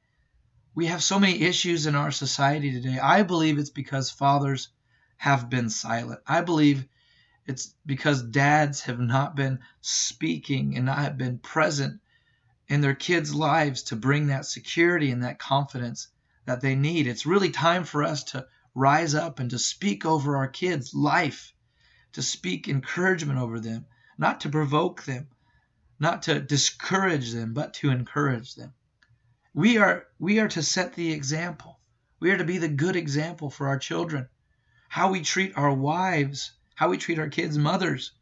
We 0.79 0.87
have 0.87 1.03
so 1.03 1.19
many 1.19 1.43
issues 1.43 1.87
in 1.87 1.97
our 1.97 2.13
society 2.13 2.71
today. 2.71 3.01
I 3.01 3.25
believe 3.25 3.59
it's 3.59 3.69
because 3.69 4.13
fathers 4.13 4.69
have 5.17 5.51
been 5.51 5.71
silent. 5.71 6.21
I 6.25 6.43
believe 6.43 6.87
it's 7.47 7.75
because 7.85 8.23
dads 8.23 8.83
have 8.83 9.01
not 9.01 9.35
been 9.35 9.59
speaking 9.81 10.77
and 10.77 10.87
not 10.87 11.01
have 11.01 11.19
been 11.19 11.41
present 11.41 12.01
in 12.69 12.81
their 12.81 12.95
kids' 12.95 13.35
lives 13.35 13.83
to 13.83 13.97
bring 13.97 14.29
that 14.29 14.47
security 14.47 15.11
and 15.11 15.25
that 15.25 15.41
confidence 15.41 16.07
that 16.45 16.61
they 16.61 16.77
need. 16.77 17.09
It's 17.09 17.27
really 17.27 17.51
time 17.51 17.83
for 17.83 18.05
us 18.05 18.23
to 18.31 18.47
rise 18.73 19.17
up 19.17 19.41
and 19.41 19.51
to 19.51 19.59
speak 19.59 20.07
over 20.07 20.37
our 20.37 20.47
kids' 20.47 20.95
life, 20.95 21.55
to 22.13 22.23
speak 22.23 22.69
encouragement 22.69 23.41
over 23.41 23.59
them, 23.59 23.87
not 24.17 24.43
to 24.43 24.49
provoke 24.49 25.03
them, 25.03 25.27
not 25.99 26.23
to 26.23 26.39
discourage 26.39 27.33
them, 27.33 27.53
but 27.53 27.75
to 27.75 27.91
encourage 27.91 28.55
them. 28.55 28.75
We 29.59 29.77
are 29.79 30.07
we 30.21 30.39
are 30.39 30.47
to 30.47 30.63
set 30.63 30.95
the 30.95 31.11
example. 31.11 31.81
We 32.21 32.31
are 32.31 32.39
to 32.39 32.45
be 32.45 32.59
the 32.59 32.69
good 32.69 32.95
example 32.95 33.51
for 33.51 33.67
our 33.67 33.77
children. 33.77 34.29
How 34.89 35.11
we 35.11 35.21
treat 35.21 35.59
our 35.59 35.75
wives, 35.75 36.53
how 36.77 36.91
we 36.91 36.97
treat 36.97 37.19
our 37.19 37.29
kids' 37.29 37.59
mothers 37.59 38.13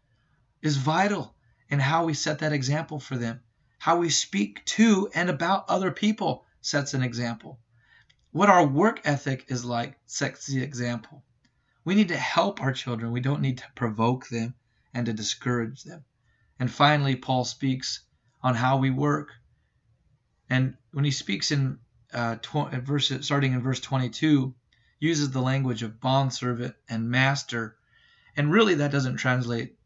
is 0.63 0.79
vital 0.79 1.37
in 1.69 1.79
how 1.79 2.07
we 2.07 2.15
set 2.15 2.39
that 2.39 2.55
example 2.55 2.99
for 2.99 3.19
them. 3.19 3.43
How 3.79 3.99
we 3.99 4.09
speak 4.09 4.65
to 4.65 5.11
and 5.13 5.29
about 5.29 5.69
other 5.69 5.91
people 5.91 6.47
sets 6.63 6.95
an 6.95 7.03
example. 7.03 7.61
What 8.31 8.49
our 8.49 8.67
work 8.67 9.03
ethic 9.05 9.45
is 9.49 9.63
like 9.63 9.99
sets 10.07 10.47
the 10.47 10.63
example. 10.63 11.23
We 11.85 11.95
need 11.95 12.09
to 12.09 12.17
help 12.17 12.63
our 12.63 12.73
children. 12.73 13.13
We 13.13 13.21
don't 13.21 13.43
need 13.43 13.59
to 13.59 13.71
provoke 13.75 14.27
them 14.29 14.55
and 14.95 15.05
to 15.05 15.13
discourage 15.13 15.83
them. 15.83 16.03
And 16.59 16.71
finally, 16.71 17.15
Paul 17.15 17.45
speaks 17.45 18.01
on 18.43 18.55
how 18.55 18.79
we 18.79 18.89
work. 18.89 19.33
And 20.49 20.75
when 20.93 21.05
he 21.05 21.11
speaks 21.11 21.51
in 21.51 21.79
uh, 22.13 22.37
tw- 22.37 22.73
verse, 22.73 23.13
starting 23.21 23.53
in 23.53 23.63
verse 23.63 23.81
22, 23.81 24.55
uses 24.99 25.31
the 25.31 25.41
language 25.41 25.83
of 25.83 26.01
bondservant 26.01 26.75
and 26.89 27.11
master. 27.11 27.77
And 28.37 28.51
really, 28.53 28.77
that 28.77 28.93
doesn't 28.93 29.17
translate 29.17 29.77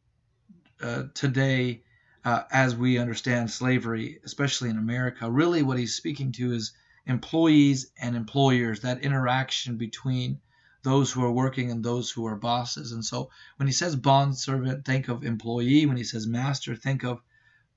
uh, 0.81 1.05
today 1.15 1.83
uh, 2.25 2.43
as 2.51 2.77
we 2.77 2.99
understand 2.99 3.51
slavery, 3.51 4.21
especially 4.25 4.71
in 4.71 4.79
America. 4.79 5.31
Really, 5.31 5.63
what 5.63 5.79
he's 5.79 5.95
speaking 5.95 6.33
to 6.33 6.53
is 6.53 6.73
employees 7.07 7.91
and 8.01 8.15
employers, 8.15 8.81
that 8.81 9.03
interaction 9.03 9.77
between 9.77 10.41
those 10.83 11.13
who 11.13 11.25
are 11.25 11.33
working 11.33 11.71
and 11.71 11.85
those 11.85 12.11
who 12.11 12.27
are 12.27 12.37
bosses. 12.37 12.93
And 12.93 13.05
so 13.05 13.31
when 13.57 13.67
he 13.67 13.73
says 13.73 13.97
bondservant, 13.97 14.85
think 14.85 15.09
of 15.09 15.25
employee. 15.25 15.87
When 15.87 15.97
he 15.97 16.05
says 16.05 16.27
master, 16.27 16.75
think 16.75 17.05
of 17.05 17.21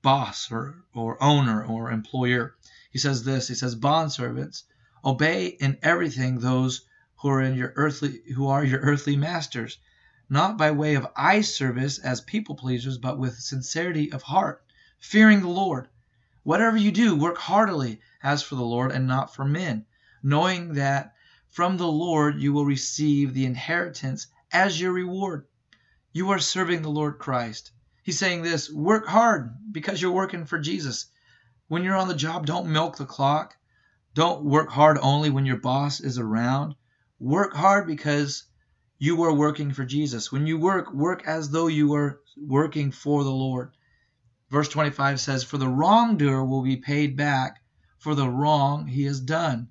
boss 0.02 0.50
or, 0.50 0.76
or 0.94 1.22
owner 1.22 1.64
or 1.64 1.90
employer. 1.90 2.54
He 2.94 3.00
says 3.00 3.24
this, 3.24 3.48
he 3.48 3.56
says, 3.56 3.74
Bondservants, 3.74 4.62
obey 5.04 5.48
in 5.48 5.78
everything 5.82 6.38
those 6.38 6.82
who 7.16 7.28
are 7.28 7.42
in 7.42 7.56
your 7.56 7.72
earthly 7.74 8.20
who 8.36 8.46
are 8.46 8.64
your 8.64 8.78
earthly 8.78 9.16
masters, 9.16 9.78
not 10.30 10.56
by 10.56 10.70
way 10.70 10.94
of 10.94 11.08
eye 11.16 11.40
service 11.40 11.98
as 11.98 12.20
people 12.20 12.54
pleasers, 12.54 12.96
but 12.96 13.18
with 13.18 13.40
sincerity 13.40 14.12
of 14.12 14.22
heart, 14.22 14.64
fearing 15.00 15.40
the 15.40 15.48
Lord. 15.48 15.88
Whatever 16.44 16.76
you 16.76 16.92
do, 16.92 17.16
work 17.16 17.36
heartily 17.36 18.00
as 18.22 18.44
for 18.44 18.54
the 18.54 18.62
Lord 18.62 18.92
and 18.92 19.08
not 19.08 19.34
for 19.34 19.44
men, 19.44 19.86
knowing 20.22 20.74
that 20.74 21.16
from 21.48 21.76
the 21.76 21.90
Lord 21.90 22.40
you 22.40 22.52
will 22.52 22.64
receive 22.64 23.34
the 23.34 23.44
inheritance 23.44 24.28
as 24.52 24.80
your 24.80 24.92
reward. 24.92 25.48
You 26.12 26.30
are 26.30 26.38
serving 26.38 26.82
the 26.82 26.90
Lord 26.90 27.18
Christ. 27.18 27.72
He's 28.04 28.20
saying 28.20 28.42
this 28.42 28.70
work 28.70 29.08
hard 29.08 29.52
because 29.72 30.00
you're 30.00 30.12
working 30.12 30.44
for 30.44 30.60
Jesus. 30.60 31.06
When 31.68 31.82
you're 31.82 31.96
on 31.96 32.08
the 32.08 32.14
job, 32.14 32.46
don't 32.46 32.72
milk 32.72 32.96
the 32.96 33.06
clock. 33.06 33.56
Don't 34.14 34.44
work 34.44 34.70
hard 34.70 34.98
only 35.00 35.30
when 35.30 35.46
your 35.46 35.56
boss 35.56 36.00
is 36.00 36.18
around. 36.18 36.74
Work 37.18 37.54
hard 37.54 37.86
because 37.86 38.44
you 38.98 39.22
are 39.24 39.34
working 39.34 39.72
for 39.72 39.84
Jesus. 39.84 40.30
When 40.30 40.46
you 40.46 40.58
work, 40.58 40.92
work 40.92 41.26
as 41.26 41.50
though 41.50 41.66
you 41.66 41.94
are 41.94 42.20
working 42.36 42.90
for 42.90 43.24
the 43.24 43.30
Lord. 43.30 43.72
Verse 44.50 44.68
25 44.68 45.20
says, 45.20 45.42
For 45.42 45.58
the 45.58 45.68
wrongdoer 45.68 46.44
will 46.44 46.62
be 46.62 46.76
paid 46.76 47.16
back 47.16 47.62
for 47.98 48.14
the 48.14 48.28
wrong 48.28 48.86
he 48.86 49.04
has 49.04 49.18
done, 49.18 49.68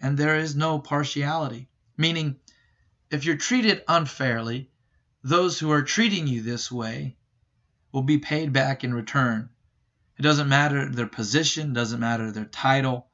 and 0.00 0.18
there 0.18 0.36
is 0.36 0.54
no 0.54 0.78
partiality. 0.78 1.68
Meaning, 1.96 2.36
if 3.10 3.24
you're 3.24 3.36
treated 3.36 3.82
unfairly, 3.88 4.70
those 5.24 5.58
who 5.58 5.70
are 5.72 5.82
treating 5.82 6.26
you 6.26 6.42
this 6.42 6.70
way 6.70 7.16
will 7.92 8.02
be 8.02 8.18
paid 8.18 8.52
back 8.52 8.84
in 8.84 8.94
return. 8.94 9.50
It 10.20 10.22
doesn't 10.22 10.50
matter 10.50 10.86
their 10.86 11.06
position, 11.06 11.72
doesn't 11.72 11.98
matter 11.98 12.30
their 12.30 12.44
title, 12.44 13.08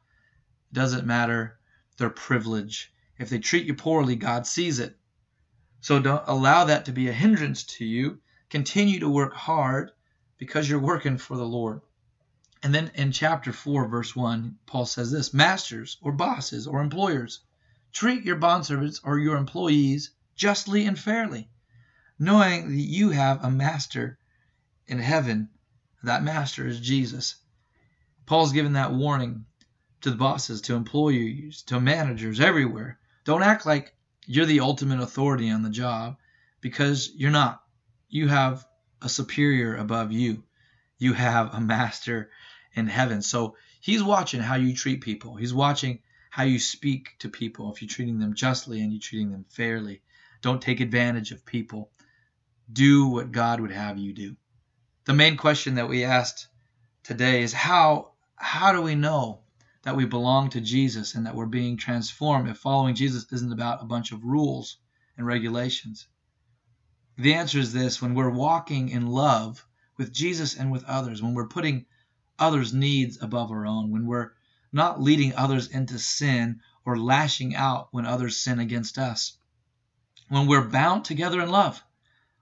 doesn't 0.72 1.06
matter 1.06 1.56
their 1.98 2.10
privilege. 2.10 2.92
If 3.16 3.28
they 3.28 3.38
treat 3.38 3.64
you 3.64 3.74
poorly, 3.74 4.16
God 4.16 4.44
sees 4.44 4.80
it. 4.80 4.98
So 5.80 6.00
don't 6.00 6.24
allow 6.26 6.64
that 6.64 6.86
to 6.86 6.92
be 6.92 7.06
a 7.06 7.12
hindrance 7.12 7.62
to 7.78 7.84
you. 7.84 8.18
Continue 8.50 8.98
to 8.98 9.08
work 9.08 9.34
hard 9.34 9.92
because 10.36 10.68
you're 10.68 10.80
working 10.80 11.16
for 11.16 11.36
the 11.36 11.46
Lord. 11.46 11.80
And 12.60 12.74
then 12.74 12.90
in 12.96 13.12
chapter 13.12 13.52
4, 13.52 13.86
verse 13.86 14.16
1, 14.16 14.58
Paul 14.66 14.84
says 14.84 15.12
this 15.12 15.32
Masters 15.32 15.98
or 16.02 16.10
bosses 16.10 16.66
or 16.66 16.80
employers, 16.80 17.38
treat 17.92 18.24
your 18.24 18.34
bondservants 18.34 18.98
or 19.04 19.20
your 19.20 19.36
employees 19.36 20.10
justly 20.34 20.84
and 20.84 20.98
fairly, 20.98 21.50
knowing 22.18 22.70
that 22.70 22.82
you 22.82 23.10
have 23.10 23.44
a 23.44 23.50
master 23.52 24.18
in 24.88 24.98
heaven. 24.98 25.50
That 26.06 26.22
master 26.22 26.64
is 26.68 26.78
Jesus. 26.78 27.34
Paul's 28.26 28.52
given 28.52 28.74
that 28.74 28.92
warning 28.92 29.44
to 30.02 30.10
the 30.10 30.16
bosses, 30.16 30.60
to 30.62 30.76
employees, 30.76 31.62
to 31.62 31.80
managers 31.80 32.38
everywhere. 32.38 33.00
Don't 33.24 33.42
act 33.42 33.66
like 33.66 33.92
you're 34.24 34.46
the 34.46 34.60
ultimate 34.60 35.00
authority 35.00 35.50
on 35.50 35.64
the 35.64 35.70
job 35.70 36.16
because 36.60 37.10
you're 37.16 37.32
not. 37.32 37.60
You 38.08 38.28
have 38.28 38.64
a 39.02 39.08
superior 39.08 39.74
above 39.74 40.12
you. 40.12 40.44
You 40.96 41.12
have 41.12 41.52
a 41.52 41.60
master 41.60 42.30
in 42.72 42.86
heaven. 42.86 43.20
So 43.20 43.56
he's 43.80 44.04
watching 44.04 44.40
how 44.40 44.54
you 44.54 44.76
treat 44.76 45.00
people. 45.00 45.34
He's 45.34 45.54
watching 45.54 45.98
how 46.30 46.44
you 46.44 46.60
speak 46.60 47.16
to 47.18 47.28
people. 47.28 47.72
If 47.72 47.82
you're 47.82 47.88
treating 47.88 48.20
them 48.20 48.34
justly 48.34 48.80
and 48.80 48.92
you're 48.92 49.00
treating 49.00 49.32
them 49.32 49.44
fairly, 49.48 50.02
don't 50.40 50.62
take 50.62 50.78
advantage 50.78 51.32
of 51.32 51.44
people. 51.44 51.90
Do 52.72 53.08
what 53.08 53.32
God 53.32 53.60
would 53.60 53.72
have 53.72 53.98
you 53.98 54.12
do. 54.12 54.36
The 55.06 55.14
main 55.14 55.36
question 55.36 55.76
that 55.76 55.88
we 55.88 56.02
asked 56.02 56.48
today 57.04 57.44
is 57.44 57.52
how 57.52 58.14
how 58.34 58.72
do 58.72 58.82
we 58.82 58.96
know 58.96 59.44
that 59.82 59.94
we 59.94 60.04
belong 60.04 60.50
to 60.50 60.60
Jesus 60.60 61.14
and 61.14 61.26
that 61.26 61.36
we're 61.36 61.46
being 61.46 61.76
transformed 61.76 62.48
if 62.48 62.58
following 62.58 62.96
Jesus 62.96 63.32
isn't 63.32 63.52
about 63.52 63.80
a 63.80 63.86
bunch 63.86 64.10
of 64.10 64.24
rules 64.24 64.78
and 65.16 65.24
regulations? 65.24 66.08
The 67.16 67.34
answer 67.34 67.60
is 67.60 67.72
this 67.72 68.02
when 68.02 68.14
we're 68.14 68.30
walking 68.30 68.88
in 68.88 69.06
love 69.06 69.64
with 69.96 70.12
Jesus 70.12 70.56
and 70.56 70.72
with 70.72 70.82
others, 70.82 71.22
when 71.22 71.34
we're 71.34 71.46
putting 71.46 71.86
others' 72.36 72.74
needs 72.74 73.22
above 73.22 73.52
our 73.52 73.64
own, 73.64 73.92
when 73.92 74.06
we're 74.06 74.32
not 74.72 75.00
leading 75.00 75.36
others 75.36 75.68
into 75.68 76.00
sin 76.00 76.62
or 76.84 76.98
lashing 76.98 77.54
out 77.54 77.86
when 77.92 78.06
others 78.06 78.38
sin 78.38 78.58
against 78.58 78.98
us, 78.98 79.38
when 80.30 80.48
we're 80.48 80.68
bound 80.68 81.04
together 81.04 81.40
in 81.40 81.48
love, 81.48 81.80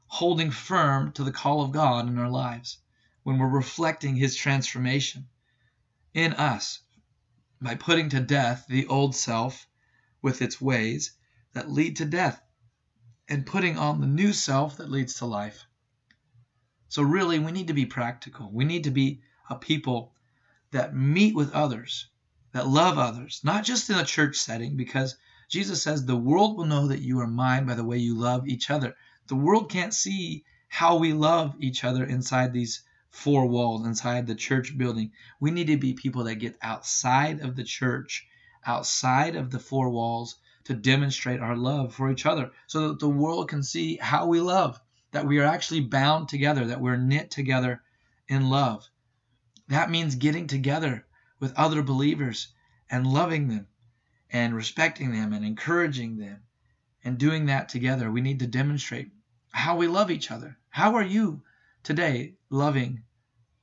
holding 0.07 0.51
firm 0.51 1.13
to 1.13 1.25
the 1.25 1.33
call 1.33 1.63
of 1.63 1.73
God 1.73 2.09
in 2.09 2.19
our 2.19 2.31
lives, 2.31 2.79
when 3.23 3.39
we're 3.39 3.49
reflecting 3.49 4.17
His 4.17 4.37
transformation 4.37 5.29
in 6.13 6.33
us 6.35 6.81
by 7.61 7.75
putting 7.75 8.09
to 8.11 8.21
death 8.21 8.67
the 8.69 8.87
old 8.87 9.17
self 9.17 9.67
with 10.23 10.43
its 10.43 10.61
ways 10.61 11.13
that 11.53 11.71
lead 11.71 11.97
to 11.97 12.05
death 12.05 12.41
and 13.29 13.47
putting 13.47 13.79
on 13.79 14.01
the 14.01 14.07
new 14.07 14.33
self 14.33 14.77
that 14.77 14.91
leads 14.91 15.15
to 15.15 15.27
life. 15.27 15.67
So, 16.89 17.03
really, 17.03 17.39
we 17.39 17.53
need 17.53 17.69
to 17.69 17.75
be 17.75 17.87
practical. 17.87 18.51
We 18.53 18.65
need 18.65 18.85
to 18.85 18.91
be 18.91 19.23
a 19.49 19.57
people 19.57 20.15
that 20.71 20.95
meet 20.95 21.35
with 21.35 21.53
others, 21.53 22.09
that 22.53 22.69
love 22.69 22.99
others, 22.99 23.41
not 23.43 23.65
just 23.65 23.91
in 23.91 23.97
a 23.97 24.05
church 24.05 24.37
setting, 24.37 24.77
because 24.77 25.17
Jesus 25.49 25.83
says, 25.83 26.05
The 26.05 26.17
world 26.17 26.57
will 26.57 26.67
know 26.67 26.89
that 26.89 27.01
you 27.01 27.21
are 27.21 27.27
mine 27.27 27.67
by 27.67 27.75
the 27.75 27.85
way 27.85 27.99
you 27.99 28.17
love 28.17 28.47
each 28.47 28.71
other. 28.71 28.95
The 29.27 29.37
world 29.37 29.71
can't 29.71 29.95
see 29.95 30.45
how 30.69 30.97
we 30.97 31.13
love 31.13 31.57
each 31.59 31.83
other 31.83 32.05
inside 32.05 32.53
these 32.53 32.83
four 33.09 33.47
walls, 33.47 33.87
inside 33.87 34.27
the 34.27 34.35
church 34.35 34.77
building. 34.77 35.13
We 35.41 35.51
need 35.51 35.69
to 35.69 35.77
be 35.77 35.95
people 35.95 36.25
that 36.25 36.35
get 36.35 36.59
outside 36.61 37.41
of 37.41 37.57
the 37.57 37.65
church, 37.65 38.27
outside 38.67 39.37
of 39.37 39.51
the 39.51 39.59
four 39.59 39.89
walls, 39.89 40.37
to 40.65 40.75
demonstrate 40.75 41.41
our 41.41 41.57
love 41.57 41.95
for 41.95 42.11
each 42.11 42.27
other 42.27 42.51
so 42.67 42.89
that 42.89 42.99
the 42.99 43.09
world 43.09 43.49
can 43.49 43.63
see 43.63 43.97
how 43.97 44.27
we 44.27 44.41
love, 44.41 44.81
that 45.13 45.27
we 45.27 45.39
are 45.39 45.45
actually 45.45 45.81
bound 45.81 46.29
together, 46.29 46.67
that 46.67 46.81
we're 46.81 46.97
knit 46.97 47.31
together 47.31 47.83
in 48.29 48.51
love. 48.51 48.89
That 49.69 49.91
means 49.91 50.17
getting 50.17 50.47
together 50.47 51.07
with 51.39 51.55
other 51.55 51.83
believers 51.83 52.49
and 52.91 53.07
loving 53.07 53.49
them 53.49 53.69
and 54.31 54.55
respecting 54.55 55.13
them 55.13 55.33
and 55.33 55.45
encouraging 55.45 56.19
them 56.19 56.43
and 57.05 57.17
doing 57.17 57.47
that 57.47 57.69
together. 57.69 58.11
We 58.11 58.21
need 58.21 58.41
to 58.41 58.47
demonstrate 58.47 59.11
how 59.57 59.77
we 59.77 59.87
love 59.87 60.11
each 60.11 60.33
other. 60.33 60.59
How 60.69 60.97
are 60.97 61.03
you 61.03 61.41
today 61.85 62.35
loving 62.51 63.05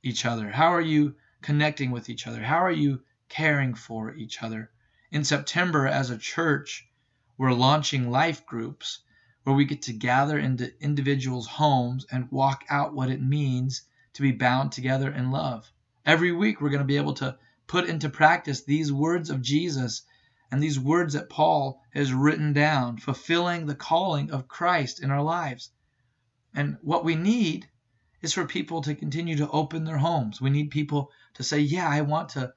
each 0.02 0.24
other? 0.24 0.48
How 0.48 0.72
are 0.72 0.80
you 0.80 1.14
connecting 1.42 1.90
with 1.90 2.08
each 2.08 2.26
other? 2.26 2.42
How 2.42 2.64
are 2.64 2.72
you 2.72 3.02
caring 3.28 3.74
for 3.74 4.14
each 4.14 4.42
other? 4.42 4.70
In 5.10 5.22
September, 5.22 5.86
as 5.86 6.08
a 6.08 6.16
church, 6.16 6.88
we're 7.36 7.52
launching 7.52 8.10
life 8.10 8.46
groups 8.46 9.00
where 9.44 9.54
we 9.54 9.66
get 9.66 9.82
to 9.82 9.92
gather 9.92 10.38
into 10.38 10.72
individuals' 10.82 11.46
homes 11.46 12.06
and 12.10 12.32
walk 12.32 12.64
out 12.70 12.94
what 12.94 13.10
it 13.10 13.22
means 13.22 13.82
to 14.14 14.22
be 14.22 14.32
bound 14.32 14.72
together 14.72 15.12
in 15.12 15.30
love. 15.30 15.70
Every 16.06 16.32
week, 16.32 16.60
we're 16.60 16.70
going 16.70 16.80
to 16.80 16.86
be 16.86 16.96
able 16.96 17.14
to 17.14 17.36
put 17.66 17.86
into 17.86 18.08
practice 18.08 18.62
these 18.62 18.90
words 18.90 19.28
of 19.28 19.42
Jesus 19.42 20.02
and 20.50 20.62
these 20.62 20.80
words 20.80 21.12
that 21.12 21.28
Paul 21.28 21.82
has 21.94 22.14
written 22.14 22.54
down, 22.54 22.96
fulfilling 22.96 23.66
the 23.66 23.74
calling 23.74 24.30
of 24.30 24.48
Christ 24.48 25.02
in 25.02 25.10
our 25.10 25.22
lives. 25.22 25.70
And 26.54 26.76
what 26.82 27.04
we 27.04 27.14
need 27.14 27.68
is 28.20 28.34
for 28.34 28.46
people 28.46 28.82
to 28.82 28.94
continue 28.94 29.36
to 29.36 29.50
open 29.50 29.84
their 29.84 29.98
homes. 29.98 30.40
We 30.40 30.50
need 30.50 30.70
people 30.70 31.10
to 31.34 31.42
say, 31.42 31.60
"Yeah, 31.60 31.88
I 31.88 32.02
want 32.02 32.30
to 32.30 32.52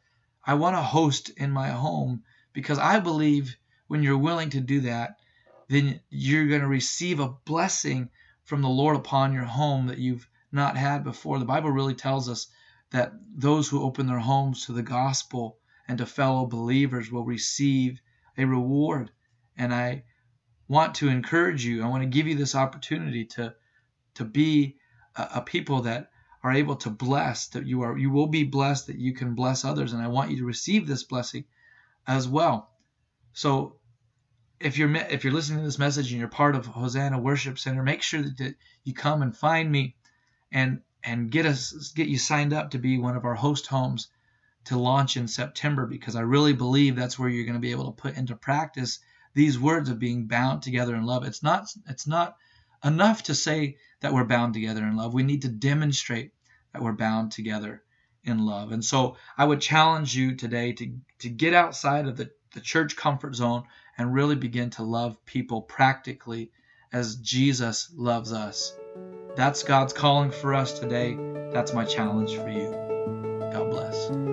I 0.45 0.53
want 0.53 0.75
to 0.75 0.81
host 0.81 1.29
in 1.29 1.51
my 1.51 1.69
home 1.69 2.23
because 2.53 2.77
I 2.77 2.99
believe 2.99 3.57
when 3.87 4.03
you're 4.03 4.17
willing 4.17 4.49
to 4.51 4.61
do 4.61 4.81
that, 4.81 5.17
then 5.67 5.99
you're 6.09 6.47
going 6.47 6.61
to 6.61 6.67
receive 6.67 7.19
a 7.19 7.33
blessing 7.45 8.09
from 8.43 8.61
the 8.61 8.69
Lord 8.69 8.95
upon 8.95 9.33
your 9.33 9.45
home 9.45 9.87
that 9.87 9.97
you've 9.97 10.29
not 10.51 10.77
had 10.77 11.03
before. 11.03 11.39
The 11.39 11.45
Bible 11.45 11.71
really 11.71 11.95
tells 11.95 12.29
us 12.29 12.47
that 12.91 13.13
those 13.35 13.67
who 13.67 13.81
open 13.81 14.07
their 14.07 14.19
homes 14.19 14.65
to 14.65 14.73
the 14.73 14.83
gospel 14.83 15.57
and 15.87 15.97
to 15.97 16.05
fellow 16.05 16.45
believers 16.45 17.11
will 17.11 17.25
receive 17.25 18.01
a 18.37 18.45
reward. 18.45 19.11
And 19.57 19.73
I 19.73 20.03
want 20.67 20.95
to 20.95 21.09
encourage 21.09 21.65
you, 21.65 21.83
I 21.83 21.87
want 21.87 22.03
to 22.03 22.09
give 22.09 22.27
you 22.27 22.35
this 22.35 22.55
opportunity 22.55 23.25
to 23.25 23.55
to 24.15 24.25
be 24.25 24.77
a, 25.15 25.27
a 25.35 25.41
people 25.41 25.81
that 25.81 26.11
are 26.43 26.53
able 26.53 26.75
to 26.75 26.89
bless 26.89 27.47
that 27.47 27.65
you 27.65 27.81
are 27.81 27.97
you 27.97 28.11
will 28.11 28.27
be 28.27 28.43
blessed 28.43 28.87
that 28.87 28.99
you 28.99 29.13
can 29.13 29.33
bless 29.33 29.65
others 29.65 29.93
and 29.93 30.01
I 30.01 30.07
want 30.07 30.31
you 30.31 30.37
to 30.37 30.45
receive 30.45 30.87
this 30.87 31.03
blessing 31.03 31.45
as 32.07 32.27
well. 32.27 32.69
So 33.33 33.77
if 34.59 34.77
you're 34.77 34.93
if 34.95 35.23
you're 35.23 35.33
listening 35.33 35.59
to 35.59 35.65
this 35.65 35.79
message 35.79 36.11
and 36.11 36.19
you're 36.19 36.29
part 36.29 36.55
of 36.55 36.65
Hosanna 36.65 37.19
Worship 37.19 37.59
Center, 37.59 37.83
make 37.83 38.01
sure 38.01 38.21
that 38.21 38.55
you 38.83 38.93
come 38.93 39.21
and 39.21 39.35
find 39.35 39.71
me 39.71 39.95
and 40.51 40.81
and 41.03 41.29
get 41.29 41.45
us 41.45 41.91
get 41.95 42.07
you 42.07 42.17
signed 42.17 42.53
up 42.53 42.71
to 42.71 42.79
be 42.79 42.97
one 42.97 43.15
of 43.15 43.25
our 43.25 43.35
host 43.35 43.67
homes 43.67 44.07
to 44.65 44.77
launch 44.77 45.17
in 45.17 45.27
September 45.27 45.85
because 45.85 46.15
I 46.15 46.21
really 46.21 46.53
believe 46.53 46.95
that's 46.95 47.19
where 47.19 47.29
you're 47.29 47.45
going 47.45 47.55
to 47.55 47.59
be 47.59 47.71
able 47.71 47.91
to 47.91 48.01
put 48.01 48.17
into 48.17 48.35
practice 48.35 48.99
these 49.33 49.59
words 49.59 49.89
of 49.89 49.99
being 49.99 50.27
bound 50.27 50.63
together 50.63 50.95
in 50.95 51.05
love. 51.05 51.25
It's 51.25 51.43
not 51.43 51.67
it's 51.87 52.07
not 52.07 52.37
enough 52.85 53.23
to 53.23 53.35
say 53.35 53.77
that 54.01 54.13
we're 54.13 54.23
bound 54.23 54.53
together 54.53 54.83
in 54.83 54.95
love. 54.95 55.13
We 55.13 55.23
need 55.23 55.41
to 55.41 55.49
demonstrate 55.49 56.31
that 56.71 56.81
we're 56.81 56.93
bound 56.93 57.31
together 57.31 57.83
in 58.23 58.45
love. 58.45 58.71
And 58.71 58.83
so 58.83 59.17
I 59.37 59.45
would 59.45 59.61
challenge 59.61 60.15
you 60.15 60.35
today 60.35 60.73
to 60.73 60.97
to 61.19 61.29
get 61.29 61.53
outside 61.53 62.07
of 62.07 62.15
the 62.15 62.31
the 62.53 62.61
church 62.61 62.95
comfort 62.95 63.35
zone 63.35 63.63
and 63.97 64.13
really 64.13 64.35
begin 64.35 64.69
to 64.71 64.83
love 64.83 65.23
people 65.25 65.61
practically 65.61 66.51
as 66.93 67.17
Jesus 67.17 67.91
loves 67.95 68.31
us. 68.31 68.73
That's 69.35 69.63
God's 69.63 69.93
calling 69.93 70.31
for 70.31 70.53
us 70.53 70.79
today. 70.79 71.17
That's 71.51 71.73
my 71.73 71.83
challenge 71.83 72.35
for 72.35 72.49
you. 72.49 72.71
God 73.51 73.69
bless. 73.69 74.24